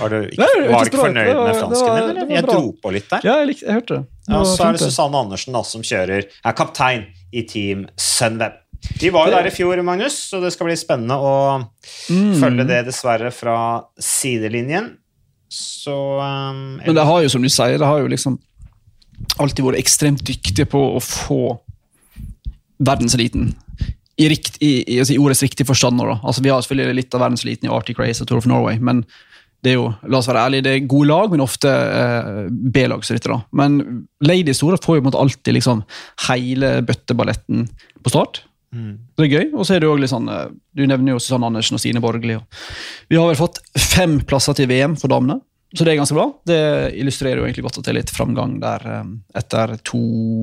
Var 0.00 0.10
du 0.10 0.16
ikke, 0.26 0.42
Nei, 0.42 0.68
var 0.72 0.88
ikke 0.88 0.98
fornøyd 0.98 1.28
Det 1.30 1.36
var- 1.38 1.46
med 1.46 1.60
fransken 1.60 1.92
din, 1.94 2.08
eller? 2.10 2.32
Jeg 2.34 2.44
dro 2.48 2.72
på 2.82 2.92
litt 2.92 3.08
der. 3.10 3.20
Ja, 3.24 3.36
jeg, 3.40 3.46
likte, 3.52 3.66
jeg 3.66 3.74
hørte 3.78 3.94
det. 3.94 4.04
det. 4.26 4.34
Og 4.36 4.46
så 4.46 4.64
er 4.68 4.72
det 4.72 4.80
Susanne 4.84 5.16
Andersen 5.24 5.52
da, 5.54 5.62
som 5.62 5.82
kjører, 5.82 6.26
er 6.44 6.52
kaptein 6.58 7.06
i 7.32 7.42
Team 7.46 7.86
Sunweb. 7.96 8.52
De 8.98 9.10
var 9.12 9.26
jo 9.28 9.34
der 9.36 9.46
i 9.46 9.50
fjor, 9.54 9.82
Magnus, 9.84 10.16
så 10.30 10.40
det 10.42 10.52
skal 10.54 10.66
bli 10.70 10.76
spennende 10.76 11.16
å 11.20 11.34
Mm. 12.10 12.34
følge 12.40 12.66
det 12.66 12.86
dessverre 12.86 13.30
fra 13.32 13.84
sidelinjen. 14.00 14.96
Så 15.50 15.94
um, 16.20 16.78
Men 16.86 16.94
det 16.94 17.06
har 17.06 17.24
jo, 17.24 17.32
som 17.32 17.42
du 17.42 17.50
sier, 17.50 17.78
det 17.80 17.86
har 17.86 18.02
jo 18.02 18.10
liksom 18.10 18.38
alltid 19.42 19.66
vært 19.66 19.80
ekstremt 19.82 20.22
dyktige 20.26 20.68
på 20.70 20.80
å 20.94 21.00
få 21.02 21.40
verdenseliten. 22.80 23.50
I, 24.20 24.28
rikt, 24.30 24.60
i, 24.60 24.80
i, 24.84 25.00
altså 25.00 25.16
i 25.16 25.20
ordets 25.20 25.42
riktige 25.44 25.68
forstand. 25.68 26.00
Da. 26.00 26.18
Altså, 26.22 26.44
vi 26.44 26.52
har 26.52 26.62
selvfølgelig 26.62 27.00
litt 27.00 27.16
av 27.16 27.24
verdenseliten 27.24 27.68
i 27.68 27.72
Arctic 27.72 27.98
Race 28.00 28.22
og 28.22 28.30
Tour 28.30 28.40
of 28.40 28.48
Norway, 28.48 28.78
men 28.80 29.02
det 29.64 29.74
er 29.74 29.76
jo, 29.76 29.88
la 30.08 30.20
oss 30.20 30.28
være 30.30 30.42
ærlige, 30.46 30.64
det 30.64 30.72
er 30.72 30.86
gode 30.88 31.10
lag, 31.10 31.32
men 31.32 31.42
ofte 31.44 31.68
eh, 31.68 32.46
B-lagsryttere. 32.48 33.42
Men 33.56 34.06
Lady 34.24 34.54
Store 34.56 34.78
får 34.80 34.96
jo 34.96 35.02
på 35.02 35.04
en 35.04 35.10
måte 35.10 35.20
alltid 35.20 35.56
liksom 35.58 35.82
hele 36.28 36.78
bøtteballetten 36.88 37.66
på 38.00 38.12
start. 38.12 38.40
Mm. 38.74 38.92
Det 39.16 39.26
er 39.26 39.32
gøy. 39.34 39.46
Og 39.54 39.66
så 39.66 39.76
er 39.76 39.82
det 39.82 39.88
jo 39.90 39.96
litt 40.00 40.12
sånn, 40.12 40.28
eh, 40.30 40.48
Du 40.76 40.84
nevner 40.86 41.14
jo 41.14 41.20
Susanne 41.22 41.50
Andersen 41.50 41.78
og 41.78 41.82
Stine 41.82 42.02
Borgli. 42.02 42.38
Vi 43.10 43.18
har 43.18 43.28
vel 43.30 43.38
fått 43.38 43.60
fem 43.78 44.20
plasser 44.20 44.56
til 44.58 44.70
VM 44.70 44.96
for 45.00 45.12
damene, 45.12 45.40
så 45.70 45.84
det 45.86 45.92
er 45.92 45.98
ganske 46.00 46.16
bra. 46.16 46.24
Det 46.50 46.56
illustrerer 46.98 47.38
jo 47.38 47.44
egentlig 47.46 47.62
godt 47.62 47.76
at 47.78 47.84
det 47.86 47.92
er 47.92 47.96
litt 48.00 48.10
framgang 48.10 48.56
der 48.58 48.82
eh, 48.90 49.10
etter 49.38 49.76
to 49.86 50.00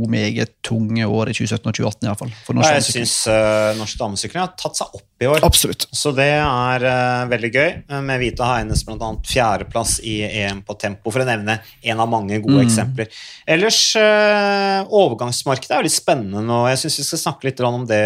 meget 0.08 0.54
tunge 0.64 1.04
år 1.04 1.32
i 1.32 1.36
2017 1.36 1.68
og 1.68 1.76
2018 1.76 2.06
i 2.06 2.10
hvert 2.12 2.22
fall. 2.22 2.32
For 2.46 2.56
norsk 2.56 2.72
Jeg 2.78 2.86
syns 2.88 3.16
uh, 3.28 3.74
norsk 3.80 4.00
damesykling 4.00 4.40
har 4.46 4.54
tatt 4.56 4.80
seg 4.80 4.96
opp 4.96 5.26
i 5.26 5.28
år. 5.28 5.44
Absolutt. 5.44 5.84
Så 5.92 6.14
det 6.16 6.30
er 6.32 6.88
uh, 6.88 7.28
veldig 7.28 7.52
gøy, 7.58 7.70
eh, 7.90 8.02
med 8.08 8.24
Vita 8.24 8.48
Heines 8.54 8.86
bl.a. 8.88 9.12
fjerdeplass 9.28 9.98
i 10.08 10.16
EM 10.46 10.64
på 10.64 10.78
tempo, 10.80 11.12
for 11.12 11.26
å 11.26 11.28
nevne 11.28 11.60
en 11.84 12.00
av 12.06 12.08
mange 12.12 12.40
gode 12.40 12.62
Mm. 12.62 12.66
eksempler. 12.70 13.12
Ellers, 13.48 13.82
uh, 14.00 14.88
overgangsmarkedet 14.88 15.76
er 15.76 15.82
jo 15.84 15.90
litt 15.90 16.00
spennende 16.00 16.42
nå. 16.48 16.64
Jeg 16.72 16.86
syns 16.86 17.00
vi 17.02 17.08
skal 17.12 17.26
snakke 17.28 17.50
litt 17.52 17.60
om 17.68 17.84
det. 17.90 18.04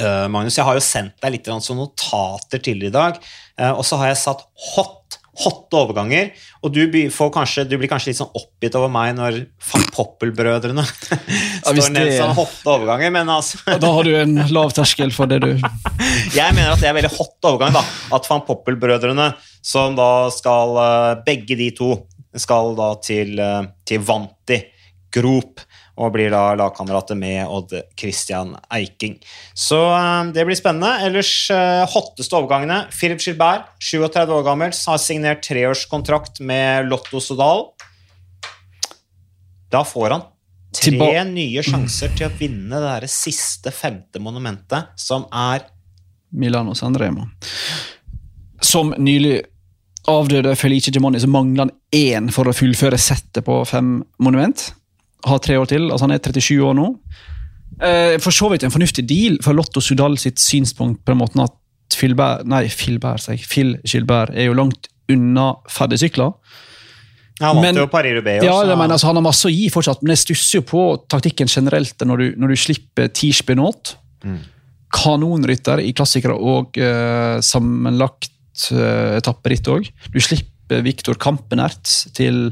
eh, 0.00 0.26
Magnus, 0.28 0.56
jeg 0.56 0.64
har 0.64 0.74
jo 0.78 0.80
sendt 0.84 1.18
deg 1.20 1.34
litt 1.34 1.48
sånn 1.60 1.76
notater 1.76 2.62
til 2.64 2.82
i 2.86 2.90
dag, 2.92 3.18
eh, 3.58 3.70
og 3.72 3.84
så 3.84 3.98
har 4.00 4.08
jeg 4.12 4.22
satt 4.22 4.40
hot 4.72 5.01
Hotte 5.32 5.78
overganger, 5.80 6.28
og 6.60 6.74
du, 6.74 6.82
får 7.08 7.30
kanskje, 7.32 7.62
du 7.64 7.78
blir 7.80 7.88
kanskje 7.88 8.10
litt 8.10 8.18
sånn 8.18 8.34
oppgitt 8.36 8.74
over 8.76 8.90
meg 8.92 9.14
når 9.16 9.38
van 9.70 9.86
Poppel-brødrene 9.96 10.84
står 11.64 11.88
ned 11.94 12.10
som 12.18 12.34
hotte 12.36 12.68
overganger, 12.68 13.14
men 13.14 13.32
altså 13.32 13.78
Da 13.80 13.92
har 13.96 14.04
du 14.04 14.12
en 14.18 14.42
lav 14.52 14.74
terskel 14.76 15.14
for 15.16 15.30
det 15.30 15.40
du 15.40 15.48
Jeg 16.38 16.52
mener 16.52 16.74
at 16.74 16.84
det 16.84 16.90
er 16.90 16.98
veldig 16.98 17.14
hot 17.14 17.48
overgang, 17.48 17.72
da. 17.78 17.84
At 18.12 18.28
van 18.28 18.44
Poppel-brødrene, 18.44 19.30
som 19.64 19.96
da 19.96 20.10
skal 20.34 20.76
eh, 20.84 21.22
Begge 21.24 21.56
de 21.56 21.70
to 21.80 21.94
skal 22.36 22.76
da 22.76 22.92
til, 23.04 23.32
eh, 23.40 23.62
til 23.88 24.04
Vanti 24.04 24.60
Grop, 25.12 25.64
og 26.00 26.14
blir 26.14 26.32
da 26.32 26.54
lagkamerater 26.56 27.18
med 27.18 27.44
Odd 27.52 27.74
Christian 27.98 28.54
Eiking. 28.72 29.18
Så 29.54 29.78
eh, 29.92 30.32
det 30.32 30.46
blir 30.48 30.58
spennende. 30.58 30.94
Ellers 31.06 31.32
eh, 31.52 31.84
hotteste 31.92 32.38
overgangene. 32.38 32.86
Philip 32.94 33.20
Gilbert, 33.20 33.68
37 33.82 34.32
år 34.38 34.46
gammel, 34.46 34.72
har 34.72 35.02
signert 35.02 35.44
treårskontrakt 35.44 36.40
med 36.40 36.88
Lotto 36.88 37.20
Sodal. 37.20 37.68
Da 39.72 39.84
får 39.88 40.16
han 40.16 40.26
tre 40.72 41.12
nye 41.28 41.62
sjanser 41.64 42.12
til 42.16 42.28
å 42.28 42.34
vinne 42.38 42.80
det 42.80 42.88
der 42.88 43.08
siste 43.12 43.72
femte 43.74 44.20
monumentet, 44.22 44.92
som 44.96 45.26
er 45.28 45.66
Milano 46.32 46.72
Sanremo. 46.76 47.26
Som 48.62 48.94
nylig 48.96 49.42
avdøde 50.08 50.54
Felice 50.56 50.92
Gemoni, 50.94 51.20
så 51.20 51.28
mangler 51.30 51.66
han 51.66 51.74
én 51.94 52.30
for 52.32 52.48
å 52.48 52.56
fullføre 52.56 52.98
settet 53.00 53.44
på 53.46 53.58
fem 53.68 53.98
monument. 54.22 54.70
Har 55.28 55.42
tre 55.44 55.58
år 55.60 55.68
til, 55.70 55.90
altså 55.90 56.08
han 56.08 56.16
er 56.16 56.22
37 56.22 56.62
år 56.66 56.74
nå. 56.78 56.88
Eh, 57.82 58.18
for 58.22 58.34
så 58.34 58.50
vidt 58.52 58.66
en 58.66 58.74
fornuftig 58.74 59.04
deal 59.08 59.38
fra 59.42 59.54
Lotto 59.56 59.80
Sudal 59.82 60.18
sitt 60.20 60.40
synspunkt 60.42 61.04
på 61.04 61.14
den 61.14 61.22
måten 61.22 61.44
at 61.44 61.56
Filbert, 61.92 62.46
nei, 62.48 62.66
Filbert, 62.72 63.20
sier 63.20 63.36
jeg, 63.36 63.48
Phil 63.48 63.72
Gilbert 63.84 64.32
er 64.32 64.48
jo 64.48 64.56
langt 64.56 64.88
unna 65.12 65.52
ferdigsykler. 65.70 66.32
Ja, 67.40 67.50
Han 67.50 67.62
vant 67.64 67.80
jo 67.80 67.88
Paris-Roubaix. 67.90 68.44
Ja, 68.46 68.54
også, 68.54 68.76
mener, 68.76 68.94
altså, 68.94 69.08
Han 69.10 69.18
har 69.18 69.26
masse 69.26 69.48
å 69.48 69.52
gi 69.52 69.66
fortsatt, 69.72 70.02
men 70.04 70.14
jeg 70.14 70.22
stusser 70.22 70.60
jo 70.60 70.66
på 70.68 70.84
taktikken 71.10 71.50
generelt 71.50 72.04
når 72.06 72.22
du, 72.22 72.26
når 72.40 72.54
du 72.54 72.60
slipper 72.64 73.10
Tish 73.12 73.44
Benot. 73.48 73.96
Mm. 74.22 74.38
Kanonrytter 74.92 75.82
i 75.82 75.90
klassikere 75.96 76.36
og 76.36 76.78
uh, 76.78 77.40
sammenlagt 77.42 78.68
uh, 78.76 79.18
etapperitt 79.18 79.68
òg. 79.72 79.88
Du 80.12 80.20
slipper 80.22 80.51
Viktor 80.82 81.14
Kampenert 81.20 81.84
til 82.16 82.48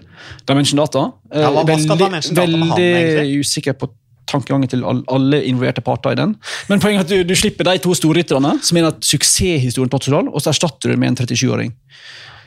Dimension 0.46 0.78
Data. 0.83 1.06
Eh, 1.33 1.40
Ja, 1.40 1.50
hva- 1.50 1.64
hva 1.64 1.96
Dimension 1.96 2.35
Data 2.35 2.42
veldig 2.46 2.68
han, 2.68 2.78
veldig 2.78 3.40
usikker 3.40 3.78
på 3.80 3.88
tankegangen 4.30 4.68
til 4.70 4.85
alle 4.87 5.40
involverte 5.48 5.83
parter 5.83 6.12
i 6.12 6.18
den. 6.20 6.37
Men 6.68 6.78
poenget 6.78 7.00
er 7.00 7.06
at 7.06 7.09
du, 7.11 7.24
du 7.24 7.35
slipper 7.35 7.64
de 7.66 7.78
to 7.83 7.90
storrytterne, 7.98 8.52
som 8.62 8.76
er 8.78 8.85
en 8.87 9.00
suksesshistorien 9.02 9.90
på 9.90 9.96
Portugal, 9.98 10.28
og 10.30 10.38
så 10.44 10.52
erstatter 10.52 10.87
du 10.87 10.94
det 10.94 10.98
med 11.02 11.09
en 11.18 11.26
37-åring. 11.26 11.72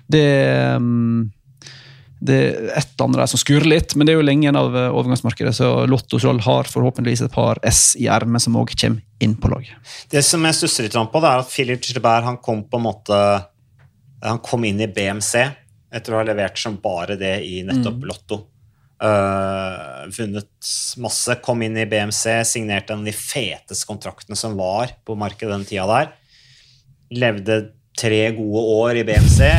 Det, 0.08 0.24
mm, 0.80 1.32
det 2.24 2.38
er 2.40 2.70
et 2.80 2.88
eller 2.88 3.04
annet 3.10 3.20
der 3.20 3.32
som 3.34 3.42
skurrer 3.42 3.68
litt, 3.68 3.96
men 4.00 4.08
det 4.08 4.14
er 4.14 4.20
jo 4.22 4.24
lenge 4.30 4.46
igjen 4.48 4.56
av 4.60 4.76
eh, 4.80 4.88
overgangsmarkedet, 4.96 5.52
så 5.60 5.74
Lotto 5.92 6.20
Troll 6.24 6.40
har 6.46 6.64
forhåpentligvis 6.72 7.26
et 7.26 7.34
par 7.36 7.60
S 7.68 7.98
i 8.00 8.08
ermet 8.08 8.42
som 8.46 8.56
òg 8.56 8.72
kommer 8.80 9.02
inn 9.20 9.36
på 9.36 9.52
lag. 9.52 9.68
Det 10.12 10.24
som 10.24 10.44
jeg 10.48 10.56
stusser 10.56 10.88
litt 10.88 10.96
på, 10.96 11.20
det 11.24 11.32
er 11.34 11.44
at 11.44 11.52
Philip 11.52 11.84
Gilbert 11.84 12.24
han 12.24 12.38
kom 12.44 12.64
på 12.64 12.80
en 12.80 12.88
måte 12.88 13.20
Han 14.24 14.40
kom 14.40 14.64
inn 14.64 14.80
i 14.80 14.88
BMC 14.88 15.50
etter 15.94 16.14
å 16.14 16.20
ha 16.22 16.26
levert 16.28 16.58
som 16.60 16.80
bare 16.82 17.18
det 17.20 17.38
i 17.46 17.62
nettopp 17.68 18.02
Mm. 18.02 18.10
Lotto. 18.10 18.40
Uh, 19.04 20.06
vunnet 20.16 20.70
masse, 21.02 21.36
kom 21.44 21.62
inn 21.66 21.76
i 21.78 21.88
BMC, 21.90 22.44
signerte 22.48 22.94
en 22.94 23.02
av 23.02 23.10
de 23.10 23.16
feteste 23.16 23.88
kontraktene 23.90 24.38
som 24.40 24.56
var 24.56 24.94
på 25.04 25.18
markedet 25.20 25.52
den 25.52 25.66
tida 25.68 25.88
der. 25.90 26.14
Levde 27.12 27.58
tre 28.00 28.22
gode 28.38 28.64
år 28.78 29.02
i 29.02 29.04
BMC. 29.08 29.50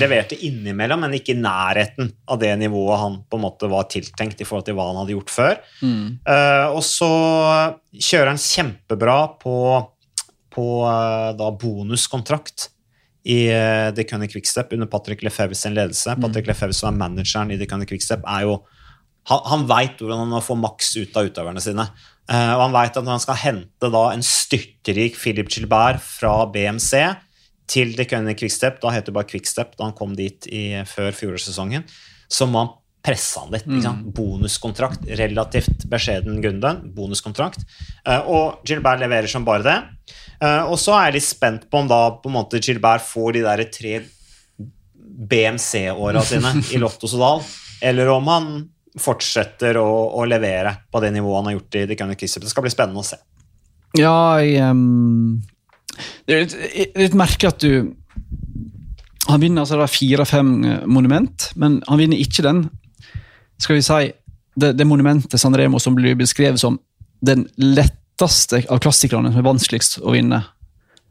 Leverte 0.00 0.36
innimellom, 0.44 1.04
men 1.04 1.14
ikke 1.16 1.32
i 1.32 1.40
nærheten 1.40 2.10
av 2.28 2.40
det 2.42 2.50
nivået 2.60 3.00
han 3.00 3.20
på 3.30 3.38
en 3.38 3.44
måte 3.46 3.70
var 3.70 3.86
tiltenkt 3.92 4.42
i 4.42 4.48
forhold 4.48 4.66
til 4.66 4.76
hva 4.76 4.90
han 4.90 4.98
hadde 5.00 5.14
gjort 5.14 5.32
før. 5.32 5.54
Eh, 6.28 6.66
og 6.74 6.82
så 6.84 7.08
kjører 7.96 8.32
han 8.34 8.42
kjempebra 8.42 9.16
på, 9.40 9.54
på 10.52 10.66
uh, 10.84 11.30
da 11.38 11.48
bonuskontrakt 11.62 12.68
i 13.30 13.38
The 13.94 14.04
Cunning 14.08 14.30
Quickstep 14.32 14.74
under 14.74 14.88
Patrick 14.90 15.22
Lefebvre 15.22 15.54
sin 15.58 15.76
ledelse. 15.76 16.16
Patrick 16.18 16.50
Lefebvre, 16.50 16.74
som 16.76 16.90
er 16.90 16.98
manageren 16.98 17.52
i 17.54 17.58
The 17.60 17.68
Cunning 17.70 17.88
Quickstep, 17.90 18.26
er 18.26 18.48
jo 18.48 18.60
han, 19.28 19.42
han 19.46 19.66
veit 19.68 20.00
hvordan 20.00 20.24
han 20.24 20.32
må 20.32 20.40
få 20.44 20.56
maks 20.58 20.94
ut 20.96 21.16
av 21.18 21.28
utøverne 21.28 21.62
sine. 21.62 21.86
Uh, 22.30 22.54
og 22.56 22.64
han 22.66 22.76
veit 22.76 22.96
at 22.96 23.04
når 23.04 23.16
han 23.16 23.24
skal 23.24 23.40
hente 23.42 23.90
da 23.92 24.04
en 24.12 24.24
styrtrik 24.24 25.18
Philip 25.18 25.50
Gilbert 25.50 26.02
fra 26.04 26.34
BMC 26.50 26.92
til 27.70 27.94
The 27.98 28.06
Cunning 28.10 28.38
Quickstep, 28.38 28.80
da 28.82 28.94
heter 28.94 29.10
det 29.10 29.18
bare 29.18 29.30
Quickstep 29.30 29.76
da 29.76 29.88
han 29.88 29.96
kom 29.98 30.16
dit 30.18 30.48
i, 30.50 30.64
før 30.88 31.14
fjorårssesongen, 31.14 31.86
så 32.30 32.46
må 32.50 32.64
han 32.64 32.76
presse 33.04 33.40
han 33.40 33.52
litt. 33.54 33.68
Sant? 33.82 34.08
Bonuskontrakt, 34.16 35.06
relativt 35.20 35.86
beskjeden 35.90 36.40
Gunde, 36.44 36.74
bonuskontrakt. 36.96 37.64
Eh, 38.04 38.28
og 38.28 38.64
Gilbert 38.68 39.00
leverer 39.02 39.30
som 39.30 39.46
bare 39.46 39.66
det. 39.66 39.78
Eh, 40.40 40.64
og 40.64 40.76
så 40.80 40.96
er 40.96 41.08
jeg 41.08 41.18
litt 41.18 41.28
spent 41.28 41.68
på 41.70 41.82
om 41.82 41.90
da 41.90 42.02
på 42.20 42.30
en 42.30 42.36
måte 42.38 42.60
Gilbert 42.62 43.04
får 43.06 43.36
de 43.36 43.46
der 43.46 43.64
tre 43.72 43.94
BMC-åra 45.30 46.22
sine 46.24 46.54
i 46.74 46.80
Lotto 46.80 47.08
Sodal, 47.10 47.42
eller 47.84 48.12
om 48.12 48.28
han 48.30 48.52
fortsetter 49.00 49.78
å, 49.78 49.88
å 50.18 50.24
levere 50.26 50.72
på 50.90 51.00
det 51.02 51.12
nivået 51.14 51.38
han 51.38 51.50
har 51.50 51.56
gjort 51.58 51.78
i 51.78 51.84
The 51.86 51.96
Cunning 51.98 52.18
Quickstep. 52.18 52.44
Det 52.44 52.52
skal 52.52 52.66
bli 52.66 52.72
spennende 52.72 53.02
å 53.02 53.06
se. 53.06 53.20
Ja, 53.98 54.38
jeg 54.42 54.60
um, 54.70 55.40
Det 56.26 56.34
er 56.34 56.44
litt, 56.44 56.98
litt 56.98 57.16
merkelig 57.18 57.48
at 57.48 57.64
du 57.64 57.72
Han 59.26 59.42
vinner 59.42 59.64
altså 59.64 59.82
fire-fem 59.90 60.52
eh, 60.62 60.84
monument, 60.86 61.48
men 61.58 61.80
han 61.88 61.98
vinner 61.98 62.20
ikke 62.22 62.44
den 62.46 62.64
Skal 63.60 63.76
vi 63.76 63.84
si 63.84 64.12
det, 64.60 64.72
det 64.72 64.86
monumentet 64.88 65.40
San 65.40 65.56
Remo 65.56 65.78
som 65.80 65.94
blir 65.94 66.16
beskrevet 66.18 66.60
som 66.60 66.78
den 67.20 67.46
letteste 67.60 68.64
av 68.68 68.80
klassikerne 68.82 69.30
som 69.30 69.40
er 69.40 69.46
vanskeligst 69.46 70.00
å 70.02 70.14
vinne. 70.14 70.42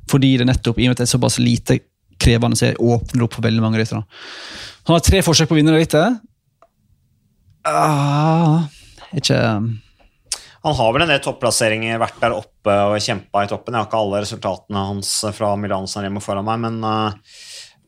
Fordi 0.10 0.36
det 0.41 0.47
nettopp, 0.50 0.80
i 0.80 0.88
og 0.88 0.91
med 0.91 0.97
at 0.97 1.04
det 1.04 1.08
er 1.08 1.14
såpass 1.14 1.38
lite 1.41 1.80
krevende, 2.20 2.58
så 2.58 2.74
åpner 2.74 3.26
opp 3.26 3.38
for 3.38 3.45
veldig 3.45 3.64
mange 3.64 3.80
ryttere. 3.82 4.02
Han 4.89 4.97
har 4.97 5.06
tre 5.06 5.22
forsøk 5.26 5.50
på 5.50 5.56
å 5.56 5.60
vinne 5.60 5.76
det 5.76 5.84
rittet. 5.84 6.18
Uh, 7.68 8.66
ikke 9.14 9.38
Han 10.64 10.76
har 10.76 10.93
vel 10.95 11.04
en 11.04 11.12
del 11.12 11.22
topplasseringer, 11.24 12.00
vært 12.02 12.18
der 12.24 12.36
oppe 12.36 12.74
og 12.89 12.97
kjempa 13.04 13.45
i 13.45 13.52
toppen. 13.52 13.76
Jeg 13.76 13.84
har 13.84 13.88
ikke 13.88 14.02
alle 14.02 14.24
resultatene 14.26 14.88
hans 14.89 15.12
fra 15.36 15.54
Milano 15.60 15.88
San 15.88 16.04
Remo 16.04 16.24
foran 16.24 16.47
meg, 16.47 16.60
men, 16.66 16.82
eh, 16.84 17.38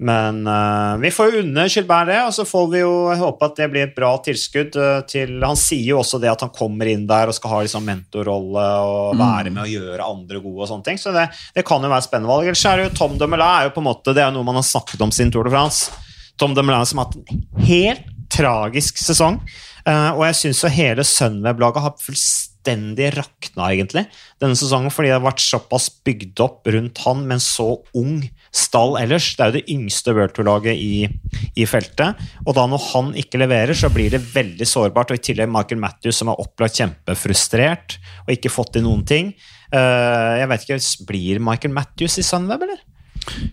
Men 0.01 0.47
uh, 0.49 0.97
vi 0.97 1.11
får 1.13 1.27
jo 1.29 1.41
unne 1.43 1.67
Gilbert 1.69 2.07
det, 2.09 2.17
og 2.25 2.33
så 2.33 2.41
får 2.47 2.69
vi 2.71 2.79
jo 2.81 2.93
håpe 3.19 3.45
at 3.45 3.59
det 3.59 3.67
blir 3.69 3.83
et 3.85 3.93
bra 3.93 4.15
tilskudd 4.25 4.73
uh, 4.81 5.03
til 5.05 5.35
Han 5.45 5.59
sier 5.59 5.91
jo 5.91 5.99
også 6.01 6.17
det 6.23 6.31
at 6.31 6.41
han 6.41 6.53
kommer 6.55 6.89
inn 6.89 7.03
der 7.09 7.29
og 7.29 7.37
skal 7.37 7.53
ha 7.53 7.59
liksom 7.61 7.85
mentorrolle 7.85 8.63
og 8.81 9.13
mm. 9.13 9.21
være 9.21 9.53
med 9.53 9.61
og 9.61 9.75
gjøre 9.75 10.07
andre 10.07 10.41
gode 10.41 10.65
og 10.65 10.71
sånne 10.71 10.87
ting, 10.89 10.97
så 10.97 11.13
det, 11.13 11.27
det 11.53 11.65
kan 11.67 11.85
jo 11.85 11.91
være 11.93 12.07
spennende 12.07 12.33
valg. 12.33 12.49
Ellers 12.49 12.65
er 12.65 12.81
det 12.81 12.87
jo 12.87 12.95
Tom 12.97 13.19
de 13.21 13.29
Melin 13.29 13.45
er 13.45 13.69
jo 13.69 13.75
på 13.77 13.83
en 13.83 13.89
måte 13.91 14.15
Det 14.17 14.25
er 14.25 14.33
noe 14.33 14.47
man 14.47 14.57
har 14.57 14.65
snakket 14.65 15.05
om 15.05 15.13
siden 15.13 15.35
Tour 15.35 15.45
de 15.45 15.53
France. 15.53 15.93
Tom 16.41 16.57
de 16.57 16.65
Melin 16.65 16.89
som 16.89 17.03
har 17.03 17.11
hatt 17.11 17.21
en 17.21 17.65
helt 17.69 18.09
tragisk 18.31 18.97
sesong, 19.03 19.41
uh, 19.85 20.11
og 20.15 20.25
jeg 20.31 20.37
syns 20.39 20.63
jo 20.63 20.71
hele 20.71 21.05
Sunweb-laget 21.05 21.83
har 21.83 21.97
fullstendig 22.01 23.13
rakna, 23.19 23.67
egentlig, 23.67 24.07
denne 24.41 24.57
sesongen, 24.57 24.89
fordi 24.93 25.11
det 25.11 25.17
har 25.19 25.25
vært 25.25 25.43
såpass 25.43 25.91
bygd 26.07 26.41
opp 26.41 26.71
rundt 26.73 27.03
han 27.05 27.25
men 27.27 27.43
så 27.43 27.75
ung 27.97 28.23
stall 28.51 28.97
ellers. 28.99 29.31
Det 29.37 29.43
er 29.43 29.51
jo 29.51 29.57
det 29.59 29.71
yngste 29.71 30.13
World 30.15 30.35
Tour-laget 30.35 30.75
i, 30.75 31.07
i, 31.55 31.65
feltet. 31.69 32.19
Og 32.45 32.55
da 32.57 32.67
når 32.69 32.83
han 32.91 33.11
ikke 33.19 33.39
leverer, 33.41 33.75
så 33.77 33.89
blir 33.93 34.11
det 34.13 34.21
veldig 34.33 34.67
sårbart. 34.67 35.13
Og 35.13 35.19
i 35.19 35.25
tillegg 35.29 35.51
Michael 35.51 35.81
Matthews, 35.81 36.19
som 36.19 36.31
er 36.31 36.43
opplagt 36.43 36.79
kjempefrustrert 36.81 37.97
og 38.25 38.33
ikke 38.35 38.53
fått 38.53 38.75
til 38.75 38.85
noen 38.87 39.03
ting. 39.07 39.33
Uh, 39.71 40.37
jeg 40.41 40.51
vet 40.51 40.65
ikke, 40.67 40.79
Blir 41.07 41.43
Michael 41.43 41.75
Matthews 41.75 42.19
i 42.19 42.27
Sunweb, 42.27 42.67
eller? 42.67 42.81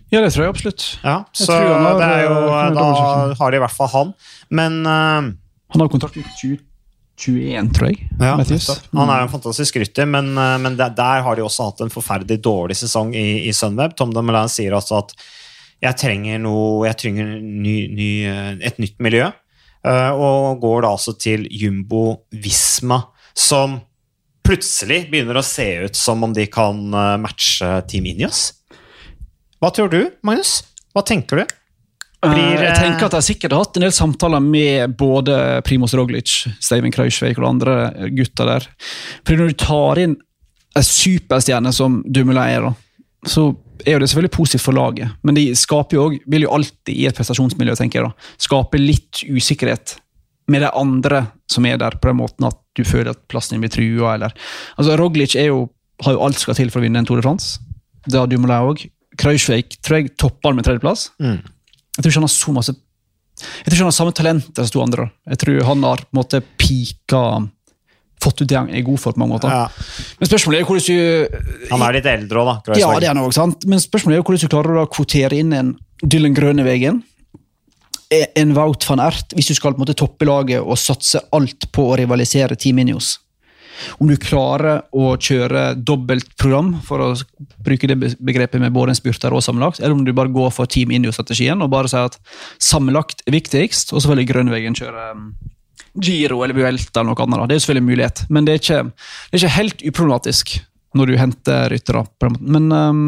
Ja, 0.09 0.19
det 0.23 0.33
tror 0.33 0.47
jeg 0.47 0.53
absolutt. 0.55 0.85
Ja, 1.03 1.19
så 1.37 1.53
har, 1.53 1.99
det 1.99 2.07
er 2.07 2.23
jo, 2.25 2.39
da 2.73 2.87
har 3.37 3.53
de 3.53 3.59
i 3.59 3.61
hvert 3.61 3.75
fall 3.75 3.91
han. 3.93 4.15
Men 4.49 4.81
uh, 4.83 5.29
Han 5.69 5.83
har 5.83 5.91
kontrakt 5.93 6.17
med 6.17 6.25
20 6.41 6.57
21, 7.19 7.71
tror 7.75 7.89
jeg. 7.89 8.07
Ja, 8.19 8.35
han 8.37 9.11
er 9.11 9.21
jo 9.21 9.27
en 9.27 9.33
fantastisk 9.33 9.79
rytter, 9.81 10.07
men, 10.09 10.31
eh, 10.37 10.55
men 10.63 10.77
der, 10.79 10.93
der, 10.95 11.23
har 11.25 11.35
de 11.35 11.43
også 11.43 11.69
hatt 11.69 11.83
en 11.83 11.91
forferdelig 11.93 12.39
dårlig 12.45 12.79
sesong 12.79 13.11
i, 13.17 13.49
i 13.49 13.53
Sunweb. 13.55 13.95
Tom 13.99 14.13
Dumoulin 14.15 14.51
sier 14.51 14.75
altså 14.77 15.01
at 15.01 15.13
jeg 15.83 15.95
trenger, 15.99 16.39
noe, 16.43 16.87
jeg 16.87 16.99
trenger 16.99 17.35
ny, 17.39 17.75
ny, 17.95 18.09
eh, 18.29 18.49
et 18.71 18.79
nytt 18.81 18.97
miljø. 19.03 19.29
Eh, 19.87 20.11
og 20.11 20.63
går 20.63 20.83
da 20.85 20.95
altså 20.95 21.15
til 21.19 21.45
Jumbo 21.51 22.23
Visma, 22.31 23.01
som 23.35 23.79
plutselig 24.47 25.05
begynner 25.11 25.39
å 25.39 25.45
se 25.45 25.67
ut 25.85 25.99
som 25.99 26.23
om 26.25 26.33
de 26.33 26.47
kan 26.49 26.79
matche 27.21 27.67
Team 27.91 28.07
Inios. 28.09 28.47
Hva 29.59 29.69
tror 29.75 29.91
du, 29.91 30.01
Magnus? 30.25 30.61
Hva 30.95 31.03
tenker 31.05 31.43
du? 31.43 31.58
Blir, 32.19 32.59
jeg 32.59 32.75
tenker 32.75 33.05
at 33.07 33.13
Jeg 33.15 33.27
sikkert 33.29 33.53
har 33.55 33.61
hatt 33.63 33.77
en 33.79 33.85
del 33.85 33.93
samtaler 33.95 34.41
med 34.43 34.97
både 34.99 35.61
Primoz 35.63 35.93
Roglic, 35.95 36.33
Steven 36.59 36.91
Krausvik 36.91 37.39
og 37.39 37.47
andre 37.53 37.75
gutter 38.11 38.49
der. 38.49 38.67
For 39.23 39.39
Når 39.39 39.53
du 39.53 39.59
tar 39.61 40.01
inn 40.03 40.17
en 40.75 40.85
superstjerne 40.85 41.71
som 41.75 42.01
Dumoulin 42.03 42.43
er, 42.43 42.67
så 43.27 43.47
er 43.85 43.95
jo 43.95 44.01
det 44.03 44.09
selvfølgelig 44.11 44.35
positivt 44.35 44.65
for 44.65 44.75
laget. 44.75 45.15
Men 45.23 45.39
de 45.39 45.47
skaper 45.57 45.95
jo 45.95 46.05
også, 46.09 46.21
vil 46.33 46.45
jo 46.45 46.53
alltid 46.57 46.93
i 46.93 47.07
et 47.07 47.15
prestasjonsmiljø 47.15 47.75
tenker 47.79 48.01
jeg 48.01 48.09
da, 48.09 48.29
skape 48.49 48.81
litt 48.81 49.23
usikkerhet 49.23 49.95
med 50.51 50.65
de 50.65 50.71
andre 50.75 51.23
som 51.49 51.65
er 51.69 51.79
der, 51.79 51.95
på 52.01 52.09
den 52.09 52.19
måten 52.19 52.47
at 52.49 52.57
du 52.77 52.83
føler 52.87 53.13
at 53.13 53.21
plassen 53.31 53.55
din 53.55 53.63
blir 53.63 53.73
trua. 53.73 54.15
Eller. 54.17 54.35
Altså, 54.75 54.97
Roglic 54.99 55.37
jo, 55.39 55.67
har 56.03 56.15
jo 56.17 56.23
alt 56.25 56.41
skal 56.41 56.57
til 56.57 56.71
for 56.73 56.81
å 56.81 56.85
vinne 56.87 57.01
en 57.01 57.07
Tour 57.07 57.21
de 57.21 57.25
France. 57.25 57.61
Det 58.07 58.19
har 58.19 58.27
Dumoulin 58.27 58.73
òg. 58.73 58.83
Krausvik 59.19 59.79
tror 59.83 59.99
jeg 59.99 60.13
topper 60.19 60.55
med 60.55 60.67
tredjeplass. 60.67 61.09
Mm. 61.21 61.39
Jeg 61.99 62.05
tror 62.05 62.13
ikke 62.13 62.21
han 62.21 62.29
har 62.29 62.31
så 62.31 62.51
masse 62.55 62.73
Jeg 63.43 63.65
tror 63.65 63.73
ikke 63.75 63.83
han 63.83 63.89
har 63.91 63.95
samme 63.97 64.15
talent 64.15 64.59
som 64.59 64.71
to 64.71 64.83
andre. 64.83 65.09
Jeg 65.27 65.39
tror 65.43 65.63
han 65.67 65.83
har 65.83 66.03
på 66.05 66.13
en 66.13 66.19
måte 66.21 66.39
pika 66.59 67.23
fått 68.23 68.41
ut 68.41 68.49
det 68.49 68.57
han 68.57 68.71
er 68.71 68.83
god 68.87 68.99
for 68.99 69.15
på 69.15 69.21
mange 69.21 69.37
måter. 69.37 69.51
Ja. 69.51 69.67
Men 70.19 70.29
spørsmålet 70.31 70.61
er 70.61 70.67
hvordan 70.67 70.87
du 70.87 71.69
Han 71.69 71.85
er 71.85 71.95
litt 71.95 72.09
eldre 72.11 72.41
òg, 72.41 72.49
da. 72.67 72.79
Ja, 72.79 72.89
det 72.99 73.11
er 73.11 73.15
noe, 73.15 73.31
sant? 73.35 73.63
Men 73.69 73.79
spørsmålet 73.83 74.19
er 74.19 74.25
hvordan 74.25 74.43
du 74.43 74.51
klarer 74.51 74.81
å 74.81 74.89
kvotere 74.91 75.39
inn 75.39 75.55
en 75.55 75.71
Dylan 76.03 76.35
Grønevegen, 76.35 77.01
en 78.09 78.53
Wout 78.57 78.85
van 78.89 79.03
Ert, 79.03 79.35
hvis 79.37 79.51
du 79.51 79.55
skal 79.55 79.75
på 79.75 79.79
en 79.79 79.85
måte 79.85 79.97
toppe 79.99 80.27
laget 80.27 80.63
og 80.63 80.79
satse 80.79 81.21
alt 81.35 81.67
på 81.75 81.91
å 81.91 81.97
rivalisere 81.99 82.57
Team 82.59 82.79
Inios. 82.83 83.17
Om 83.99 84.11
du 84.11 84.15
klarer 84.19 84.83
å 84.95 85.13
kjøre 85.15 85.73
dobbelt 85.75 86.31
program, 86.39 86.75
for 86.85 87.03
å 87.03 87.09
bruke 87.65 87.89
det 87.89 88.15
begrepet 88.17 88.61
med 88.61 88.75
både 88.75 88.93
en 88.93 88.99
spurter 88.99 89.35
og 89.35 89.43
sammenlagt, 89.45 89.81
eller 89.81 89.95
om 89.95 90.05
du 90.05 90.13
bare 90.15 90.33
går 90.33 90.51
for 90.55 90.69
Team 90.69 90.93
Indio-strategien 90.95 91.61
og 91.61 91.71
bare 91.73 91.91
sier 91.91 92.09
at 92.09 92.19
sammenlagt 92.61 93.23
er 93.27 93.37
viktigst, 93.37 93.93
og 93.93 94.05
vil 94.09 94.25
Grønnvegen 94.29 94.77
kjøre 94.77 95.11
um, 95.15 95.29
Giro 95.99 96.43
eller 96.43 96.57
Vuelta 96.57 97.01
eller 97.01 97.13
noe 97.13 97.25
annet. 97.25 97.49
Det 97.49 97.57
er 97.57 97.63
selvfølgelig 97.65 97.85
en 97.85 97.91
mulighet, 97.91 98.25
men 98.29 98.47
det 98.47 98.55
er 98.55 98.63
ikke, 98.63 98.81
det 98.89 99.37
er 99.37 99.43
ikke 99.43 99.57
helt 99.57 99.85
uproblematisk 99.91 100.57
når 100.97 101.11
du 101.11 101.15
henter 101.19 101.69
ryttere. 101.69 102.01
Men 102.39 102.71
um, 102.73 103.01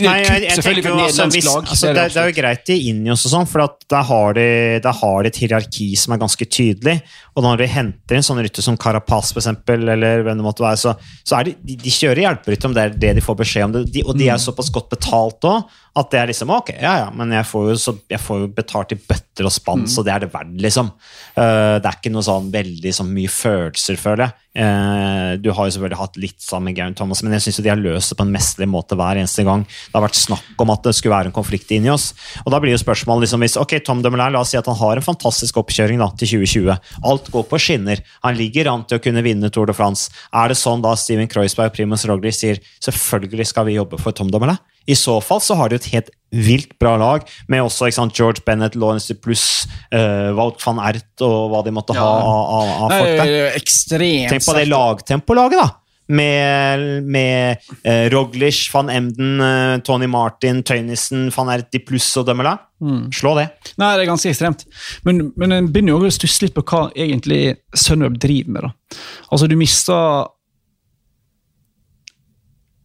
Nei, 0.00 0.14
jeg, 0.22 0.44
jeg 0.46 0.56
selvfølgelig 0.56 0.88
jo 0.88 1.00
altså, 1.04 1.26
hvis, 1.34 1.48
lag, 1.48 1.66
altså, 1.66 1.90
det, 1.90 2.04
det, 2.14 2.22
er 2.22 2.30
jo 2.30 2.36
greit 2.38 2.72
i 2.72 2.78
Injos 2.88 3.26
og 3.28 3.34
sånn, 3.34 3.48
for 3.50 3.74
der 3.92 4.06
har, 4.08 4.38
de, 4.38 4.46
der 4.84 4.96
har 5.02 5.18
de 5.26 5.32
et 5.32 5.40
hierarki 5.42 5.90
som 6.00 6.16
er 6.16 6.22
ganske 6.22 6.48
tydelig. 6.48 6.96
Og 7.36 7.44
når 7.44 7.60
de 7.60 7.68
henter 7.74 8.16
inn 8.16 8.24
sånne 8.24 8.46
rytter 8.46 8.64
som 8.64 8.78
Carapaz, 8.80 9.34
for 9.34 9.42
eksempel, 9.42 9.84
eller 9.92 10.24
hvem 10.24 10.40
det 10.40 10.46
måtte 10.46 10.64
være, 10.64 10.80
så, 10.80 10.96
så 11.20 11.38
er 11.38 11.50
de, 11.50 11.56
de, 11.60 11.76
de 11.84 11.92
kjører 11.92 12.24
hjelperytter 12.24 12.70
om 12.70 12.76
det 12.76 12.86
er 12.86 12.98
det 13.04 13.14
de 13.18 13.24
får 13.24 13.40
beskjed 13.42 13.68
om. 13.68 13.76
Det, 13.76 13.86
de, 13.92 14.06
og 14.06 14.16
de 14.16 14.30
er 14.30 14.40
mm. 14.40 14.44
såpass 14.48 14.72
godt 14.72 14.92
betalt 14.96 15.48
òg 15.52 15.78
at 15.92 16.08
det 16.12 16.20
er 16.22 16.30
liksom 16.30 16.52
ok, 16.54 16.70
ja 16.80 16.92
ja, 17.02 17.08
men 17.12 17.34
jeg 17.36 17.44
får 17.44 17.66
jo, 17.68 17.74
så, 17.80 17.92
jeg 18.08 18.20
får 18.22 18.38
jo 18.44 18.52
betalt 18.56 18.94
i 18.94 18.96
bøtter 18.96 19.48
og 19.48 19.52
spann, 19.52 19.82
mm. 19.84 19.90
så 19.92 20.04
det 20.06 20.14
er 20.14 20.22
det 20.24 20.30
verdt, 20.32 20.54
liksom. 20.64 20.88
Uh, 21.36 21.76
det 21.82 21.88
er 21.88 21.98
ikke 21.98 22.12
noe 22.14 22.24
sånn 22.24 22.48
veldig 22.52 22.92
sånn 22.96 23.10
mye 23.12 23.32
følelser, 23.32 23.98
føler 24.00 24.24
jeg. 24.24 24.38
Uh, 24.52 25.36
du 25.40 25.50
har 25.52 25.68
jo 25.68 25.74
selvfølgelig 25.74 26.00
hatt 26.00 26.16
litt 26.20 26.40
sammen 26.44 26.70
med 26.70 26.78
Gaun 26.78 26.96
Thomas, 26.96 27.22
men 27.24 27.36
jeg 27.36 27.44
syns 27.44 27.60
de 27.64 27.72
har 27.72 27.80
løst 27.80 28.12
det 28.12 28.18
på 28.18 28.24
en 28.24 28.32
mesterlig 28.32 28.70
måte 28.72 28.96
hver 28.96 29.20
eneste 29.20 29.44
gang. 29.48 29.66
Det 29.68 29.96
har 29.96 30.06
vært 30.06 30.20
snakk 30.20 30.64
om 30.64 30.72
at 30.72 30.88
det 30.88 30.94
skulle 30.96 31.14
være 31.14 31.32
en 31.32 31.36
konflikt 31.36 31.72
inni 31.76 31.92
oss. 31.92 32.10
Og 32.46 32.52
da 32.54 32.60
blir 32.62 32.72
jo 32.72 32.80
spørsmålet 32.80 33.26
liksom 33.26 33.44
hvis 33.44 33.58
ok, 33.60 33.76
Tom 33.84 34.00
Dumoulin, 34.04 34.32
la 34.32 34.40
oss 34.40 34.54
si 34.54 34.60
at 34.60 34.68
han 34.72 34.80
har 34.80 34.96
en 34.96 35.08
fantastisk 35.08 35.60
oppkjøring 35.60 36.00
da, 36.00 36.08
til 36.16 36.38
2020. 36.38 36.92
Alt 37.12 37.32
går 37.36 37.48
på 37.52 37.60
skinner. 37.60 38.00
Han 38.24 38.40
ligger 38.40 38.72
an 38.72 38.88
til 38.88 39.00
å 39.00 39.04
kunne 39.04 39.24
vinne 39.24 39.52
Tour 39.52 39.68
de 39.68 39.76
France. 39.76 40.08
Er 40.32 40.52
det 40.52 40.60
sånn 40.60 40.84
da 40.84 40.96
Steven 40.96 41.28
Kreuzberg 41.28 41.72
og 41.72 41.76
Primus 41.76 42.08
Roglic 42.08 42.36
sier 42.40 42.60
selvfølgelig 42.80 43.52
skal 43.52 43.68
vi 43.68 43.76
jobbe 43.76 44.00
for 44.00 44.16
Tom 44.16 44.32
Dumoulin? 44.32 44.60
I 44.86 44.96
så 44.98 45.18
fall 45.24 45.42
så 45.44 45.56
har 45.58 45.70
de 45.70 45.78
et 45.80 45.90
helt 45.92 46.10
vilt 46.32 46.78
bra 46.80 46.94
lag, 46.96 47.26
med 47.52 47.60
også 47.60 47.90
sant, 47.92 48.16
George 48.16 48.40
Bennett, 48.46 48.76
Lawrence 48.80 49.12
pluss 49.20 49.66
uh, 49.92 50.32
Valk 50.36 50.56
van 50.64 50.80
Ert 50.80 51.24
og 51.24 51.52
hva 51.52 51.60
de 51.66 51.74
måtte 51.76 51.96
ja. 51.96 52.00
ha 52.00 52.38
av, 52.56 52.72
av 52.86 52.94
folk 52.96 53.20
der. 53.20 53.32
Ekstremt 53.58 54.32
Tenk 54.32 54.46
på 54.46 54.56
det 54.56 54.66
lagtempolaget, 54.70 55.60
da! 55.60 55.68
Med, 56.12 57.04
med 57.08 57.62
uh, 57.86 58.08
Roglish, 58.12 58.72
van 58.72 58.90
Emden, 58.92 59.36
uh, 59.40 59.76
Tony 59.84 60.08
Martin, 60.10 60.64
Tøynissen, 60.66 61.28
van 61.36 61.52
Ert, 61.52 61.70
de 61.72 61.80
pluss 61.84 62.08
og 62.20 62.26
Dømmela. 62.28 62.56
Mm. 62.82 63.06
Slå 63.14 63.36
det. 63.38 63.46
Nei, 63.80 63.92
det 63.94 64.06
er 64.06 64.10
ganske 64.10 64.32
ekstremt. 64.32 64.66
Men, 65.06 65.28
men 65.40 65.56
en 65.56 65.70
begynner 65.72 65.94
jo 65.94 66.10
å 66.10 66.16
stusse 66.16 66.46
litt 66.46 66.56
på 66.56 66.64
hva 66.64 66.86
egentlig 66.96 67.58
Sunweb 67.78 68.18
driver 68.20 68.56
med. 68.56 68.66
da. 68.66 69.00
Altså, 69.30 69.48
du 69.48 69.56
mister 69.60 70.26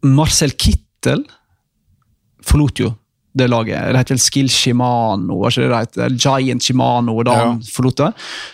Marcel 0.06 0.54
Kittel 0.56 1.26
forlot 2.48 2.84
jo 2.86 2.94
det 3.38 3.48
laget. 3.52 3.92
Det 3.92 4.00
heter 4.00 4.16
vel 4.16 4.22
Skill 4.22 4.48
Shimano, 4.52 5.38
var 5.42 5.54
ikke 5.54 5.66
det 5.66 5.70
det 5.70 5.82
heter? 5.84 6.16
Giant 6.18 6.66
Shimano 6.66 7.16
da 7.26 7.36
ja. 7.36 7.44
han 7.46 7.60
forlot 7.62 8.00
det. 8.00 8.08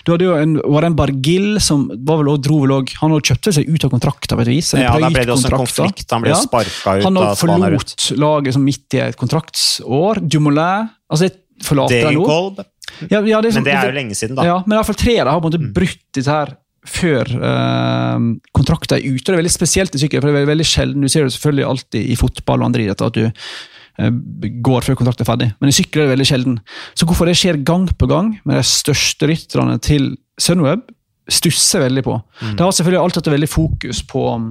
Du 0.04 0.14
hadde 0.14 0.28
jo 0.28 0.34
en, 0.36 0.58
var 0.60 0.84
det 0.84 0.90
en 0.92 0.98
Bargill 0.98 1.48
som 1.64 1.86
var 2.08 2.20
vel, 2.20 2.34
dro 2.44 2.60
vel 2.66 2.76
også, 2.80 3.00
Han 3.02 3.16
kjøpte 3.20 3.54
seg 3.56 3.70
ut 3.70 3.88
av 3.88 3.94
kontrakta 3.94 4.38
på 4.38 4.46
et 4.46 4.52
vis. 4.52 4.74
Ja, 4.80 4.96
der 5.00 5.14
ble 5.14 5.26
det 5.30 5.36
også 5.36 5.52
en 5.52 5.62
konflikt. 5.64 6.08
Han 6.12 6.26
ble 6.26 6.34
ja. 6.34 6.42
sparka 6.42 6.98
ut. 7.00 7.08
Han 7.08 7.22
forlot 7.40 8.10
laget 8.20 8.58
som 8.58 8.66
midt 8.68 8.98
i 8.98 9.04
et 9.06 9.20
kontraktsår. 9.20 10.24
Dumoulin 10.28 10.92
altså 11.14 11.30
jeg 11.30 11.38
forlater 11.64 12.10
det 12.10 12.18
nå. 12.18 12.68
Ja, 13.10 13.24
ja, 13.26 13.40
det 13.42 13.50
er, 13.50 13.56
men 13.58 13.66
det 13.66 13.74
er 13.74 13.88
jo 13.90 13.96
lenge 13.96 14.16
siden, 14.18 14.36
da. 14.38 14.44
Ja, 14.46 14.60
men 14.66 14.76
i 14.76 14.78
hvert 14.78 14.92
fall 14.92 15.00
tre 15.00 15.16
har 15.18 15.32
på 15.32 15.40
en 15.40 15.48
måte 15.48 15.62
mm. 15.62 15.72
brutt 15.76 16.04
dette 16.14 16.30
her 16.30 16.52
før 16.84 17.30
eh, 17.32 18.26
kontrakten 18.56 18.98
er 18.98 19.06
ute. 19.06 19.24
Det 19.24 19.34
er 19.34 19.40
veldig 19.40 19.54
spesielt 19.54 19.96
i 19.96 20.02
sykkel, 20.02 20.20
for 20.20 20.30
det 20.30 20.44
er 20.44 20.50
veldig 20.50 20.68
sjelden. 20.68 21.06
Du 21.06 21.12
ser 21.12 21.26
det 21.26 21.36
selvfølgelig 21.36 21.70
alltid 21.70 22.12
i 22.12 22.18
fotball 22.20 22.60
og 22.60 22.68
andre 22.68 22.84
idretter 22.84 23.08
at 23.08 23.18
du 23.18 23.30
går 23.98 24.86
før 24.86 24.98
kontrakten 24.98 25.22
er 25.22 25.30
ferdig. 25.30 25.48
Men 25.62 25.70
i 25.70 25.76
sykkel 25.76 26.02
er 26.02 26.08
det 26.08 26.16
veldig 26.16 26.28
sjelden. 26.28 26.60
Så 26.98 27.06
hvorfor 27.06 27.30
det 27.30 27.38
skjer 27.38 27.62
gang 27.66 27.86
på 27.88 28.10
gang 28.10 28.34
med 28.44 28.58
de 28.58 28.66
største 28.66 29.30
rytterne 29.30 29.78
til 29.86 30.16
Sunweb, 30.42 30.88
stusser 31.30 31.86
veldig 31.86 32.04
på. 32.04 32.18
Mm. 32.42 32.56
Det 32.58 32.66
har 32.66 32.74
selvfølgelig 32.76 33.02
alltid 33.04 33.22
hatt 33.22 33.34
veldig 33.36 33.50
fokus 33.52 34.02
på 34.10 34.24
um, 34.34 34.48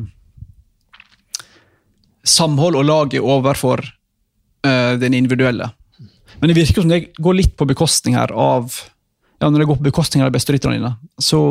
samhold 2.24 2.78
og 2.80 2.86
laget 2.88 3.20
overfor 3.20 3.82
uh, 3.82 4.94
den 5.00 5.18
individuelle. 5.18 5.68
Men 6.40 6.48
det 6.48 6.56
virker 6.56 6.82
som 6.82 6.92
det 6.92 7.12
går 7.18 7.38
litt 7.38 7.56
på 7.58 7.68
bekostning 7.68 8.16
her 8.18 8.32
av 8.32 8.72
ja, 9.42 9.50
Når 9.50 9.58
det 9.60 9.66
går 9.68 9.78
på 9.78 9.90
bekostning 9.90 10.22
av 10.22 10.30
de 10.30 10.36
beste 10.36 10.54
rytterne 10.54 10.78
dine, 10.78 10.94
så 11.20 11.42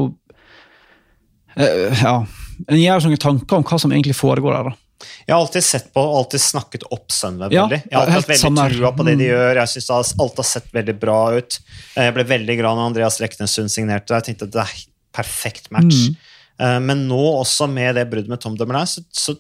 uh, 1.59 2.05
Ja. 2.05 2.21
En 2.69 2.77
gjør 2.77 3.01
sånne 3.01 3.17
tanker 3.17 3.57
om 3.57 3.63
hva 3.65 3.77
som 3.81 3.89
egentlig 3.89 4.13
foregår 4.13 4.53
her. 4.53 4.67
da. 4.69 4.80
Jeg 5.25 5.33
har 5.33 5.39
alltid 5.39 5.65
sett 5.65 5.91
på 5.93 6.03
og 6.03 6.17
alltid 6.21 6.43
snakket 6.43 6.87
opp 6.89 7.13
Sunweb 7.13 7.53
ja, 7.55 7.65
veldig. 7.65 7.81
Jeg 7.85 7.97
har 7.97 8.07
alltid 8.07 8.17
hatt 8.17 8.31
veldig 8.33 8.65
trua 8.75 8.91
på 8.97 9.05
det 9.07 9.15
de 9.15 9.27
mm. 9.27 9.31
gjør. 9.31 9.61
Jeg 9.61 9.73
synes 9.75 10.17
Alt 10.25 10.41
har 10.43 10.49
sett 10.51 10.73
veldig 10.75 10.97
bra 11.01 11.19
ut. 11.37 11.59
Eh, 11.95 12.07
jeg 12.07 12.15
ble 12.17 12.27
veldig 12.33 12.57
glad 12.61 12.79
når 12.79 12.91
Andreas 12.91 13.19
Leknesund 13.23 13.73
signerte. 13.73 14.17
Jeg 14.17 14.29
tenkte 14.29 14.49
det 14.51 14.65
er 14.65 14.75
perfekt 15.15 15.71
match. 15.75 16.07
Mm. 16.09 16.19
Eh, 16.61 16.79
men 16.89 17.05
nå 17.09 17.21
også 17.35 17.69
med 17.71 17.95
det 17.99 18.07
bruddet 18.11 18.31
med 18.31 18.41
Tom 18.43 18.57
Dumoulin, 18.59 18.89
så, 18.89 19.03
så, 19.11 19.37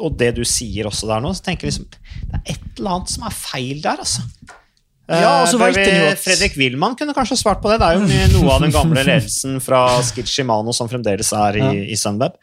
og 0.00 0.18
det 0.20 0.34
du 0.38 0.44
sier 0.48 0.90
også 0.90 1.08
der 1.10 1.22
nå, 1.24 1.32
så 1.36 1.48
tenker 1.48 1.68
jeg 1.68 1.74
liksom 1.74 1.88
det 1.94 2.38
er 2.40 2.54
et 2.54 2.68
eller 2.78 2.98
annet 2.98 3.14
som 3.14 3.26
er 3.28 3.34
feil 3.36 3.82
der. 3.84 4.02
altså. 4.04 4.26
Ja, 5.04 5.42
og 5.42 5.48
så 5.50 5.58
Eh, 5.60 5.66
vet 5.66 5.76
vi, 5.76 5.96
at- 6.08 6.18
Fredrik 6.18 6.56
Wilman 6.56 6.96
kunne 6.96 7.12
kanskje 7.12 7.36
svart 7.36 7.60
på 7.60 7.68
det. 7.68 7.78
Det 7.80 7.88
er 7.88 7.94
jo 7.98 8.40
noe 8.40 8.54
av 8.54 8.62
den 8.64 8.72
gamle 8.72 9.04
ledelsen 9.04 9.60
fra 9.60 10.00
Skid 10.02 10.28
Shimano 10.30 10.72
som 10.72 10.88
fremdeles 10.88 11.32
er 11.32 11.58
i, 11.60 11.92
i 11.92 11.96
Sunweb. 11.96 12.38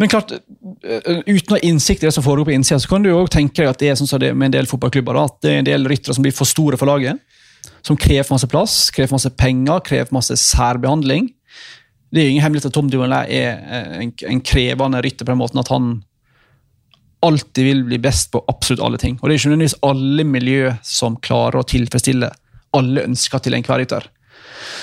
Men 0.00 0.10
klart, 0.10 0.32
øh, 0.34 1.20
uten 1.26 1.54
å 1.54 1.58
ha 1.58 1.62
innsikt 1.62 2.02
i 2.02 2.08
det 2.08 2.14
som 2.16 2.24
foregår 2.24 2.48
på 2.48 2.54
innsida, 2.56 2.80
så 2.82 2.90
kan 2.90 3.04
du 3.04 3.10
jo 3.10 3.24
tenke 3.30 3.62
deg 3.62 3.70
at 3.70 3.82
det 3.82 3.92
er 3.92 3.98
sånn 3.98 4.10
som 4.10 4.22
det 4.22 4.32
er 4.32 4.38
med 4.38 4.50
en 4.50 4.56
del 4.58 4.70
fotballklubber. 4.70 5.20
At 5.22 5.38
det 5.44 5.52
er 5.52 5.62
en 5.62 5.68
del 5.68 5.86
ryttere 5.90 6.16
som 6.16 6.26
blir 6.26 6.34
for 6.34 6.50
store 6.50 6.80
for 6.80 6.90
laget. 6.90 7.20
Som 7.84 7.98
krever 8.00 8.32
masse 8.32 8.48
plass, 8.50 8.78
krever 8.94 9.14
masse 9.14 9.30
penger, 9.38 9.84
krever 9.86 10.14
masse 10.16 10.36
særbehandling. 10.40 11.30
Det 12.14 12.22
er 12.22 12.28
jo 12.28 12.34
ingen 12.34 12.44
hemmelighet 12.44 12.70
at 12.70 12.74
Tom 12.76 12.90
Dumoulin 12.90 13.14
er 13.26 13.54
eh, 13.58 13.94
en, 14.04 14.12
en 14.30 14.42
krevende 14.44 15.00
rytter 15.04 15.26
på 15.26 15.32
den 15.32 15.40
måten 15.40 15.62
at 15.62 15.70
han 15.72 15.96
alltid 17.24 17.64
vil 17.64 17.84
bli 17.88 17.98
best 18.02 18.30
på 18.34 18.42
absolutt 18.50 18.82
alle 18.84 19.00
ting. 19.00 19.16
Og 19.20 19.28
det 19.28 19.34
er 19.34 19.40
ikke 19.40 19.52
nødvendigvis 19.52 19.80
alle 19.86 20.26
miljø 20.28 20.74
som 20.84 21.16
klarer 21.24 21.62
å 21.62 21.68
tilfredsstille 21.68 22.30
alle 22.74 23.06
ønsker 23.08 23.42
til 23.42 23.56
enhver 23.56 23.82
rytter. 23.82 24.06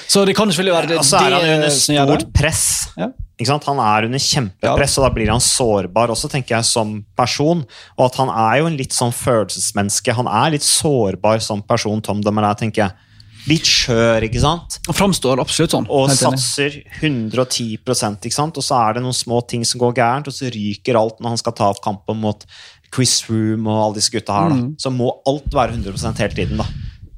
Så 0.07 0.23
det 0.27 0.35
kan 0.37 0.49
selvfølgelig 0.51 0.77
være 0.77 0.89
det, 0.91 0.97
Og 1.01 1.05
så 1.07 1.19
er 1.21 1.35
han 1.37 1.51
under 1.57 1.75
stort 1.75 2.25
press. 2.35 2.63
Ja. 2.99 3.11
Han 3.41 3.79
er 3.81 4.05
under 4.05 4.21
kjempepress, 4.21 4.97
og 4.99 5.05
da 5.07 5.09
blir 5.15 5.31
han 5.33 5.41
sårbar 5.41 6.11
også, 6.13 6.29
tenker 6.29 6.59
jeg, 6.59 6.67
som 6.69 6.99
person. 7.17 7.63
Og 7.97 8.03
at 8.05 8.19
han 8.21 8.29
er 8.29 8.59
jo 8.61 8.67
en 8.69 8.77
litt 8.77 8.93
sånn 8.93 9.13
følelsesmenneske. 9.15 10.13
Han 10.13 10.29
er 10.29 10.53
litt 10.53 10.65
sårbar 10.65 11.41
som 11.41 11.63
person, 11.65 12.03
Tom 12.05 12.21
Demeré, 12.21 12.53
tenker 12.59 12.85
jeg. 12.85 13.07
Litt 13.49 13.65
skjør, 13.65 14.27
ikke 14.27 14.41
sant? 14.43 14.77
Han 14.85 14.97
framstår 14.97 15.41
absolutt 15.41 15.73
sånn. 15.73 15.87
Og 15.89 16.11
satser 16.13 16.75
110 16.99 17.79
ikke 17.81 18.35
sant? 18.35 18.59
Og 18.59 18.65
så 18.65 18.77
er 18.77 18.99
det 18.99 19.05
noen 19.07 19.17
små 19.17 19.41
ting 19.49 19.65
som 19.65 19.81
går 19.81 19.95
gærent, 19.97 20.29
og 20.29 20.35
så 20.35 20.51
ryker 20.53 20.99
alt 20.99 21.17
når 21.17 21.33
han 21.33 21.41
skal 21.41 21.55
ta 21.57 21.71
opp 21.73 21.81
kampen 21.81 22.21
mot 22.21 22.45
Chris 22.93 23.23
Room 23.29 23.65
og 23.71 23.79
alle 23.87 23.97
disse 23.97 24.13
gutta 24.13 24.35
her. 24.37 24.53
da. 24.53 24.59
Mm. 24.59 24.69
Så 24.77 24.93
må 24.93 25.09
alt 25.25 25.49
være 25.55 25.79
100% 25.79 26.21
hele 26.21 26.37
tiden, 26.37 26.61
da. 26.61 26.67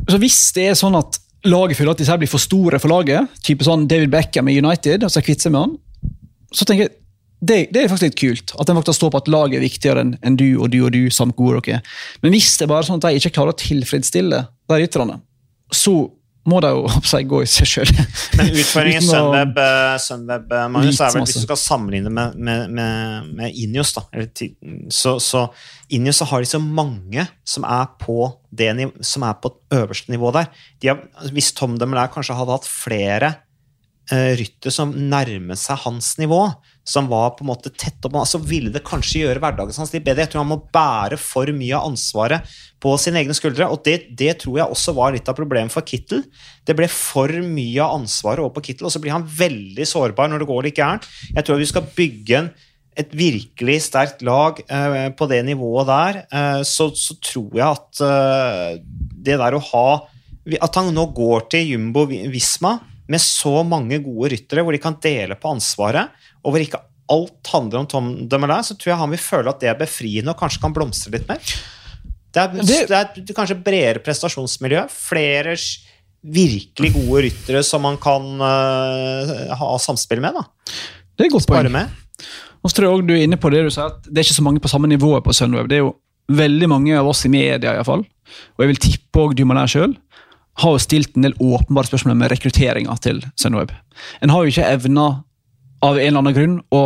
Så 0.08 0.20
hvis 0.20 0.40
det 0.56 0.70
er 0.70 0.80
sånn 0.80 0.96
at 1.00 1.20
laget 1.50 1.78
føler 1.78 1.94
at 1.94 2.02
disse 2.02 2.14
her 2.14 2.20
blir 2.22 2.32
for 2.32 2.42
store 2.42 2.80
for 2.82 2.92
laget, 2.92 3.32
type 3.44 3.66
sånn 3.66 3.88
David 3.90 4.12
Beckham 4.14 4.50
i 4.52 4.58
United, 4.60 5.04
og 5.06 5.12
så 5.12 5.24
kvitter 5.24 5.48
seg 5.48 5.56
med 5.56 5.66
han, 5.66 5.78
så 6.54 6.68
tenker 6.68 6.88
jeg 6.88 6.96
det, 7.44 7.58
det 7.76 7.82
er 7.82 7.90
faktisk 7.92 8.08
litt 8.08 8.20
kult. 8.22 8.54
At 8.62 8.70
en 8.72 8.78
faktisk 8.80 9.02
står 9.02 9.10
på 9.12 9.20
at 9.20 9.30
laget 9.32 9.58
er 9.58 9.66
viktigere 9.66 10.04
enn 10.06 10.14
en 10.24 10.38
du 10.40 10.46
og 10.54 10.70
du 10.72 10.78
og 10.86 10.94
du. 10.96 11.02
samt 11.12 11.36
gode 11.36 11.60
dere. 11.60 11.82
er. 11.82 11.98
Men 12.24 12.32
hvis 12.32 12.54
det 12.56 12.64
er 12.64 12.72
bare 12.72 12.88
sånn 12.88 13.02
at 13.02 13.10
de 13.10 13.20
ikke 13.20 13.34
klarer 13.36 13.52
å 13.52 13.60
tilfredsstille 13.60 14.40
de 14.72 14.78
rytterne, 14.80 15.18
så 15.74 15.96
må 16.50 16.60
det 16.64 16.72
jo 16.74 16.88
jeg, 16.90 17.28
gå 17.32 17.42
i 17.44 17.50
seg 17.50 17.70
sjøl. 17.70 17.92
Men 18.38 18.50
utfordringen 18.52 19.06
i 19.06 19.08
Sunweb, 19.08 19.60
eh, 19.64 19.94
Sunweb 20.04 20.52
eh, 20.52 20.66
Magnus, 20.74 21.00
er 21.00 21.14
vel 21.16 21.24
hvis 21.24 21.38
du 21.38 21.46
skal 21.46 21.60
sammenligne 21.60 22.12
med, 22.14 22.36
med, 22.36 22.74
med, 22.74 23.30
med 23.38 23.62
Ineos, 23.64 23.94
da, 23.96 24.04
eller 24.12 24.30
så, 24.92 25.16
så 25.24 25.46
Ineos 25.94 26.20
så 26.20 26.28
har 26.32 26.44
de 26.44 26.50
så 26.50 26.60
mange 26.64 27.28
som 27.48 27.68
er 27.68 27.88
på 28.02 28.18
det 28.54 28.74
som 29.06 29.26
er 29.28 29.40
på 29.42 29.54
øverste 29.74 30.14
nivå 30.14 30.34
der. 30.36 30.52
De 30.82 30.92
har, 30.92 31.02
hvis 31.34 31.54
Tom 31.56 31.78
der 31.80 32.12
kanskje 32.14 32.36
hadde 32.38 32.58
hatt 32.58 32.70
flere 32.70 33.34
rytter 34.12 34.74
som 34.74 34.92
nærmet 34.92 35.60
seg 35.62 35.80
hans 35.86 36.18
nivå, 36.20 36.42
som 36.84 37.08
var 37.08 37.38
på 37.38 37.46
en 37.46 37.50
måte 37.54 37.72
tett 37.72 38.04
opp, 38.04 38.18
så 38.28 38.40
ville 38.44 38.72
det 38.74 38.84
kanskje 38.84 39.22
gjøre 39.24 39.40
hverdagen 39.40 39.78
hans 39.80 39.94
litt 39.94 40.04
bedre. 40.04 40.26
Jeg 40.26 40.34
tror 40.34 40.44
han 40.44 40.52
må 40.52 40.60
bære 40.76 41.20
for 41.22 41.48
mye 41.56 41.78
av 41.78 41.88
ansvaret 41.88 42.44
på 42.84 42.98
sine 43.00 43.22
egne 43.22 43.36
skuldre, 43.38 43.70
og 43.72 43.86
det, 43.88 44.10
det 44.20 44.36
tror 44.44 44.60
jeg 44.60 44.76
også 44.76 44.96
var 44.98 45.16
litt 45.16 45.32
av 45.32 45.38
problemet 45.38 45.72
for 45.72 45.88
Kittel. 45.88 46.26
Det 46.68 46.76
ble 46.76 46.90
for 46.92 47.32
mye 47.32 47.80
av 47.86 47.96
ansvaret 48.02 48.44
over 48.44 48.58
på 48.58 48.68
Kittel, 48.68 48.90
og 48.90 48.96
så 48.96 49.00
blir 49.04 49.16
han 49.16 49.24
veldig 49.24 49.88
sårbar 49.88 50.32
når 50.32 50.44
det 50.44 50.52
går 50.52 50.68
litt 50.68 50.84
gærent. 50.84 51.08
Jeg 51.32 51.48
tror 51.48 51.64
vi 51.64 51.72
skal 51.72 51.90
bygge 51.96 52.40
en, 52.42 52.54
et 53.00 53.16
virkelig 53.16 53.80
sterkt 53.88 54.22
lag 54.28 54.60
eh, 54.68 55.08
på 55.16 55.32
det 55.32 55.40
nivået 55.48 55.88
der, 55.90 56.24
eh, 56.28 56.62
så, 56.68 56.92
så 56.92 57.16
tror 57.24 57.56
jeg 57.56 57.70
at 57.70 58.04
eh, 58.06 58.82
det 59.24 59.40
der 59.40 59.56
å 59.56 59.68
ha 59.72 59.88
At 60.60 60.76
han 60.76 60.90
nå 60.92 61.06
går 61.16 61.46
til 61.54 61.70
Jumbo 61.72 62.04
Visma 62.12 62.76
med 63.10 63.20
så 63.22 63.64
mange 63.68 64.00
gode 64.04 64.32
ryttere, 64.34 64.64
hvor 64.64 64.72
de 64.76 64.80
kan 64.82 64.96
dele 65.04 65.36
på 65.36 65.52
ansvaret, 65.56 66.10
og 66.44 66.54
hvor 66.54 66.64
ikke 66.64 66.80
alt 67.12 67.50
handler 67.52 67.80
om 67.84 67.88
Tom 67.92 68.06
Dumoulin, 68.32 68.64
så 68.64 68.78
tror 68.80 68.94
jeg 68.94 68.98
han 69.02 69.12
vil 69.12 69.20
føle 69.20 69.50
at 69.52 69.60
det 69.60 69.70
er 69.70 69.80
befriende 69.80 70.32
og 70.32 70.40
kanskje 70.40 70.62
kan 70.64 70.74
blomstre 70.74 71.12
litt 71.18 71.28
mer. 71.28 71.42
Det 72.34 72.42
er, 72.42 72.48
Det- 72.48 72.88
det 72.90 73.30
er 73.30 73.36
kanskje 73.38 73.60
bredere 73.64 74.00
prestasjonsmiljø. 74.02 74.86
Flere 74.90 75.54
virkelig 76.24 76.94
gode 76.96 77.26
ryttere 77.28 77.64
som 77.68 77.84
man 77.84 77.98
kan 78.02 78.24
uh, 78.40 79.56
ha 79.60 79.74
samspill 79.84 80.22
med. 80.24 80.34
da. 80.34 80.46
Det 81.18 81.26
er 81.26 81.28
et 81.28 81.36
godt 81.36 81.44
Spare 81.44 81.68
poeng. 81.68 81.76
med. 81.76 81.90
Og 82.64 82.72
så 82.72 82.78
tror 82.78 82.88
jeg 82.88 82.94
også 82.96 83.08
du 83.10 83.14
er 83.14 83.24
inne 83.28 83.38
på 83.38 83.52
det 83.52 83.66
du 83.66 83.70
sa, 83.76 83.90
at 83.92 84.06
det 84.08 84.22
er 84.22 84.24
ikke 84.30 84.40
så 84.40 84.46
mange 84.46 84.62
på 84.64 84.72
samme 84.72 84.88
nivå 84.88 85.12
på 85.22 85.34
Sunweb. 85.36 85.68
Det 85.68 85.76
er 85.82 85.84
jo 85.84 85.96
veldig 86.32 86.70
mange 86.72 86.96
av 86.98 87.06
oss 87.12 87.26
i 87.28 87.30
media, 87.34 87.76
i 87.76 87.84
fall. 87.84 88.06
og 88.56 88.64
jeg 88.64 88.68
vil 88.72 88.80
tippe 88.80 89.20
også 89.20 89.36
Dumoulin 89.36 89.68
sjøl, 89.68 89.98
har 90.62 90.76
jo 90.76 90.82
stilt 90.84 91.16
en 91.18 91.26
del 91.26 91.34
åpenbare 91.42 91.90
spørsmål 91.90 92.18
med 92.20 92.32
rekrutteringa 92.34 92.94
til 93.02 93.24
Sunweb. 93.40 93.72
En 94.22 94.30
har 94.34 94.44
jo 94.46 94.52
ikke 94.54 94.68
evna, 94.70 95.08
av 95.84 95.98
en 95.98 96.06
eller 96.06 96.22
annen 96.22 96.36
grunn, 96.38 96.60
å 96.72 96.84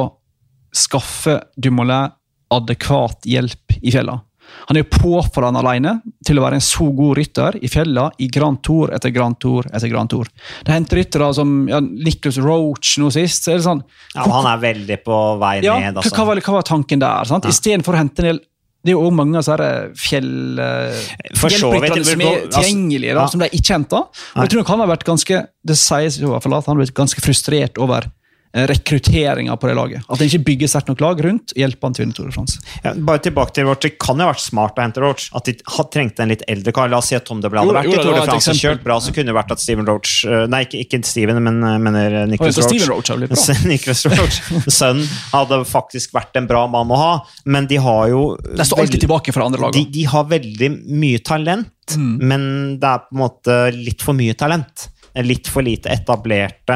skaffe 0.73 1.41
Dumoulin 1.57 2.11
adekvat 2.53 3.27
hjelp 3.27 3.75
i 3.81 3.91
fjellene. 3.91 4.21
Han 4.69 4.77
er 4.79 4.85
jo 4.85 4.93
påfallende 5.01 5.59
alene 5.59 5.91
til 6.25 6.39
å 6.39 6.43
være 6.45 6.55
en 6.55 6.63
så 6.63 6.85
god 6.95 7.17
rytter 7.19 7.57
i 7.59 7.67
fjellene 7.67 8.15
i 8.23 8.29
Grand 8.31 8.61
Tour 8.63 8.93
etter 8.95 9.11
Grand 9.11 9.35
Tour 9.43 9.67
etter 9.75 9.91
Grand 9.91 10.07
Tour. 10.09 10.29
Det 10.63 10.71
henter 10.71 11.01
ryttere 11.01 11.27
som 11.35 11.51
ja, 11.67 11.81
Nicholas 11.83 12.39
Roach 12.39 12.93
nå 13.03 13.09
sist. 13.11 13.43
så 13.43 13.51
er 13.53 13.59
det 13.59 13.65
sånn, 13.67 13.83
Ja, 14.15 14.23
han 14.31 14.47
er 14.53 14.61
veldig 14.63 14.97
på 15.03 15.17
vei 15.43 15.57
ja, 15.65 15.75
ned. 15.83 15.97
hva, 15.99 16.03
Altså. 16.05 16.15
hva, 16.15 16.25
var, 16.31 16.41
hva 16.47 16.55
var 16.61 16.67
tanken 16.71 17.03
der? 17.03 17.27
sant? 17.27 17.43
Ja. 17.43 17.51
Istedenfor 17.51 17.97
å 17.97 17.99
hente 17.99 18.23
en 18.23 18.29
del 18.31 18.39
Det 18.85 18.93
er 18.93 18.95
jo 18.95 19.05
òg 19.07 19.15
mange 19.17 19.35
av 19.35 19.43
disse 19.43 19.69
fjell... 19.99 20.59
eh, 20.59 20.99
vidt, 21.33 21.57
som 21.57 21.73
er 21.73 21.87
altså- 21.91 22.61
tilgjengelige, 22.61 23.13
da, 23.17 23.21
Ja. 23.21 23.27
som 23.27 23.39
de 23.41 23.49
ikke 23.51 23.73
henter. 23.73 24.05
Og 24.35 24.41
jeg 24.43 24.49
tror 24.53 24.61
nok 24.61 24.67
han 24.67 24.79
har 24.79 24.87
vært 24.93 25.03
ganske 25.07 25.47
Det 25.67 25.75
sies 25.77 26.19
i 26.21 26.25
hvert 26.25 26.43
fall 26.43 26.53
at 26.55 26.65
han 26.65 26.77
har 26.77 26.83
blitt 26.85 26.93
ganske 26.95 27.19
frustrert 27.21 27.77
over 27.77 28.07
rekrutteringa 28.53 29.57
på 29.57 29.67
det 29.67 29.73
laget. 29.77 30.05
At 30.09 30.21
en 30.21 30.29
ikke 30.29 30.43
bygger 30.47 30.69
sterkt 30.71 30.87
nok 30.91 31.01
lag 31.03 31.19
rundt 31.25 31.53
hjelper 31.57 31.87
han 31.87 31.95
til 31.97 32.01
å 32.01 32.05
vinne 32.05 32.15
Tour 32.17 32.29
de 32.29 32.35
France. 32.35 32.59
Ja, 32.83 32.93
bare 33.09 33.21
tilbake 33.25 33.53
til 33.53 33.67
Roach. 33.67 33.81
Det 33.83 33.91
kan 34.01 34.17
jo 34.21 34.25
ha 34.27 34.31
vært 34.31 34.43
smart 34.43 34.79
å 34.79 34.85
hente 34.85 35.03
Roach. 35.03 35.27
At 35.37 35.49
de 35.49 35.55
trengte 35.93 36.23
en 36.25 36.31
litt 36.31 36.43
eldre 36.49 36.73
kar. 36.75 36.89
La 36.91 37.01
oss 37.01 37.09
si 37.11 37.17
at 37.17 37.25
Tom 37.27 37.41
Deble 37.43 37.61
hadde 37.61 37.75
vært 37.77 37.89
jo, 37.89 37.93
i 37.93 37.97
det 37.97 38.05
Tour 38.07 38.17
de 38.17 38.23
France 38.29 38.53
og 38.53 38.61
kjørt 38.61 38.83
bra, 38.85 38.97
så 39.03 39.13
kunne 39.15 39.31
det 39.31 39.37
vært 39.37 39.53
at 39.57 39.63
Steven 39.63 39.87
Roach 39.89 40.13
eh, 40.25 40.45
Nei, 40.51 40.63
ikke, 40.67 40.81
ikke 40.85 41.01
Steven, 41.07 41.41
men 41.43 41.61
eh, 41.61 41.77
mener 41.83 42.17
Nicholas 42.31 42.57
Roach. 42.57 42.71
Steven 42.71 42.91
Roach. 42.93 43.63
Nicholas 43.71 44.05
Roach, 44.09 44.41
sønnen, 44.71 45.07
hadde 45.33 45.61
faktisk 45.67 46.15
vært 46.17 46.37
en 46.39 46.47
bra 46.49 46.65
mann 46.71 46.91
å 46.93 46.99
ha, 47.01 47.13
men 47.45 47.67
de 47.69 47.79
har 47.83 48.07
jo 48.11 48.21
De 48.41 48.65
står 48.65 48.85
alltid 48.85 49.05
tilbake 49.05 49.33
fra 49.35 49.45
andre 49.47 49.67
lag. 49.67 49.75
de, 49.75 49.85
de 49.93 50.05
har 50.09 50.29
veldig 50.31 50.71
mye 50.97 51.23
talent, 51.25 51.73
Mm. 51.87 52.17
men 52.19 52.41
det 52.81 52.87
er 52.89 53.03
på 53.05 53.15
en 53.15 53.19
måte 53.21 53.53
litt 53.71 54.01
for 54.03 54.11
mye 54.17 54.33
talent. 54.35 54.89
Litt 55.23 55.47
for 55.47 55.63
lite 55.63 55.87
etablerte 55.87 56.75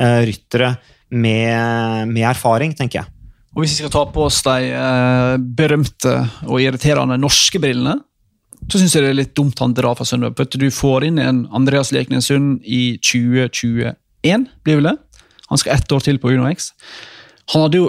uh, 0.00 0.22
ryttere 0.24 0.70
med, 1.10 2.08
med 2.10 2.24
erfaring, 2.28 2.74
tenker 2.76 3.02
jeg. 3.02 3.12
Og 3.56 3.62
hvis 3.62 3.76
vi 3.76 3.84
skal 3.84 3.92
ta 3.94 4.02
på 4.12 4.26
oss 4.26 4.42
de 4.44 4.72
eh, 4.76 5.34
berømte 5.58 6.12
og 6.44 6.60
irriterende 6.60 7.16
norske 7.20 7.60
brillene, 7.62 7.96
så 8.66 8.80
syns 8.80 8.96
jeg 8.96 9.04
det 9.04 9.12
er 9.12 9.20
litt 9.20 9.36
dumt 9.38 9.60
han 9.62 9.74
drar 9.76 9.96
fra 9.96 10.04
Sunweb. 10.08 10.40
Du 10.52 10.66
får 10.74 11.06
inn 11.06 11.20
en 11.22 11.44
Andreas 11.54 11.92
Leknessund 11.94 12.64
i 12.66 12.98
2021, 12.98 14.48
blir 14.66 14.80
vel 14.80 14.90
det? 14.90 14.96
Han 15.46 15.62
skal 15.62 15.76
ett 15.76 15.92
år 15.94 16.02
til 16.02 16.18
på 16.20 16.32
UnoX. 16.34 16.72
Han 17.54 17.64
hadde 17.64 17.80
jo, 17.80 17.88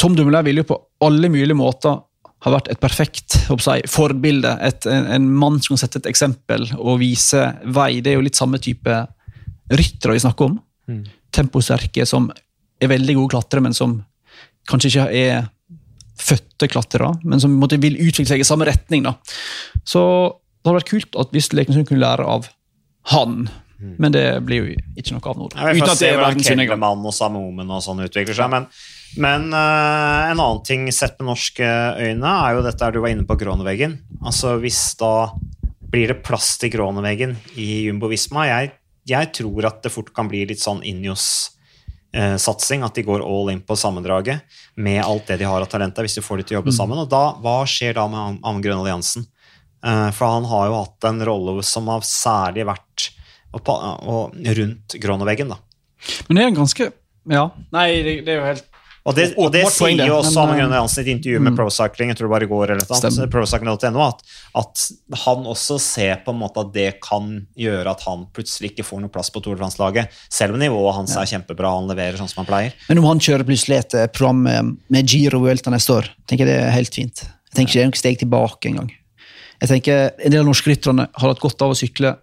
Tom 0.00 0.16
Dumoulin 0.16 0.46
ville 0.46 0.64
jo 0.64 0.70
på 0.72 0.80
alle 1.04 1.28
mulige 1.30 1.58
måter 1.58 2.00
ha 2.44 2.52
vært 2.52 2.70
et 2.72 2.80
perfekt 2.80 3.36
jeg, 3.48 3.88
forbilde. 3.88 4.52
Et, 4.64 4.88
en, 4.90 5.06
en 5.16 5.28
mann 5.32 5.60
som 5.60 5.74
kan 5.74 5.84
sette 5.84 6.02
et 6.02 6.10
eksempel 6.10 6.66
og 6.76 6.98
vise 7.00 7.44
vei. 7.64 8.00
Det 8.04 8.12
er 8.12 8.18
jo 8.18 8.24
litt 8.26 8.40
samme 8.40 8.60
type 8.62 8.98
ryttere 9.72 10.16
vi 10.16 10.24
snakker 10.24 10.50
om. 10.50 10.58
Mm. 10.90 11.04
Temposterke 11.34 12.04
som 12.08 12.30
er 12.82 12.90
veldig 12.92 13.18
gode 13.18 13.34
klatrere, 13.36 13.64
men 13.66 13.76
som 13.76 13.98
kanskje 14.70 14.90
ikke 14.90 15.08
er 15.18 15.50
fødte 16.20 16.68
klatrere, 16.70 17.12
men 17.26 17.42
som 17.42 17.54
måte 17.58 17.78
vil 17.82 17.98
utvikle 17.98 18.30
seg 18.34 18.42
i 18.42 18.46
samme 18.46 18.68
retning. 18.68 19.04
Da. 19.06 19.16
Så 19.86 20.00
det 20.30 20.70
hadde 20.70 20.80
vært 20.80 20.92
kult 20.92 21.20
at 21.20 21.34
hvis 21.34 21.52
Lekensund 21.52 21.88
kunne 21.88 22.04
lære 22.04 22.24
av 22.24 22.48
han, 23.12 23.48
men 24.00 24.14
det 24.14 24.24
blir 24.46 24.62
jo 24.62 24.76
ikke 24.96 25.16
noe 25.16 25.30
av 25.30 25.40
nå. 25.40 25.48
Ja, 25.52 25.72
Uten 25.74 25.90
at 25.90 25.98
se 25.98 26.06
det 26.06 26.12
er 26.14 26.22
verdens 26.22 26.50
undergang. 26.54 26.84
Og 27.04 27.14
Samomen 27.16 27.72
og 27.74 27.82
sånn 27.84 28.04
utvikler 28.06 28.36
seg. 28.38 28.52
Men, 28.52 28.68
men 29.20 29.50
uh, 29.52 30.30
en 30.30 30.38
annen 30.38 30.62
ting 30.64 30.86
sett 30.94 31.18
med 31.20 31.28
norske 31.32 31.66
øyne 32.00 32.36
er 32.46 32.56
jo 32.56 32.64
dette 32.64 32.92
du 32.94 33.02
var 33.02 33.12
inne 33.12 33.26
på 33.28 33.36
Groneveggen. 33.40 33.98
Altså 34.24 34.54
hvis 34.62 34.80
da 35.00 35.12
blir 35.94 36.14
det 36.14 36.22
plass 36.26 36.54
til 36.62 36.72
Groneveggen 36.72 37.36
i 37.60 37.84
Jumbo 37.88 38.08
Visma 38.10 38.48
jeg, 38.48 38.72
jeg 39.04 39.30
tror 39.36 39.68
at 39.68 39.84
det 39.84 39.92
fort 39.92 40.14
kan 40.16 40.30
bli 40.30 40.46
litt 40.48 40.62
sånn 40.62 40.80
Injos-satsing. 42.14 42.84
at 42.84 42.94
de 42.94 43.02
går 43.02 43.22
all 43.22 43.50
in 43.50 43.60
på 43.60 43.76
sammendraget 43.76 44.40
med 44.76 45.02
alt 45.04 45.26
det 45.26 45.38
de 45.38 45.44
har 45.44 45.60
av 45.60 45.66
talenter, 45.68 46.02
hvis 46.06 46.14
de 46.14 46.22
får 46.22 46.36
de 46.36 46.42
til 46.44 46.56
å 46.56 46.60
jobbe 46.60 46.72
Mm. 46.72 46.76
sammen. 46.78 46.98
Og 46.98 47.08
da, 47.10 47.34
hva 47.42 47.64
skjer 47.66 47.94
da 47.94 48.06
med 48.08 48.40
Amund 48.44 48.66
Alliansen? 48.66 49.26
Eh, 49.84 50.10
For 50.10 50.26
han 50.26 50.44
har 50.44 50.66
jo 50.68 50.74
hatt 50.84 51.04
en 51.04 51.20
rolle 51.24 51.62
som 51.62 51.86
har 51.88 52.00
særlig 52.00 52.64
vært 52.66 53.10
og, 53.52 53.68
og 53.68 54.34
rundt 54.34 54.88
Groneveggen, 55.00 55.48
da. 55.48 55.56
Men 56.28 56.36
det 56.36 56.42
er 56.42 56.48
en 56.48 56.54
ganske 56.56 56.92
Ja. 57.26 57.50
Nei, 57.72 58.02
det, 58.02 58.24
det 58.26 58.28
er 58.34 58.40
jo 58.40 58.44
helt 58.44 58.64
Og 59.04 59.12
det, 59.12 59.24
og 59.36 59.50
det 59.52 59.66
sier 59.68 60.00
jo 60.06 60.14
også 60.16 60.32
men, 60.32 60.40
Anne 60.40 60.54
eh, 60.54 60.58
Grønne 60.62 60.78
Hansen 60.80 61.02
i 61.02 61.04
et 61.04 61.10
intervju 61.12 61.40
med 61.42 61.52
mm. 61.52 61.56
Procycling, 61.58 62.10
jeg 62.10 62.16
tror 62.16 62.30
det 62.30 62.32
bare 62.32 62.46
går, 62.48 62.70
eller 62.72 63.26
procycling.no, 63.34 64.06
at, 64.06 64.22
at 64.56 64.84
han 65.26 65.44
også 65.52 65.76
ser 65.82 66.22
på 66.24 66.32
en 66.32 66.38
måte 66.40 66.64
at 66.64 66.70
det 66.72 66.86
kan 67.04 67.34
gjøre 67.60 67.92
at 67.92 68.06
han 68.08 68.24
plutselig 68.32 68.72
ikke 68.72 68.86
får 68.88 69.02
noe 69.02 69.12
plass 69.12 69.28
på 69.34 69.44
Tour 69.44 69.60
France-laget, 69.60 70.08
selv 70.32 70.56
om 70.56 70.62
nivået 70.62 70.96
hans 70.96 71.18
er 71.20 71.28
kjempebra, 71.34 71.74
han 71.76 71.92
leverer 71.92 72.16
sånn 72.16 72.32
som 72.32 72.40
han 72.42 72.48
pleier. 72.48 72.80
Men 72.88 73.02
om 73.02 73.10
han 73.10 73.20
kjører 73.28 73.44
plutselig 73.50 73.82
et 73.82 73.98
eh, 74.00 74.08
program 74.08 74.40
med, 74.48 74.72
med 74.96 75.12
Giro 75.12 75.42
Vuelta 75.44 75.74
neste 75.74 75.98
år, 75.98 76.08
tenker 76.24 76.48
jeg 76.48 76.54
det 76.54 76.58
er 76.64 76.76
helt 76.78 77.00
fint. 77.02 77.26
Jeg 77.28 77.60
tenker 77.60 77.74
ikke 77.74 77.82
det 77.82 77.84
er 77.84 77.92
noe 77.92 78.04
steg 78.06 78.20
tilbake 78.24 78.72
engang. 78.72 78.92
Jeg 79.60 79.70
tenker 79.70 80.00
En 80.16 80.32
del 80.32 80.42
av 80.42 80.48
norske 80.48 80.72
rytterne 80.72 81.10
har 81.12 81.28
hatt 81.28 81.44
godt 81.44 81.62
av 81.62 81.76
å 81.76 81.78
sykle 81.78 82.16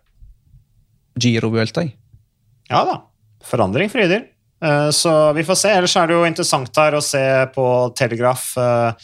Giro 1.21 1.53
Vuelta. 1.53 1.85
Ja 2.73 2.81
da. 2.89 3.03
Forandring 3.45 3.89
fryder. 3.93 4.30
Eh, 4.63 4.89
Så 4.89 5.33
vi 5.33 5.43
får 5.43 5.55
se. 5.57 5.69
Ellers 5.73 5.95
er 5.97 6.07
det 6.07 6.15
jo 6.17 6.25
interessant 6.27 6.77
her 6.77 6.93
å 6.97 7.01
se 7.03 7.21
på 7.55 7.65
telegraf.nl, 7.97 8.95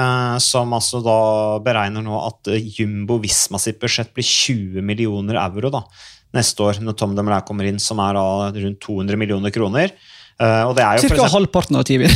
eh, 0.00 0.38
som 0.44 0.74
altså 0.76 1.00
da 1.04 1.20
beregner 1.64 2.04
nå 2.04 2.18
at 2.26 2.52
eh, 2.52 2.68
Jumbo 2.78 3.18
Visma 3.22 3.58
sitt 3.62 3.80
budsjett 3.80 4.12
blir 4.16 4.26
20 4.26 4.84
millioner 4.84 5.40
euro 5.46 5.72
da, 5.72 5.82
neste 6.36 6.62
år, 6.66 6.82
når 6.84 6.94
Tom 6.98 7.16
Demler 7.16 7.46
kommer 7.48 7.64
inn, 7.68 7.80
som 7.80 7.98
er 8.04 8.14
rundt 8.20 8.80
200 8.84 9.16
millioner 9.20 9.50
kroner. 9.54 9.88
Eh, 10.38 10.62
Og 10.68 10.74
det 10.76 10.82
er 10.84 10.98
jo 10.98 11.00
for 11.00 11.08
Cirka 11.08 11.22
eksempel- 11.22 11.32
halvparten 11.32 11.76
av 11.80 11.84
Tivi. 11.88 12.08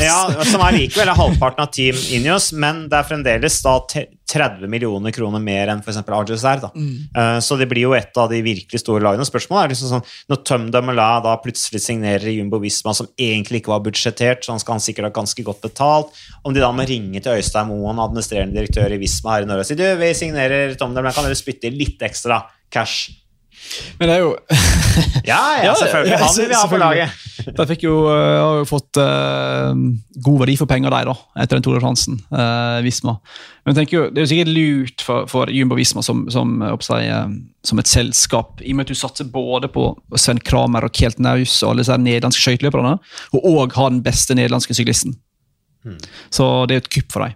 ja, 0.00 0.20
som 0.48 0.62
er 0.64 0.72
likevel 0.78 1.10
er 1.12 1.18
halvparten 1.18 1.60
av 1.60 1.70
Team 1.76 1.98
Ineos, 2.16 2.46
men 2.56 2.86
det 2.88 2.96
er 2.96 3.04
fremdeles 3.04 3.58
da 3.62 3.74
30 3.84 4.64
millioner 4.72 5.12
kroner 5.12 5.42
mer 5.44 5.68
enn 5.74 5.82
f.eks. 5.84 5.98
er 6.00 6.62
Da. 6.62 6.70
Eh, 6.72 7.38
så 7.44 7.58
det 7.60 7.68
blir 7.68 7.82
jo 7.84 7.92
et 7.92 8.16
av 8.16 8.30
de 8.32 8.40
virkelig 8.40 8.80
store 8.80 9.04
lagene. 9.04 9.28
Spørsmålet 9.28 9.66
er 9.66 9.74
liksom 9.74 9.92
sånn, 9.92 10.06
når 10.32 10.40
Tom 10.48 10.64
Dumoulin 10.72 11.22
da 11.26 11.36
plutselig 11.44 11.82
signerer 11.84 12.32
Jumbo 12.32 12.58
Visma, 12.64 12.94
som 12.96 13.10
egentlig 13.20 13.60
ikke 13.60 13.74
var 13.76 13.84
budsjettert, 13.84 14.40
så 14.42 14.56
han 14.56 14.64
skal 14.64 14.78
han 14.78 14.84
sikkert 14.86 15.10
ha 15.10 15.12
ganske 15.20 15.44
godt 15.44 15.60
betalt, 15.68 16.16
om 16.48 16.56
de 16.56 16.64
da 16.64 16.72
må 16.72 16.88
ringe 16.88 17.20
til 17.20 17.36
Øystein 17.36 17.68
Moen, 17.68 18.00
administrerende 18.00 18.56
direktør 18.56 18.96
i 18.96 19.02
Visma 19.04 19.36
her 19.36 19.44
i 19.44 19.52
Norge 19.52 19.66
og 19.66 19.68
si 19.68 19.76
du, 19.76 19.84
vi 20.00 20.14
signerer 20.16 20.78
Tom 20.80 20.96
Dumoulin, 20.96 21.12
kan 21.12 21.28
dere 21.28 21.36
spytte 21.36 21.68
litt 21.76 22.00
ekstra 22.00 22.40
cash? 22.72 23.10
Men 23.98 24.10
det 24.10 24.16
er 24.16 24.22
jo 24.24 24.34
Ja, 25.30 25.40
ja, 25.58 25.64
Ja, 25.66 25.74
selvfølgelig. 25.78 26.18
Han 26.22 26.36
vil 26.36 26.48
vi 26.50 26.58
ha 26.58 26.68
på 26.70 26.80
laget. 26.80 27.24
De 27.56 27.66
fikk 27.68 27.84
jo, 27.84 27.96
eh, 28.10 28.38
har 28.40 28.60
jo 28.62 28.66
fått 28.68 28.98
uh, 28.98 29.74
god 30.24 30.38
verdi 30.42 30.56
for 30.58 30.70
penger, 30.70 30.90
de, 30.90 31.10
da, 31.10 31.14
etter 31.42 31.58
den 31.58 31.66
Tore 31.66 31.82
Fransen, 31.82 32.18
uh, 32.32 32.80
Visma. 32.84 33.18
Men 33.66 33.80
jeg 33.82 33.92
jo, 33.92 34.04
Det 34.10 34.20
er 34.20 34.26
jo 34.26 34.30
sikkert 34.30 34.52
lurt 34.54 35.04
for, 35.04 35.26
for 35.30 35.50
Jumbo 35.52 35.76
Visma 35.78 36.02
som, 36.06 36.24
som, 36.30 36.56
eh, 36.62 37.24
som 37.66 37.82
et 37.82 37.90
selskap, 37.90 38.60
i 38.62 38.72
og 38.72 38.78
med 38.78 38.86
at 38.86 38.94
du 38.94 38.98
satser 38.98 39.30
både 39.30 39.70
på 39.72 39.88
Sven 40.14 40.38
Kramer 40.38 40.86
og 40.86 40.94
Kjelt 40.94 41.18
Naus 41.18 41.58
og 41.62 41.72
alle 41.72 41.82
disse 41.82 41.98
nederlandske 41.98 42.44
skøyteløperne, 42.44 42.94
og 43.34 43.48
òg 43.50 43.74
har 43.74 43.90
den 43.90 44.04
beste 44.06 44.38
nederlandske 44.38 44.76
syklisten. 44.78 45.18
Hmm. 45.86 45.98
Så 46.30 46.46
det 46.66 46.76
er 46.76 46.80
jo 46.80 46.86
et 46.86 46.94
kupp 46.94 47.12
for 47.14 47.26
dem. 47.26 47.34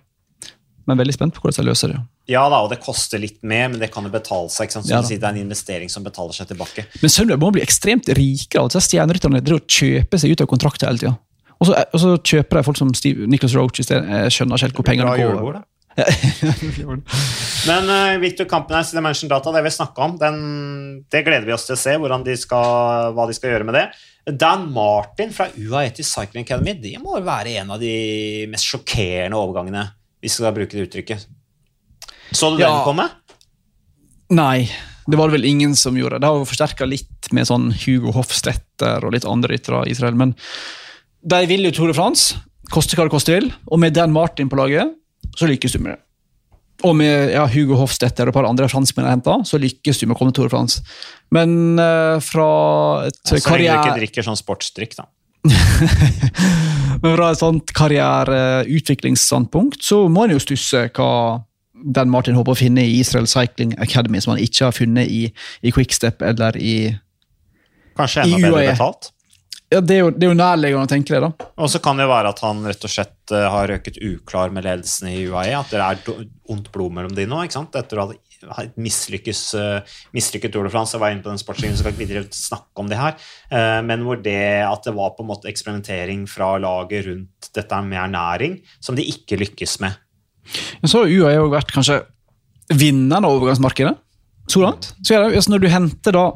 Men 0.87 0.99
veldig 1.03 1.15
spent 1.15 1.35
på 1.35 1.43
hvordan 1.43 1.65
de 1.65 1.71
løser 1.71 1.93
det. 1.93 2.01
Ja 2.29 2.45
da, 2.53 2.61
og 2.63 2.69
det 2.71 2.79
koster 2.85 3.19
litt 3.19 3.41
mer, 3.43 3.71
men 3.73 3.81
det 3.81 3.89
kan 3.95 4.05
jo 4.07 4.13
betale 4.13 4.51
seg. 4.53 4.69
ikke 4.69 4.77
sant? 4.79 4.87
Så 4.87 4.95
Ja 4.95 5.01
si, 5.07 5.17
det 5.19 5.27
er 5.27 5.35
en 5.35 5.41
investering 5.41 5.91
som 5.91 6.05
betaler 6.07 6.37
seg 6.37 6.51
tilbake. 6.53 6.85
Men 7.03 7.13
Sunweb 7.13 7.43
må 7.43 7.51
bli 7.57 7.65
ekstremt 7.65 8.11
rike 8.17 8.61
altså 8.61 8.83
stjernerytterne 8.85 9.43
kjøper 9.43 10.21
seg 10.21 10.37
ut 10.37 10.45
av 10.45 10.51
kontrakter 10.51 10.91
hele 10.91 11.03
tida. 11.03 11.17
Og 11.61 11.69
så, 11.69 11.77
og 11.77 12.01
så 12.01 12.15
kjøper 12.17 12.61
de 12.61 12.67
folk 12.69 12.79
som 12.81 12.93
Steve, 12.97 13.27
Nicholas 13.29 13.57
Roach 13.59 13.83
i 13.83 13.85
stedet. 13.85 14.09
Jeg 14.09 14.37
skjønner 14.37 14.57
ikke 14.57 14.69
helt 14.69 14.79
hvor 14.79 14.87
pengene 14.89 15.11
går. 15.11 15.25
Jordbord, 15.27 15.59
da. 15.61 15.67
Men 17.69 17.91
uh, 17.91 18.21
Victor 18.23 18.47
Campenes 18.49 18.93
Dimension 18.95 19.29
Data, 19.29 19.53
det 19.53 19.65
vi 19.67 19.73
snakka 19.75 20.07
om, 20.07 20.15
den, 20.21 20.39
det 21.13 21.25
gleder 21.27 21.49
vi 21.49 21.53
oss 21.53 21.67
til 21.69 21.77
å 21.77 21.81
se 21.81 21.97
de 22.25 22.37
skal, 22.39 23.11
hva 23.17 23.27
de 23.29 23.37
skal 23.37 23.53
gjøre 23.53 23.67
med 23.69 23.77
det. 23.77 23.85
Dan 24.41 24.69
Martin 24.73 25.35
fra 25.35 25.49
UAE 25.57 25.91
til 25.97 26.07
Cycling 26.07 26.47
Academy 26.47 26.77
det 26.81 26.95
må 27.03 27.19
være 27.25 27.59
en 27.61 27.75
av 27.75 27.83
de 27.83 28.47
mest 28.53 28.69
sjokkerende 28.71 29.37
overgangene, 29.37 29.85
hvis 30.23 30.39
vi 30.39 30.45
skal 30.45 30.57
bruke 30.57 30.77
det 30.77 30.87
uttrykket. 30.87 31.29
Så 32.33 32.57
du 32.57 32.63
Ja. 32.63 32.71
den 32.77 32.85
komme? 32.85 33.09
Nei, 34.31 34.71
det 35.11 35.17
var 35.19 35.29
det 35.29 35.33
vel 35.41 35.45
ingen 35.49 35.75
som 35.77 35.97
gjorde. 35.97 36.21
Det 36.21 36.27
har 36.29 36.35
jo 36.39 36.45
forsterka 36.47 36.87
litt 36.87 37.33
med 37.33 37.47
sånn 37.49 37.73
Hugo 37.73 38.13
Hofstetter 38.15 39.05
og 39.05 39.13
litt 39.13 39.25
andre 39.27 39.49
ryttere 39.55 39.87
i 39.87 39.91
Israel. 39.91 40.15
Men 40.15 40.35
de 41.27 41.47
vil 41.51 41.65
jo 41.67 41.71
Tour 41.75 41.89
de 41.91 41.95
France, 41.95 42.35
koste 42.71 42.97
hva 42.97 43.05
det 43.09 43.15
koste 43.15 43.33
vil. 43.35 43.51
Og 43.71 43.79
med 43.83 43.93
Dan 43.97 44.13
Martin 44.15 44.49
på 44.49 44.57
laget, 44.57 44.87
så 45.37 45.47
lykkes 45.51 45.73
du 45.73 45.79
med 45.83 45.93
det. 45.97 46.01
Og 46.87 46.95
med 46.97 47.31
ja, 47.35 47.45
Hugo 47.51 47.75
Hofstetter 47.77 48.25
og 48.25 48.29
et 48.33 48.39
par 48.39 48.49
andre 48.49 48.69
franskmenn 48.71 49.05
jeg 49.05 49.13
henta, 49.19 49.35
så 49.45 49.59
lykkes 49.61 49.99
du 50.01 50.07
med 50.07 50.17
å 50.17 50.19
komme 50.19 50.33
til 50.33 50.39
Tour 50.41 50.49
de 50.49 50.55
France. 50.55 50.81
Men 51.35 51.51
uh, 51.77 52.17
fra 52.25 52.49
et 53.11 53.21
Så 53.27 53.35
lenge 53.37 53.59
du 53.59 53.63
ikke 53.67 53.99
drikker 53.99 54.23
sånn 54.25 54.39
sportsdrikk, 54.39 54.95
da. 54.97 55.05
Men 57.03 57.17
fra 57.17 57.31
et 57.33 57.41
sånt 57.41 57.73
karriereutviklingsstandpunkt 57.77 59.81
så 59.85 59.97
må 60.13 60.21
en 60.25 60.33
jo 60.37 60.41
stusse 60.43 60.81
hva 60.97 61.11
den 61.85 62.11
Martin 62.13 62.37
håper 62.39 62.55
å 62.55 62.59
finne 62.59 62.85
i 62.87 62.99
Israel 63.01 63.29
Cycling 63.31 63.77
Academy, 63.81 64.21
som 64.21 64.35
han 64.35 64.43
ikke 64.43 64.69
har 64.69 64.77
funnet 64.77 65.11
i, 65.11 65.25
i 65.63 65.73
Quickstep 65.75 66.23
eller 66.27 66.59
i 66.61 66.77
Kanskje 67.99 68.27
enda 68.27 68.39
bedre 68.47 68.69
betalt. 68.73 69.11
Ja, 69.71 69.79
Det 69.81 69.95
er 69.95 70.01
jo, 70.01 70.11
det 70.11 70.27
er 70.27 70.33
jo 70.33 70.39
nærliggende 70.39 70.89
å 70.89 70.91
tenke 70.91 71.15
det, 71.15 71.21
da. 71.23 71.51
Og 71.63 71.71
så 71.71 71.79
kan 71.83 72.01
det 72.01 72.09
være 72.11 72.33
at 72.33 72.41
han 72.43 72.65
rett 72.67 72.87
og 72.87 72.91
slett 72.91 73.35
eh, 73.35 73.47
har 73.55 73.69
røket 73.71 74.01
uklar 74.03 74.51
med 74.55 74.67
ledelsen 74.67 75.13
i 75.13 75.21
UAE. 75.31 75.53
At 75.61 75.71
det 75.71 75.79
er 75.85 76.25
ondt 76.51 76.73
blod 76.75 76.97
mellom 76.97 77.15
de 77.15 77.27
nå, 77.31 77.45
ikke 77.47 77.61
sant? 77.61 77.79
etter 77.79 78.01
å 78.03 78.09
ha 78.09 78.65
mislykkes, 78.81 79.41
uh, 79.55 79.97
mislykket 80.17 80.55
Tour 80.55 80.67
de 80.67 80.73
France. 80.73 80.97
Jeg 80.97 81.03
var 81.03 81.15
inne 81.15 81.23
på 81.23 81.31
den 81.31 81.39
sportslinjen, 81.39 81.79
så 81.79 81.87
kan 81.87 81.95
ikke 81.95 82.07
videre 82.07 82.27
snakke 82.35 82.83
om 82.83 82.91
det 82.91 82.99
her. 82.99 83.19
Eh, 83.53 83.79
men 83.87 84.03
hvor 84.07 84.19
det 84.25 84.41
at 84.65 84.87
det 84.89 84.97
var 84.97 85.15
på 85.15 85.23
en 85.23 85.31
måte 85.31 85.51
eksperimentering 85.51 86.25
fra 86.31 86.55
laget 86.63 87.07
rundt 87.07 87.51
dette 87.55 87.83
med 87.87 88.01
ernæring, 88.01 88.59
som 88.83 88.99
de 88.99 89.07
ikke 89.07 89.39
lykkes 89.43 89.79
med. 89.85 89.99
Så 90.85 91.03
har 91.03 91.13
UAE 91.13 91.37
jo 91.37 91.51
vært 91.53 91.75
kanskje 91.75 92.01
vinneren 92.71 93.27
av 93.27 93.37
overgangsmarkedet 93.39 93.97
så 94.51 94.65
langt. 94.65 94.93
Så 95.03 95.15
det, 95.15 95.37
altså 95.39 95.53
når 95.53 95.63
du 95.63 95.71
henter 95.71 96.17
da 96.17 96.27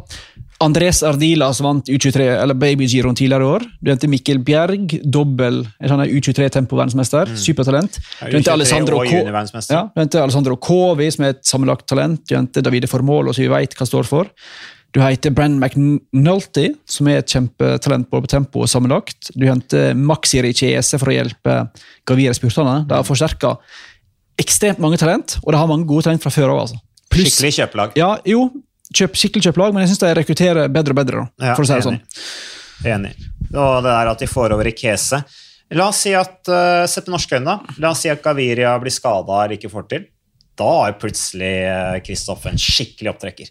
Andres 0.63 1.01
Ardila, 1.05 1.49
som 1.53 1.67
vant 1.67 1.89
U23, 1.91 2.29
eller 2.39 2.57
Baby 2.57 2.87
Giron 2.89 3.17
tidligere 3.19 3.43
i 3.43 3.49
år. 3.57 3.65
Du 3.83 3.91
henter 3.91 4.09
Mikkel 4.09 4.39
Bjerg, 4.47 4.95
dobbel 5.03 5.65
U23-tempoverdensmester. 5.83 7.33
Supertalent. 7.37 7.99
Du 8.23 8.37
henter 8.37 8.55
Alessandro 8.55 9.03
Ja, 9.05 9.83
du 9.91 10.01
henter 10.01 10.23
Alessandro 10.23 10.57
Covi, 10.57 11.11
som 11.13 11.27
er 11.27 11.35
et 11.35 11.43
sammenlagt 11.49 11.89
talent. 11.91 12.23
Du 12.31 12.37
henter 12.39 12.65
Davide 12.65 12.89
Formål, 12.89 13.33
som 13.35 13.45
vi 13.45 13.51
vet 13.51 13.75
hva 13.77 13.89
står 13.89 14.09
for. 14.09 14.31
Du 14.95 15.01
heter 15.03 15.35
Brenn 15.35 15.59
McNulty, 15.59 16.69
som 16.87 17.11
er 17.11 17.19
et 17.25 17.35
kjempetalent 17.35 18.07
både 18.13 18.29
på 18.29 18.31
tempo 18.31 18.63
og 18.63 18.71
sammenlagt. 18.71 19.33
Du 19.35 19.49
henter 19.51 19.91
Maxi 19.99 20.39
Richese 20.45 21.01
for 21.03 21.11
å 21.11 21.17
hjelpe 21.17 21.65
Gavire 22.07 22.37
spurterne. 22.39 22.85
De 22.87 22.95
har 22.95 23.07
forsterka 23.07 23.57
ekstremt 24.41 24.81
mange 24.83 24.99
talent, 25.01 25.39
og 25.45 25.53
de 25.55 25.61
har 25.61 25.71
mange 25.71 25.87
gode 25.89 26.07
talent 26.07 26.23
fra 26.25 26.33
før 26.35 26.53
òg. 26.55 26.61
Altså. 26.67 26.81
Skikkelig 27.15 27.53
kjøpelag. 27.59 27.95
Ja, 27.99 28.11
jo, 28.27 28.49
kjøp, 28.95 29.15
skikkelig 29.21 29.49
kjøpelag, 29.49 29.75
men 29.75 29.85
jeg 29.85 29.93
syns 29.93 30.03
de 30.03 30.13
rekrutterer 30.19 30.73
bedre 30.73 30.95
og 30.97 31.01
bedre. 31.01 31.25
Da, 31.39 31.51
Ja, 31.51 31.55
for 31.55 31.65
å 31.65 31.69
si 31.69 31.77
det 31.79 31.87
sånn. 31.87 32.01
enig. 32.91 33.15
Og 33.55 33.77
det 33.87 33.93
er 33.95 34.11
at 34.11 34.19
de 34.25 34.27
får 34.27 34.55
over 34.57 34.67
Ikese. 34.71 35.23
La 35.75 35.89
oss 35.89 36.03
si 36.05 36.13
at 36.15 36.51
uh, 36.51 36.85
Sett 36.91 37.07
med 37.07 37.15
norske 37.17 37.39
øyne, 37.39 37.55
da. 37.55 37.77
La 37.83 37.93
oss 37.95 38.03
si 38.05 38.11
at 38.13 38.23
Gaviria 38.23 38.75
blir 38.83 38.93
skada 38.93 39.45
eller 39.45 39.57
ikke 39.57 39.71
får 39.73 39.87
til. 39.93 40.09
Da 40.59 40.71
er 40.87 40.99
plutselig 41.01 41.55
Kristoff 42.07 42.45
en 42.47 42.59
skikkelig 42.61 43.11
opptrekker. 43.15 43.49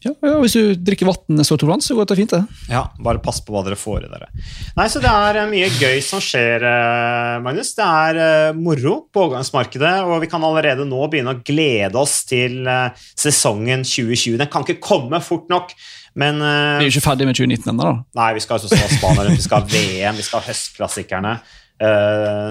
Ja, 0.00 0.14
ja, 0.24 0.36
hvis 0.40 0.54
du 0.56 0.72
drikker 0.80 1.10
vann 1.10 1.44
så 1.44 1.58
Tour 1.60 1.74
så 1.84 1.94
går 1.96 2.06
det 2.08 2.16
fint, 2.16 2.32
det. 2.32 2.60
Ja, 2.72 2.86
bare 3.04 3.20
pass 3.20 3.42
på 3.44 3.52
hva 3.52 3.60
dere 3.66 3.76
får 3.76 4.06
i 4.06 4.08
dere. 4.08 4.30
Nei, 4.78 4.86
så 4.88 5.02
Det 5.02 5.10
er 5.12 5.38
eh, 5.42 5.50
mye 5.50 5.68
gøy 5.76 6.00
som 6.04 6.22
skjer, 6.24 6.64
eh, 6.64 7.36
Magnus. 7.44 7.74
Det 7.76 7.84
er 7.84 8.20
eh, 8.24 8.56
moro 8.56 8.94
på 9.12 9.26
overgangsmarkedet, 9.26 9.92
og 10.08 10.22
vi 10.24 10.30
kan 10.32 10.44
allerede 10.46 10.86
nå 10.88 11.04
begynne 11.12 11.36
å 11.36 11.42
glede 11.44 12.00
oss 12.00 12.22
til 12.28 12.64
sesongen 13.12 13.84
2020. 13.84 14.38
Den 14.40 14.48
kan 14.52 14.64
ikke 14.64 14.80
komme 14.80 15.20
fort 15.24 15.52
nok, 15.52 15.74
men 16.16 16.40
Vi 16.40 16.86
er 16.86 16.88
jo 16.88 16.94
ikke 16.94 17.08
ferdig 17.10 17.28
med 17.28 17.36
2019 17.36 17.68
ennå, 17.74 17.90
da. 17.90 18.22
Nei, 18.22 18.30
vi 18.38 18.44
skal 18.44 18.56
ha 18.56 18.70
Spania 18.70 19.26
rundt, 19.26 19.36
vi 19.36 19.44
skal 19.44 19.60
ha 19.60 19.68
VM, 19.68 20.16
vi 20.16 20.24
skal 20.26 20.40
ha 20.40 20.48
høstklassikerne. 20.48 21.34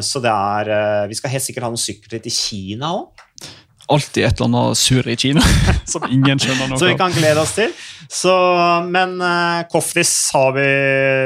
Så 0.02 0.18
det 0.24 0.32
er 0.34 1.06
Vi 1.06 1.14
skal 1.14 1.30
helt 1.30 1.44
sikkert 1.46 1.68
ha 1.68 1.70
noen 1.70 1.82
sykkelritt 1.82 2.26
i 2.26 2.34
Kina 2.34 2.94
òg, 2.98 3.26
Alltid 3.90 4.26
et 4.26 4.40
eller 4.40 4.50
annet 4.50 4.78
surr 4.78 5.08
i 5.10 5.16
Kina 5.18 5.42
som 5.94 6.04
ingen 6.10 6.38
skjønner 6.42 6.70
noe 6.70 6.78
så 6.78 6.90
vi 6.92 6.98
kan 7.00 7.14
glede 7.16 7.42
oss 7.42 7.56
til. 7.58 7.72
Så, 8.10 8.34
men 8.90 9.16
uh, 9.22 9.66
Koftis 9.70 10.12
har 10.34 10.54
vi 10.56 10.66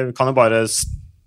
Vi 0.09 0.13
Kan 0.17 0.31
jo 0.31 0.35
bare 0.37 0.63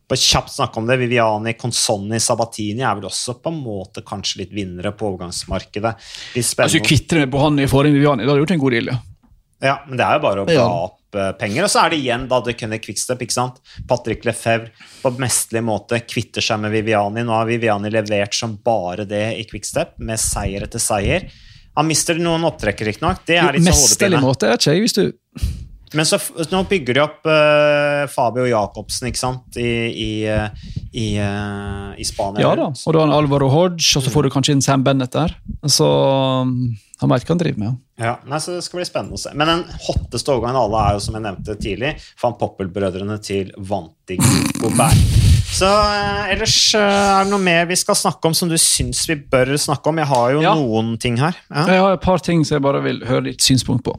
på 0.06 0.14
kjapt 0.22 0.52
snakke 0.54 0.78
om 0.78 0.86
det. 0.86 0.96
Viviani, 1.00 1.56
Consonni, 1.58 2.20
Sabatini 2.22 2.84
er 2.86 2.94
vel 3.00 3.08
også 3.08 3.34
på 3.42 3.50
en 3.50 3.56
måte 3.58 4.04
kanskje 4.06 4.44
litt 4.44 4.52
vinnere 4.54 4.92
på 4.94 5.08
overgangsmarkedet. 5.08 5.92
Altså, 5.96 6.44
spennende. 6.46 6.82
Kvitte 6.86 7.18
deg 7.18 7.32
på 7.32 7.40
han 7.42 7.58
i 7.58 7.66
forrige 7.66 7.96
Viviani, 7.98 8.22
da 8.22 8.30
hadde 8.30 8.38
du 8.38 8.44
gjort 8.44 8.54
en 8.54 8.62
god 8.62 8.76
deal. 8.76 8.92
Ja. 9.66 9.74
Men 9.88 9.98
det 9.98 10.06
er 10.06 10.20
jo 10.20 10.22
bare 10.28 10.44
å 10.44 10.46
bla 10.46 10.54
Ja. 10.60 10.68
opp 10.86 11.00
penger. 11.40 11.66
Og 11.66 11.72
så 11.72 11.82
er 11.82 11.92
det 11.92 12.00
igjen 12.02 12.26
da 12.30 12.40
det 12.44 12.56
kunne 12.60 12.78
Quickstep, 12.82 13.24
ikke 13.26 13.36
sant? 13.36 13.60
Patrick 13.88 14.26
Lefebvre 14.28 14.72
på 15.02 15.12
mesterlig 15.22 15.64
måte 15.66 16.00
kvitter 16.04 16.44
seg 16.44 16.62
med 16.62 16.74
Viviani. 16.74 17.24
Nå 17.26 17.34
har 17.36 17.48
Viviani 17.48 17.92
levert 17.92 18.36
som 18.36 18.56
bare 18.64 19.06
det 19.08 19.26
i 19.40 19.44
Quickstep, 19.48 19.96
med 20.02 20.20
seier 20.22 20.66
etter 20.66 20.82
seier. 20.82 21.28
Han 21.76 21.88
mister 21.88 22.16
noen 22.20 22.46
opptrekker, 22.48 22.88
riktignok. 22.88 23.22
Det 23.28 23.36
er 23.36 23.56
litt 23.56 23.68
sånn 23.68 24.20
måte, 24.24 24.48
jeg 24.48 24.56
vet 24.56 24.66
ikke 24.66 24.84
hvis 24.86 24.96
du 24.96 25.04
Men 25.96 26.08
så, 26.08 26.18
nå 26.50 26.62
bygger 26.70 26.96
de 26.96 27.02
opp 27.04 27.28
uh, 27.28 28.06
Fabio 28.10 28.46
Jacobsen, 28.48 29.10
ikke 29.10 29.20
sant, 29.20 29.60
i, 29.60 29.70
i, 29.92 30.10
eh, 30.28 30.48
i, 30.96 31.06
eh, 31.20 31.92
i 32.00 32.04
Spania. 32.08 32.40
Ja 32.40 32.54
da, 32.56 32.70
og 32.72 32.92
du 32.94 32.98
har 32.98 33.06
en 33.10 33.12
Alvaro 33.16 33.50
Hodge, 33.52 33.84
og 33.98 34.04
så 34.06 34.10
får 34.12 34.26
du 34.26 34.30
kanskje 34.32 34.54
inn 34.56 34.62
Sam 34.64 34.82
Bennett 34.86 35.12
der. 35.12 35.34
Så 35.68 35.84
um, 35.86 36.54
han 37.02 37.10
veit 37.12 37.26
hva 37.28 37.34
han 37.34 37.40
driver 37.42 37.60
med. 37.60 37.74
ja. 38.00 38.14
Nei, 38.24 38.38
så 38.40 38.54
Det 38.56 38.62
skal 38.64 38.80
bli 38.80 38.86
spennende 38.88 39.18
å 39.18 39.20
se. 39.20 39.34
Men 39.36 39.50
den 39.52 39.64
hotteste 39.88 40.32
overgangen 40.32 40.56
av 40.56 40.70
alle 40.70 40.84
er 40.88 40.96
jo, 40.96 41.02
som 41.04 41.18
jeg 41.18 41.24
nevnte 41.26 41.56
tidlig, 41.60 41.90
van 42.22 42.36
Poppel-brødrene 42.40 43.18
til 43.24 43.52
Vantig 43.58 44.16
Gobert. 44.62 45.02
Så 45.56 45.68
eh, 45.68 46.32
ellers 46.34 46.56
eh, 46.74 46.80
er 47.20 47.24
det 47.24 47.30
noe 47.34 47.40
mer 47.44 47.68
vi 47.70 47.76
skal 47.78 47.94
snakke 47.96 48.28
om 48.28 48.34
som 48.36 48.48
du 48.50 48.56
syns 48.60 49.04
vi 49.08 49.14
bør 49.30 49.52
snakke 49.60 49.92
om? 49.92 50.00
Jeg 50.02 50.10
har 50.10 50.32
jo 50.34 50.40
Ja. 50.42 50.54
noen 50.58 50.96
ting 51.00 51.20
her. 51.20 51.36
Ja. 51.52 51.66
Jeg 51.74 51.84
har 51.84 51.92
et 52.00 52.02
par 52.04 52.18
ting 52.24 52.42
som 52.44 52.56
jeg 52.56 52.64
bare 52.66 52.80
vil 52.84 53.04
høre 53.06 53.28
litt 53.28 53.44
synspunkt 53.44 53.84
på. 53.86 53.94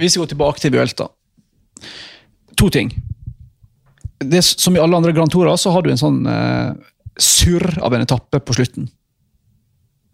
Hvis 0.00 0.16
vi 0.16 0.24
går 0.24 0.32
tilbake 0.34 0.64
til 0.64 0.72
Buelta. 0.74 1.08
To 2.58 2.68
ting. 2.74 2.90
Det, 4.18 4.42
som 4.44 4.76
i 4.76 4.80
alle 4.82 4.98
andre 4.98 5.12
Grand 5.14 5.30
Tourer 5.30 5.58
så 5.60 5.70
har 5.74 5.84
du 5.84 5.92
en 5.92 6.00
sånn 6.00 6.22
uh, 6.26 6.72
surr 7.18 7.78
av 7.84 7.94
en 7.94 8.02
etappe 8.02 8.40
på 8.42 8.56
slutten. 8.56 8.88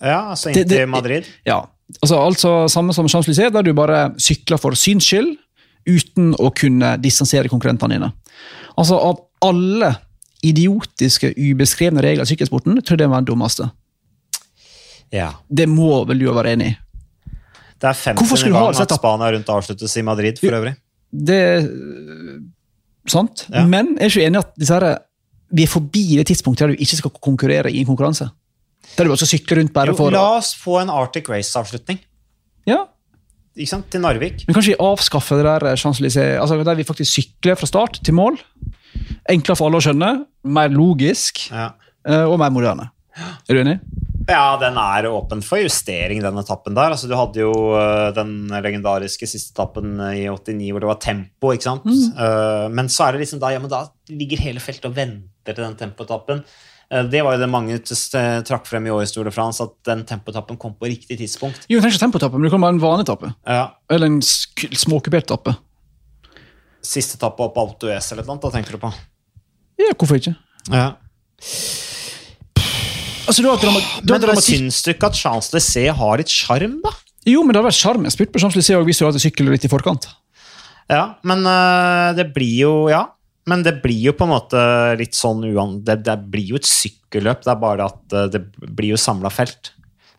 ja, 0.01 0.31
altså 0.35 0.51
inn 0.51 0.69
til 0.69 0.89
Madrid. 0.93 1.29
Ja, 1.49 1.63
altså, 2.01 2.19
altså 2.21 2.53
Samme 2.73 2.97
som 2.97 3.09
Champs-Élysées, 3.09 3.53
der 3.55 3.65
du 3.65 3.73
bare 3.77 4.11
sykler 4.21 4.61
for 4.61 4.77
syns 4.77 5.09
skyld 5.09 5.37
uten 5.89 6.33
å 6.41 6.51
kunne 6.57 6.95
distansere 7.01 7.51
konkurrentene 7.53 7.99
dine. 7.99 8.13
Altså 8.81 8.99
Av 8.99 9.21
alle 9.45 9.95
idiotiske, 10.45 11.33
ubeskrevne 11.37 12.03
regler 12.05 12.25
i 12.25 12.33
sykkelsporten, 12.33 12.81
tror 12.81 12.97
jeg 12.97 13.05
det 13.05 13.11
var 13.13 13.23
den 13.23 13.29
dummeste. 13.29 13.69
Ja. 15.15 15.31
Det 15.49 15.67
må 15.71 16.03
vel 16.09 16.21
du 16.21 16.29
være 16.33 16.55
enig 16.57 16.73
i? 16.73 16.77
Det 17.81 17.91
er 17.91 17.97
50. 18.01 18.21
Hvorfor 18.21 18.41
skulle 18.41 18.57
du 18.57 18.61
ha 18.61 18.71
gang 18.73 18.83
at? 18.85 18.97
Spania 18.97 19.31
rundt 19.35 19.53
avsluttes 19.53 19.97
i 20.01 20.05
Madrid, 20.07 20.41
for 20.41 20.57
øvrig. 20.57 20.75
Det 21.15 21.41
sant. 23.11 23.47
Ja. 23.53 23.65
Men 23.67 23.95
jeg 23.99 24.07
er 24.07 24.13
ikke 24.13 24.27
enig 24.29 24.39
i 24.41 24.45
at 24.45 24.55
dessverre, 24.61 24.93
vi 25.55 25.63
er 25.67 25.71
forbi 25.71 26.05
det 26.19 26.27
tidspunktet 26.31 26.65
der 26.65 26.75
du 26.75 26.83
ikke 26.83 26.97
skal 26.99 27.13
konkurrere 27.23 27.71
i 27.73 27.81
en 27.83 27.87
konkurranse. 27.87 28.31
Der 28.97 29.05
du 29.05 29.11
bare 29.13 29.21
skal 29.23 29.39
sykle 29.39 29.59
rundt 29.61 29.73
bare 29.75 29.93
Jo, 29.93 29.97
for 29.99 30.11
la 30.15 30.25
oss 30.39 30.55
få 30.59 30.81
en 30.83 30.91
Arctic 30.93 31.29
Race-avslutning. 31.29 31.99
Ja, 32.69 32.85
Ikke 33.57 33.71
sant? 33.71 33.87
Til 33.93 34.01
Narvik. 34.03 34.41
Men 34.49 34.55
kanskje 34.57 34.73
vi 34.73 34.81
avskaffer 34.83 35.39
det 35.39 35.45
der 35.47 35.67
altså 36.41 36.57
der 36.65 36.75
vi 36.75 36.83
faktisk 36.83 37.13
sykler 37.13 37.55
fra 37.55 37.67
start 37.71 38.01
til 38.03 38.15
mål. 38.15 38.39
Enklere 39.31 39.57
for 39.57 39.69
alle 39.69 39.79
å 39.79 39.85
skjønne, 39.85 40.09
mer 40.45 40.69
logisk 40.75 41.51
Ja. 41.53 41.69
eh, 42.07 42.25
og 42.25 42.39
mer 42.39 42.51
moderne. 42.51 42.91
Er 43.49 43.55
du 43.55 43.61
enig? 43.61 43.79
Ja, 44.25 44.57
den 44.57 44.77
er 44.81 45.07
åpen 45.11 45.43
for 45.45 45.61
justering, 45.61 46.23
den 46.25 46.39
etappen 46.41 46.77
der. 46.77 46.95
Altså, 46.95 47.09
du 47.11 47.17
hadde 47.19 47.43
jo 47.43 47.53
øh, 47.77 48.09
den 48.17 48.47
legendariske 48.65 49.29
siste 49.29 49.53
etappen 49.53 49.99
i 50.15 50.25
89 50.33 50.71
hvor 50.73 50.81
det 50.85 50.89
var 50.89 51.01
tempo, 51.03 51.53
ikke 51.53 51.67
sant? 51.67 51.85
Eh, 51.85 52.69
men 52.73 52.89
så 52.93 53.09
er 53.09 53.17
det 53.17 53.25
liksom 53.27 53.43
da, 53.43 53.53
ja, 53.53 53.61
men 53.61 53.73
da 53.73 53.83
ligger 54.09 54.41
hele 54.47 54.63
feltet 54.65 54.89
og 54.89 54.97
venter 54.97 55.53
til 55.53 55.61
den 55.67 55.77
tempoetappen. 55.83 56.41
Eh, 56.89 57.05
det 57.13 57.21
var 57.27 57.37
jo 57.37 57.45
det 57.45 57.51
mange 57.53 57.77
trakk 57.85 58.71
frem 58.71 58.89
i 58.89 58.95
årets 58.97 59.13
Tour 59.13 59.29
de 59.29 59.35
France, 59.35 59.61
at 59.61 59.77
den 59.91 60.07
tempoetappen 60.09 60.57
kom 60.61 60.73
på 60.81 60.89
riktig 60.89 61.21
tidspunkt. 61.21 61.69
Jo, 61.69 61.83
det 61.83 61.91
er 61.91 61.93
ikke 61.93 62.07
tempoetappe, 62.07 62.41
men 62.41 62.49
det 62.49 62.55
kan 62.57 62.65
bare 62.65 62.79
en 62.79 62.85
vanetappe. 62.87 63.35
Ja, 63.45 63.67
Eller 63.93 64.09
en 64.09 64.21
småkupert 64.25 65.29
etappe. 65.29 65.59
Siste 66.85 67.21
etappe 67.21 67.45
opp 67.45 67.61
Alto 67.61 67.93
S 67.93 68.13
eller 68.17 68.25
noe, 68.29 68.41
da 68.41 68.57
tenker 68.57 68.77
du 68.77 68.87
på? 68.89 68.93
Ja, 69.85 69.93
hvorfor 69.93 70.17
ikke? 70.17 70.39
Ja. 70.73 70.95
Altså, 73.25 73.43
Men 73.45 74.21
dramatikk. 74.21 74.59
syns 74.59 74.83
du 74.85 74.91
ikke 74.93 75.09
at 75.09 75.17
Champs-Élysées 75.19 75.95
har 75.97 76.21
litt 76.21 76.33
sjarm, 76.33 76.81
da? 76.85 76.93
Jo, 77.25 77.43
men 77.43 77.55
det 77.55 77.61
hadde 77.63 77.71
vært 77.71 77.81
sjarm. 77.81 78.05
Jeg 78.05 78.13
spurte 78.17 78.35
på 78.35 78.43
Champs-Élysées 78.43 78.85
hvis 78.85 79.01
du 79.01 79.07
hadde 79.07 79.23
sykkel 79.23 79.49
litt 79.49 79.65
i 79.65 79.71
forkant. 79.73 80.09
Ja, 80.93 81.15
men 81.25 81.47
øh, 81.49 82.13
det 82.19 82.33
blir 82.37 82.57
jo 82.67 82.73
Ja. 82.93 83.07
Men 83.47 83.61
det 83.61 83.83
blir 83.83 84.07
jo 84.07 84.13
på 84.17 84.25
en 84.25 84.31
måte 84.33 84.61
litt 84.97 85.13
sånn 85.13 85.43
uan... 85.45 85.75
Det, 85.85 85.99
det 86.07 86.15
blir 86.33 86.55
jo 86.55 86.57
et 86.57 86.65
sykkelløp, 86.65 87.43
det 87.45 87.51
er 87.53 87.59
bare 87.61 87.89
at 87.91 88.15
øh, 88.17 88.29
det 88.33 88.41
blir 88.73 88.95
jo 88.95 89.01
samla 89.01 89.29
felt. 89.29 89.75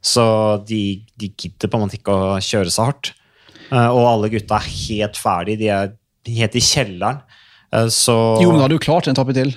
Så 0.06 0.22
de, 0.70 1.02
de 1.18 1.32
gidder 1.34 1.72
på 1.72 1.80
en 1.80 1.88
måte 1.88 1.98
ikke 1.98 2.14
å 2.14 2.36
kjøre 2.38 2.70
så 2.70 2.86
hardt. 2.92 3.16
Eh, 3.72 3.88
og 3.90 4.04
alle 4.12 4.30
gutta 4.30 4.60
er 4.60 4.68
helt 4.70 5.18
ferdige. 5.18 5.58
de 5.58 5.72
er 5.74 5.96
helt 6.38 6.60
i 6.60 6.62
kjelleren. 6.62 7.24
Eh, 7.74 7.88
så 7.90 8.14
Jo, 8.44 8.52
men 8.52 8.62
da 8.62 8.68
hadde 8.68 8.78
du 8.78 8.86
klart 8.86 9.10
en 9.10 9.18
etappe 9.18 9.34
til. 9.38 9.56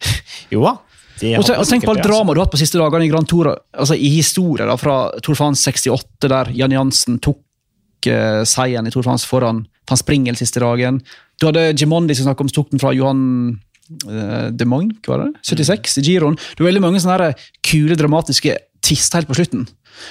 Jo 0.54 0.62
da. 0.68 0.76
Og 1.20 1.44
og 1.52 1.66
tenk 1.68 1.84
på 1.84 1.94
alt 1.94 2.04
dramaet 2.04 2.36
du 2.36 2.40
har 2.40 2.46
hatt 2.46 2.54
på 2.54 2.60
siste 2.60 2.80
dagene 2.80 3.06
i 3.06 3.10
Grand 3.12 3.28
Tour, 3.28 3.50
altså 3.72 3.96
i 3.96 4.10
historie 4.14 4.66
da, 4.68 4.76
fra 4.80 4.96
Tour 5.24 5.38
France 5.38 5.64
68, 5.66 6.28
der 6.30 6.52
Jan 6.56 6.74
Jansen 6.74 7.18
tok 7.22 7.40
uh, 8.08 8.42
seieren 8.48 8.88
i 8.88 8.92
Tour 8.94 9.04
de 9.04 9.10
France 9.10 9.28
foran 9.28 9.64
Van 9.90 10.00
Springel 10.00 10.38
siste 10.38 10.62
dagen. 10.62 11.00
Du 11.40 11.48
hadde 11.48 11.72
Gimondi 11.76 12.16
som 12.16 12.28
snakket 12.28 12.46
om 12.46 12.54
tok 12.60 12.72
den 12.72 12.82
fra 12.82 12.94
Johan 12.96 13.22
uh, 14.06 14.48
de 14.54 14.68
Moink, 14.68 15.04
var 15.10 15.24
det? 15.24 15.30
76 15.50 16.00
i 16.00 16.06
Giroen. 16.08 16.38
Du 16.54 16.64
har 16.64 16.70
veldig 16.70 16.84
mange 16.84 17.02
sånne 17.02 17.18
her 17.18 17.46
kule, 17.66 17.98
dramatiske 17.98 18.56
tvister 18.84 19.20
helt 19.20 19.30
på 19.30 19.38
slutten. 19.38 19.66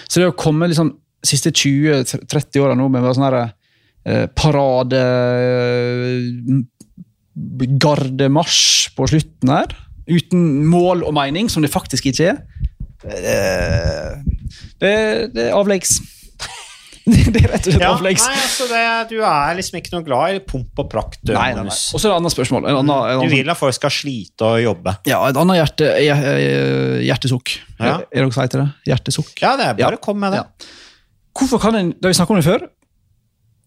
Så 0.07 0.21
det 0.21 0.29
å 0.29 0.37
komme 0.37 0.69
liksom 0.69 0.93
siste 1.25 1.51
20-30 1.51 2.61
åra 2.63 2.75
nå 2.77 2.87
med 2.91 3.03
sånn 3.11 3.25
herre 3.27 3.45
eh, 4.07 4.25
parade 4.31 4.99
eh, 4.99 6.59
gardemarsj 7.83 8.93
på 8.95 9.07
slutten 9.11 9.51
her, 9.51 9.75
uten 10.09 10.65
mål 10.69 11.03
og 11.07 11.13
mening, 11.17 11.49
som 11.49 11.61
det 11.65 11.71
faktisk 11.73 12.09
ikke 12.11 12.31
er, 12.33 12.39
eh, 13.05 14.15
det, 14.81 14.93
det 15.35 15.49
avleggs. 15.55 15.99
det 17.09 17.39
er 17.41 17.47
rett 17.51 17.67
og 17.67 17.73
slett 17.73 17.81
Ja, 17.81 17.91
avleggs. 17.95 18.25
nei, 18.27 18.39
altså 18.43 18.67
det, 18.69 18.81
du 19.11 19.15
er 19.25 19.55
liksom 19.57 19.79
ikke 19.79 19.93
noe 19.95 20.05
glad 20.05 20.35
i 20.37 20.41
pomp 20.45 20.81
og 20.83 20.89
prakt. 20.91 21.21
Nei, 21.29 21.51
nei, 21.57 21.63
nei. 21.69 21.73
Og 21.73 21.97
så 21.97 22.03
er 22.03 22.09
det 22.09 22.13
et 22.13 22.19
annet 22.19 22.35
spørsmål. 22.35 22.67
En 22.69 22.81
annen, 22.81 22.95
en 23.15 23.23
Du 23.23 23.33
vil 23.33 23.49
at 23.53 23.57
folk 23.59 23.77
skal 23.77 23.93
slite 23.93 24.45
og 24.49 24.59
jobbe. 24.63 24.97
ja, 25.09 25.21
et 25.29 25.39
annet 25.39 25.61
hjerte, 25.61 25.89
hjertesukk. 27.07 27.55
Ja. 27.79 27.95
Er 28.11 28.21
dere 28.25 28.35
seige 28.35 28.53
til 28.55 28.63
det? 28.65 28.69
Hjertesukk. 28.91 29.31
Ja, 29.41 29.55
det 29.59 29.69
er 29.71 29.79
bare 29.79 29.97
Ja. 29.97 30.03
kom 30.03 30.19
med 30.21 30.35
det. 30.35 30.43
Ja. 30.43 30.75
Hvorfor 31.39 31.61
kan 31.61 31.75
en, 31.79 31.93
da 32.01 32.09
vi 32.11 32.17
snakket 32.17 32.35
om 32.35 32.41
det 32.41 32.45
før, 32.49 32.67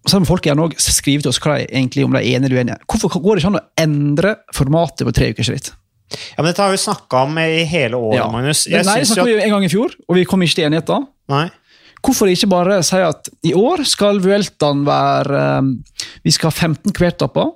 så 0.06 0.18
om 0.18 0.26
folk 0.26 0.42
gjerne 0.44 0.64
skriver 0.74 0.96
skrive 0.98 1.22
til 1.22 1.30
oss 1.30 1.38
hva 1.38 1.58
de 1.60 1.66
egentlig 1.70 2.04
om 2.04 2.10
de 2.12 2.18
er 2.18 2.34
enige 2.34 2.50
eller 2.50 2.58
uenige. 2.58 2.78
Hvorfor 2.90 3.20
går 3.22 3.36
det 3.38 3.42
ikke 3.44 3.52
an 3.52 3.60
å 3.60 3.66
endre 3.78 4.32
formatet 4.52 5.06
på 5.06 5.12
tre 5.14 5.28
ukers 5.30 5.48
ritt? 5.52 5.70
Ja, 6.12 6.42
men 6.42 6.50
Dette 6.50 6.62
har 6.64 6.70
vi 6.74 6.80
snakka 6.82 7.24
om 7.26 7.38
i 7.42 7.64
hele 7.68 7.96
året, 7.98 8.18
Ja. 8.20 8.28
Magnus. 8.32 8.66
Jeg 8.66 8.84
Nei, 8.84 8.98
det 9.00 9.08
snakka 9.08 9.22
snakket 9.22 9.34
at, 9.34 9.40
vi 9.40 9.46
en 9.48 9.50
gang 9.56 9.64
i 9.66 9.72
fjor, 9.72 9.94
og 10.08 10.16
vi 10.18 10.24
kom 10.28 10.42
ikke 10.44 10.58
til 10.60 10.68
enighet 10.68 10.86
da. 10.90 11.00
nei. 11.32 11.48
Hvorfor 12.02 12.26
ikke 12.26 12.48
bare 12.50 12.80
si 12.82 12.98
at 12.98 13.28
i 13.46 13.52
år 13.54 13.84
skal 13.86 14.18
Vueltaen 14.24 14.80
være 14.84 15.42
eh, 15.60 15.68
Vi 16.24 16.32
skal 16.34 16.50
ha 16.50 16.56
15 16.66 16.90
kvertapper, 16.96 17.52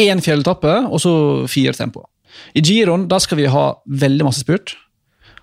én 0.00 0.22
fjelletappe 0.24 0.72
og 0.88 1.00
så 1.02 1.12
fire 1.52 1.74
tempoer. 1.76 2.06
I 2.56 2.62
Giron 2.64 3.04
da 3.10 3.18
skal 3.20 3.36
vi 3.42 3.50
ha 3.52 3.66
veldig 3.86 4.24
masse 4.24 4.40
spurt, 4.40 4.72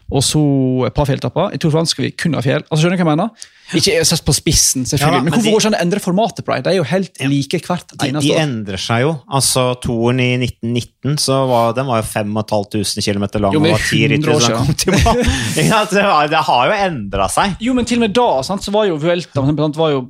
og 0.10 0.24
så 0.26 0.40
et 0.88 0.94
par 0.98 1.06
fjelltapper. 1.06 1.52
I 1.54 1.58
de 1.62 1.70
France 1.72 1.94
skal 1.94 2.06
vi 2.08 2.12
kun 2.18 2.34
ha 2.34 2.42
fjell. 2.42 2.64
Altså, 2.66 2.82
skjønner 2.82 2.98
du 2.98 3.04
hva 3.04 3.12
jeg 3.12 3.18
mener? 3.20 3.48
Ikke 3.78 3.98
sett 4.10 4.24
på 4.26 4.34
spissen, 4.34 4.86
selvfølgelig. 4.90 5.20
Ja, 5.20 5.22
men 5.22 5.28
men 5.30 5.34
hvorfor 5.36 5.46
de- 5.46 5.52
går 5.54 5.62
ikke 5.62 5.70
an 5.70 5.76
å 5.78 5.82
endre 5.84 6.00
formatet 6.02 6.46
på 6.48 6.54
dem? 6.56 6.64
De 6.66 6.70
er 6.72 6.78
jo 6.80 6.86
helt 6.90 7.20
like 7.30 7.60
hvert 7.68 7.92
De, 7.94 8.08
eneste 8.08 8.26
de 8.26 8.32
år. 8.34 8.40
endrer 8.42 8.82
seg 8.82 9.04
jo. 9.06 9.12
Altså, 9.38 9.66
Toren 9.84 10.20
i 10.24 10.30
1919 10.42 11.20
så 11.22 11.38
var, 11.52 11.74
den 11.78 11.86
var 11.86 12.02
jo 12.02 12.08
5500 12.10 13.06
km 13.06 13.28
lang. 13.44 13.54
Jo, 13.54 13.60
og 13.60 13.68
men 13.68 13.72
var 13.78 13.86
10 13.86 14.08
ryttere 14.10 14.34
100 14.34 14.36
år 14.36 14.42
siden. 14.48 15.68
Ja, 15.70 15.84
det, 15.86 16.02
har, 16.10 16.28
det 16.34 16.42
har 16.50 16.66
jo 16.72 16.80
endra 16.90 17.30
seg. 17.30 17.54
Jo, 17.62 17.76
men 17.78 17.86
til 17.86 18.02
og 18.02 18.08
med 18.08 18.14
da 18.18 18.28
sant, 18.50 18.66
så 18.66 18.74
var 18.74 18.90
jo 18.90 18.98
Vuelta 18.98 19.46
var 19.78 19.92
jo 19.94 20.08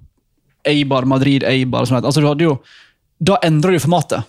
Eibar, 0.67 1.05
Madrid, 1.07 1.43
Eibar 1.43 1.83
og 1.83 1.87
sånt. 1.91 2.05
Altså, 2.07 2.23
jo, 2.39 2.59
Da 3.19 3.35
endra 3.43 3.71
du 3.75 3.79
formatet. 3.83 4.23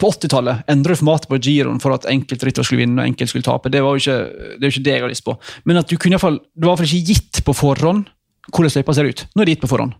På 0.00 0.08
80-tallet 0.08 0.70
endret 0.72 1.00
formatet 1.00 1.28
på 1.28 1.38
giroen 1.42 1.80
for 1.82 1.94
at 1.96 2.06
enkeltryttere 2.08 2.64
skulle 2.64 2.86
vinne 2.86 3.02
og 3.02 3.10
enkelte 3.10 3.34
skulle 3.34 3.46
tape. 3.46 3.72
Det 3.72 3.82
var 3.84 3.96
jo 3.96 4.00
ikke 4.00 4.16
det, 4.56 4.64
jo 4.64 4.72
ikke 4.72 4.86
det 4.86 4.94
jeg 4.94 5.04
har 5.04 5.12
lyst 5.12 5.26
på. 5.26 5.36
Men 5.68 5.82
at 5.82 5.90
du 5.90 5.98
kunne 5.98 6.14
i 6.14 6.16
hvert 6.16 6.24
fall, 6.24 6.40
det 6.40 6.64
var 6.64 6.72
i 6.72 6.72
hvert 6.72 6.82
fall 6.84 6.96
ikke 6.96 7.12
gitt 7.12 7.42
på 7.44 7.56
forhånd 7.56 8.08
hvordan 8.48 8.72
løypa 8.74 8.96
ser 8.96 9.10
ut. 9.10 9.26
Nå 9.34 9.42
er 9.42 9.48
det 9.48 9.56
gitt 9.56 9.66
på 9.66 9.70
forhånd. 9.70 9.94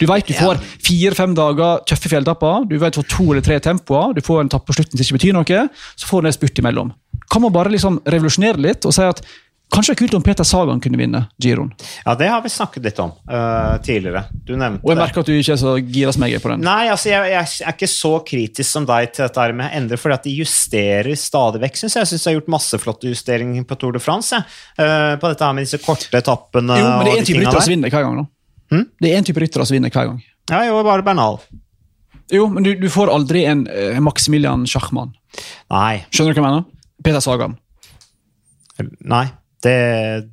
Du 0.00 0.04
vet 0.08 0.26
du 0.26 0.34
får 0.34 0.60
fire-fem 0.82 1.34
dager 1.36 1.82
tøffe 1.88 2.10
fjelltapper, 2.10 2.66
du 2.68 2.76
vet 2.80 2.94
du 2.94 3.00
får 3.00 3.08
to 3.12 3.26
eller 3.30 3.44
tre 3.44 3.58
tempoer, 3.62 4.14
du 4.16 4.22
får 4.24 4.42
en 4.42 4.50
tapp 4.52 4.66
på 4.66 4.74
slutten 4.76 4.98
som 4.98 5.04
ikke 5.04 5.18
betyr 5.18 5.36
noe, 5.36 5.66
så 5.94 6.08
får 6.10 6.22
du 6.22 6.30
en 6.30 6.36
spurt 6.36 6.62
imellom. 6.62 6.92
Kan 7.30 7.42
man 7.42 7.54
bare 7.54 7.72
liksom 7.74 8.00
revolusjonere 8.06 8.62
litt 8.62 8.86
og 8.86 8.94
si 8.94 9.06
at 9.06 9.22
kanskje 9.72 9.92
det 9.92 9.96
er 9.96 10.00
kult 10.00 10.14
om 10.18 10.24
Peter 10.24 10.46
Sagan 10.46 10.80
kunne 10.82 10.98
vinne 11.00 11.22
giroen? 11.42 11.72
Ja, 12.04 12.14
det 12.18 12.28
har 12.30 12.42
vi 12.44 12.50
snakket 12.52 12.86
litt 12.86 13.00
om 13.02 13.12
uh, 13.30 13.76
tidligere. 13.84 14.24
Du 14.46 14.54
nevnte 14.56 14.86
Og 14.86 14.92
jeg 14.92 15.00
merker 15.00 15.24
at 15.24 15.30
du 15.30 15.34
ikke 15.34 15.56
er 15.56 15.60
så 15.60 15.74
gira 15.80 16.14
som 16.14 16.26
jeg 16.26 16.38
er 16.38 16.44
på 16.44 16.52
den. 16.52 16.64
Nei, 16.66 16.86
altså 16.92 17.10
jeg, 17.10 17.32
jeg 17.32 17.66
er 17.66 17.74
ikke 17.74 17.90
så 17.90 18.12
kritisk 18.26 18.70
som 18.70 18.86
deg 18.88 19.10
til 19.16 19.26
dette 19.26 19.48
med 19.58 19.74
endre, 19.80 19.98
fordi 20.00 20.18
at 20.18 20.28
de 20.28 20.36
justerer 20.38 21.10
stadig 21.20 21.62
vekk, 21.66 21.80
syns 21.82 21.98
jeg. 21.98 22.06
Jeg 22.06 22.12
syns 22.12 22.26
jeg 22.26 22.32
har 22.32 22.38
gjort 22.40 22.54
masse 22.56 22.80
flotte 22.82 23.10
justeringer 23.12 23.66
på 23.68 23.78
Tour 23.80 23.96
de 23.96 24.02
France. 24.02 24.38
Eh, 24.78 25.12
på 25.20 25.32
dette 25.32 25.48
her 25.50 25.56
med 25.56 25.66
disse 25.66 25.82
korte 25.82 26.10
etappene 26.18 26.80
Jo, 26.80 26.88
men 26.88 27.06
det 27.06 27.12
er 27.12 27.20
en 27.20 27.28
type 27.28 27.44
ryttere 27.44 27.66
som 27.66 27.74
vinner 27.74 27.92
hver 27.92 28.06
gang. 28.06 28.16
nå. 28.22 28.26
Hm? 28.72 28.88
Det 29.02 29.12
er 29.12 29.20
en 29.20 29.28
type 29.28 29.42
ryttere 29.42 29.66
som 29.68 29.76
vinner 29.78 29.94
hver 29.94 30.10
gang. 30.12 30.20
Ja, 30.50 30.64
jo, 30.68 30.78
bare 30.86 31.04
Bernal. 31.06 31.40
Jo, 32.32 32.48
men 32.50 32.66
du, 32.66 32.72
du 32.78 32.88
får 32.90 33.10
aldri 33.12 33.44
en 33.46 33.66
uh, 33.70 33.98
Maximilian 34.02 34.66
Schachmann. 34.66 35.12
Nei. 35.70 36.04
Skjønner 36.10 36.34
du 36.34 36.40
hva 36.40 36.42
jeg 36.42 36.46
mener? 36.48 36.64
Peter 37.06 37.22
Sagan. 37.22 37.58
Nei. 39.06 39.26
Det, 39.66 39.76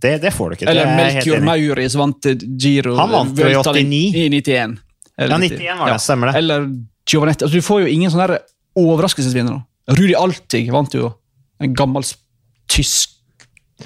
det, 0.04 0.14
det 0.24 0.32
får 0.36 0.50
du 0.54 0.56
ikke. 0.58 0.70
Eller 0.72 0.86
er 0.90 0.98
Melchior 1.00 1.40
enig. 1.40 1.48
Mauri 1.50 1.86
som 1.94 2.04
vant 2.06 2.28
Giro. 2.62 2.96
Han 3.00 3.14
vant 3.14 3.38
jo 3.40 3.46
i 3.48 3.54
Vuelta 3.54 3.74
89. 3.74 4.02
I 4.24 4.28
91. 4.30 4.78
Eller 5.18 5.34
Ja, 5.36 5.40
90. 5.42 5.58
91 5.60 5.80
var 5.82 5.92
det, 5.94 6.02
stemmer 6.06 6.30
det. 6.32 6.36
Eller 6.42 6.68
Giovanetti 7.10 7.46
altså, 7.46 7.58
Du 7.60 7.66
får 7.66 7.82
jo 7.86 7.92
ingen 7.94 8.14
sånne 8.14 8.38
overraskelsesvinnere. 8.80 9.62
Rudi 9.94 10.14
Altig 10.18 10.64
vant 10.74 10.94
jo 10.96 11.10
en 11.64 11.74
gammel 11.78 12.06
tysk 12.72 13.10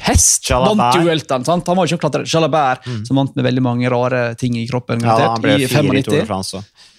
hest. 0.04 0.43
Chalabert. 0.45 0.78
Vant 0.78 1.06
jo 1.06 1.12
Elton. 1.12 1.45
sant? 1.48 1.68
Han 1.68 1.78
var 1.80 1.88
jo 1.88 1.95
ikke 1.95 2.04
klatrer. 2.06 2.28
Jalabert, 2.30 2.86
som 3.08 3.18
vant 3.18 3.34
med 3.36 3.45
veldig 3.48 3.64
mange 3.66 3.89
rare 3.91 4.22
ting 4.39 4.56
i 4.60 4.68
kroppen. 4.70 5.02
Ja, 5.04 5.16
han 5.34 5.41
ble 5.43 5.56
i 5.58 5.68
fire 5.72 5.84
i 5.98 6.04
Tour 6.06 6.20
de 6.20 6.22
95. 6.24 6.28
France. 6.30 6.58
også. 6.60 6.93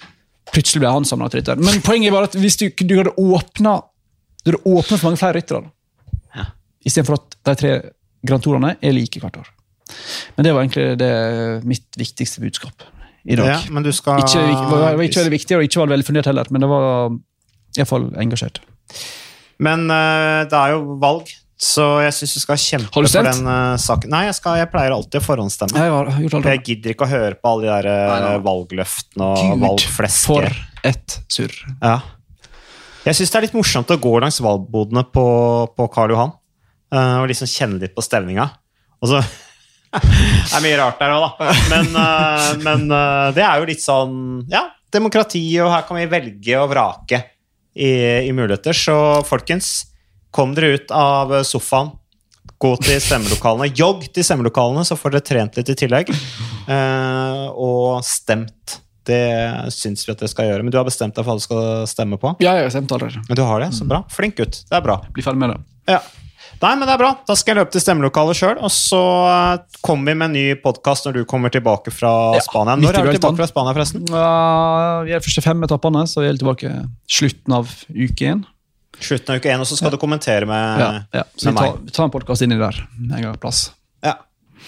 Plutselig 0.52 0.80
ble 0.82 0.90
han 0.96 1.04
sammenlagtrytter. 1.06 1.60
Men 1.60 1.80
poenget 1.84 2.12
bare 2.14 2.28
at 2.30 2.36
hvis 2.40 2.56
du, 2.60 2.66
du 2.72 2.94
hadde 2.98 3.14
åpna 3.20 3.76
for 4.48 5.06
mange 5.10 5.20
flere 5.20 5.36
ryttere, 5.38 5.64
Ja. 6.34 6.44
istedenfor 6.86 7.18
at 7.18 7.36
de 7.44 7.54
tre 7.60 7.72
Grand 8.26 8.42
Tourene 8.44 8.74
er 8.82 8.94
like 8.96 9.22
hvert 9.22 9.38
år. 9.40 9.50
Men 10.36 10.46
det 10.46 10.54
var 10.54 10.64
egentlig 10.64 10.86
det 11.00 11.12
mitt 11.68 11.98
viktigste 11.98 12.42
budskap 12.44 12.84
i 13.28 13.36
dag. 13.38 13.48
Ja, 13.50 13.58
men 13.72 13.84
du 13.84 13.90
skal 13.92 14.22
Ikke, 14.22 14.44
var 14.70 15.00
ikke 15.02 15.22
veldig 15.22 15.34
viktig, 15.34 15.56
og 15.56 15.66
ikke 15.66 15.82
var 15.82 15.92
veldig 15.92 16.06
fundert 16.06 16.30
heller, 16.30 16.48
men 16.54 16.64
det 16.64 16.70
var 16.70 17.12
iallfall 17.78 18.08
engasjert. 18.20 18.62
Men 19.62 19.88
uh, 19.90 20.46
det 20.48 20.58
er 20.58 20.74
jo 20.76 20.98
valg, 21.02 21.30
så 21.58 21.88
jeg 22.04 22.14
syns 22.14 22.36
du 22.36 22.42
skal 22.44 22.60
kjempe 22.62 22.92
Har 22.94 23.04
du 23.04 23.10
for 23.10 23.26
den 23.26 23.48
uh, 23.50 23.74
saken. 23.80 24.12
Nei, 24.14 24.22
jeg, 24.28 24.36
skal, 24.38 24.60
jeg 24.60 24.70
pleier 24.72 24.94
alltid 24.94 25.20
å 25.20 25.24
forhåndsstemme. 25.24 25.74
Jeg 25.74 25.94
har 25.94 26.12
gjort 26.24 26.38
alt 26.38 26.50
jeg 26.52 26.64
gidder 26.68 26.94
ikke 26.94 27.08
å 27.08 27.10
høre 27.10 27.40
på 27.40 27.52
alle 27.52 27.66
de 27.66 27.72
der 27.72 27.90
uh, 27.90 28.12
Nei, 28.12 28.20
nei. 28.24 28.36
valgløftene 28.46 29.32
og 29.32 29.42
Gud, 29.42 29.64
valgflesker. 29.66 30.28
For 30.28 30.88
et 30.88 31.18
surr. 31.26 31.56
Ja. 31.82 31.96
Jeg 33.08 33.18
syns 33.18 33.32
det 33.32 33.40
er 33.40 33.48
litt 33.48 33.56
morsomt 33.56 33.90
å 33.90 33.98
gå 34.00 34.12
langs 34.22 34.38
valgbodene 34.44 35.02
på, 35.10 35.26
på 35.74 35.90
Karl 35.94 36.14
Johan 36.14 36.36
og 36.94 37.28
liksom 37.28 37.50
kjenne 37.50 37.82
litt 37.82 37.94
på 37.96 38.04
stemninga. 38.04 38.48
Og 39.02 39.12
så 39.12 39.22
Det 39.88 40.56
er 40.56 40.64
mye 40.64 40.78
rart 40.80 40.98
der 41.00 41.14
òg, 41.14 41.38
da. 41.40 41.52
Men, 41.72 41.86
eh, 42.02 42.48
men 42.64 42.88
eh, 42.92 43.28
det 43.36 43.44
er 43.44 43.60
jo 43.60 43.68
litt 43.70 43.84
sånn 43.84 44.16
Ja, 44.52 44.66
demokrati, 44.92 45.42
og 45.64 45.72
her 45.72 45.86
kan 45.88 45.98
vi 46.00 46.08
velge 46.10 46.58
og 46.60 46.68
vrake 46.72 47.22
i, 47.72 47.92
i 48.28 48.34
muligheter. 48.36 48.76
Så 48.76 48.96
folkens, 49.28 49.88
kom 50.34 50.52
dere 50.56 50.76
ut 50.76 50.92
av 50.94 51.38
sofaen. 51.48 51.94
Gå 52.58 52.72
til 52.82 52.98
stemmelokalene. 53.00 53.70
Jogg 53.76 54.08
til 54.10 54.26
stemmelokalene, 54.26 54.82
så 54.84 54.96
får 54.98 55.14
dere 55.14 55.26
trent 55.28 55.58
litt 55.60 55.72
i 55.72 55.78
tillegg. 55.78 56.12
Eh, 56.12 57.44
og 57.54 58.04
stemt. 58.06 58.80
Det 59.08 59.22
syns 59.72 60.02
vi 60.04 60.12
at 60.12 60.20
dere 60.20 60.28
skal 60.28 60.50
gjøre. 60.50 60.64
Men 60.66 60.74
du 60.74 60.80
har 60.80 60.88
bestemt 60.88 61.16
deg 61.16 61.24
for 61.24 61.32
hva 61.32 61.40
du 61.40 61.44
skal 61.46 61.86
stemme 61.88 62.18
på? 62.20 62.34
Ja, 62.44 62.58
jeg 62.58 62.66
har 62.66 62.74
stemt 62.74 62.92
allerede. 62.92 63.22
Men 63.28 63.38
du 63.40 63.44
har 63.46 63.62
det, 63.64 63.70
så 63.78 63.86
bra. 63.88 64.02
Flink 64.12 64.36
gutt. 64.40 64.64
Det 64.68 64.76
er 64.76 64.84
bra. 64.84 64.98
Bli 65.14 65.24
ferdig 65.24 65.40
med 65.40 65.54
det. 65.54 65.60
Ja. 65.94 66.02
Nei, 66.58 66.72
men 66.74 66.88
det 66.88 66.94
er 66.96 67.00
bra. 67.00 67.10
Da 67.28 67.34
skal 67.38 67.52
jeg 67.54 67.60
løpe 67.60 67.70
til 67.74 67.82
stemmelokalet 67.84 68.38
sjøl, 68.38 68.56
og 68.66 68.70
så 68.74 69.00
eh, 69.30 69.78
kommer 69.86 70.10
vi 70.10 70.18
med 70.18 70.26
en 70.30 70.34
ny 70.34 70.44
podkast 70.62 71.06
når 71.06 71.20
du 71.20 71.24
kommer 71.30 71.52
tilbake 71.54 71.92
fra 71.94 72.12
Ja, 72.34 72.42
Spania. 72.42 72.74
Når 72.82 72.98
er 72.98 73.06
du 73.06 73.18
tilbake 73.18 73.38
fra 73.38 73.46
Spania, 73.50 73.74
forresten? 73.76 74.06
Uh, 74.10 75.04
vi 75.06 75.14
er 75.14 75.22
første 75.22 75.44
fem 75.44 75.62
etappene, 75.68 76.02
så 76.10 76.24
vi 76.24 76.30
er 76.32 76.40
tilbake 76.40 76.72
slutten 77.18 77.54
av 77.60 77.70
uke 77.94 78.32
én. 78.32 78.42
Slutten 78.98 79.36
av 79.36 79.38
uke 79.38 79.52
én, 79.54 79.62
og 79.62 79.70
så 79.70 79.78
skal 79.78 79.94
du 79.94 80.00
kommentere 80.02 80.48
med, 80.50 80.82
Ja, 80.82 80.88
ja. 81.20 81.26
Så 81.38 81.52
vi 81.52 81.54
tar, 81.54 81.76
meg. 81.76 81.84
vi 81.86 81.94
tar 81.94 82.08
en 82.08 82.14
podkast 82.16 82.42
inni 82.42 82.58
der 82.58 82.80
en 82.98 83.14
gang 83.22 83.38
plass. 83.38 83.68
Ja. 84.02 84.16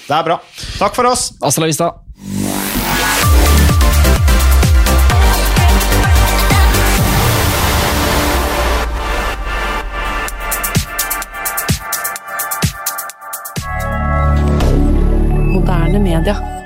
Det 0.07 0.15
er 0.15 0.29
bra. 0.31 0.39
Takk 0.79 0.95
for 0.97 1.11
oss! 1.11 1.33
Hasta 1.43 1.65
la 1.65 1.69
vista. 1.73 1.91
Moderne 16.21 16.45
media. 16.45 16.60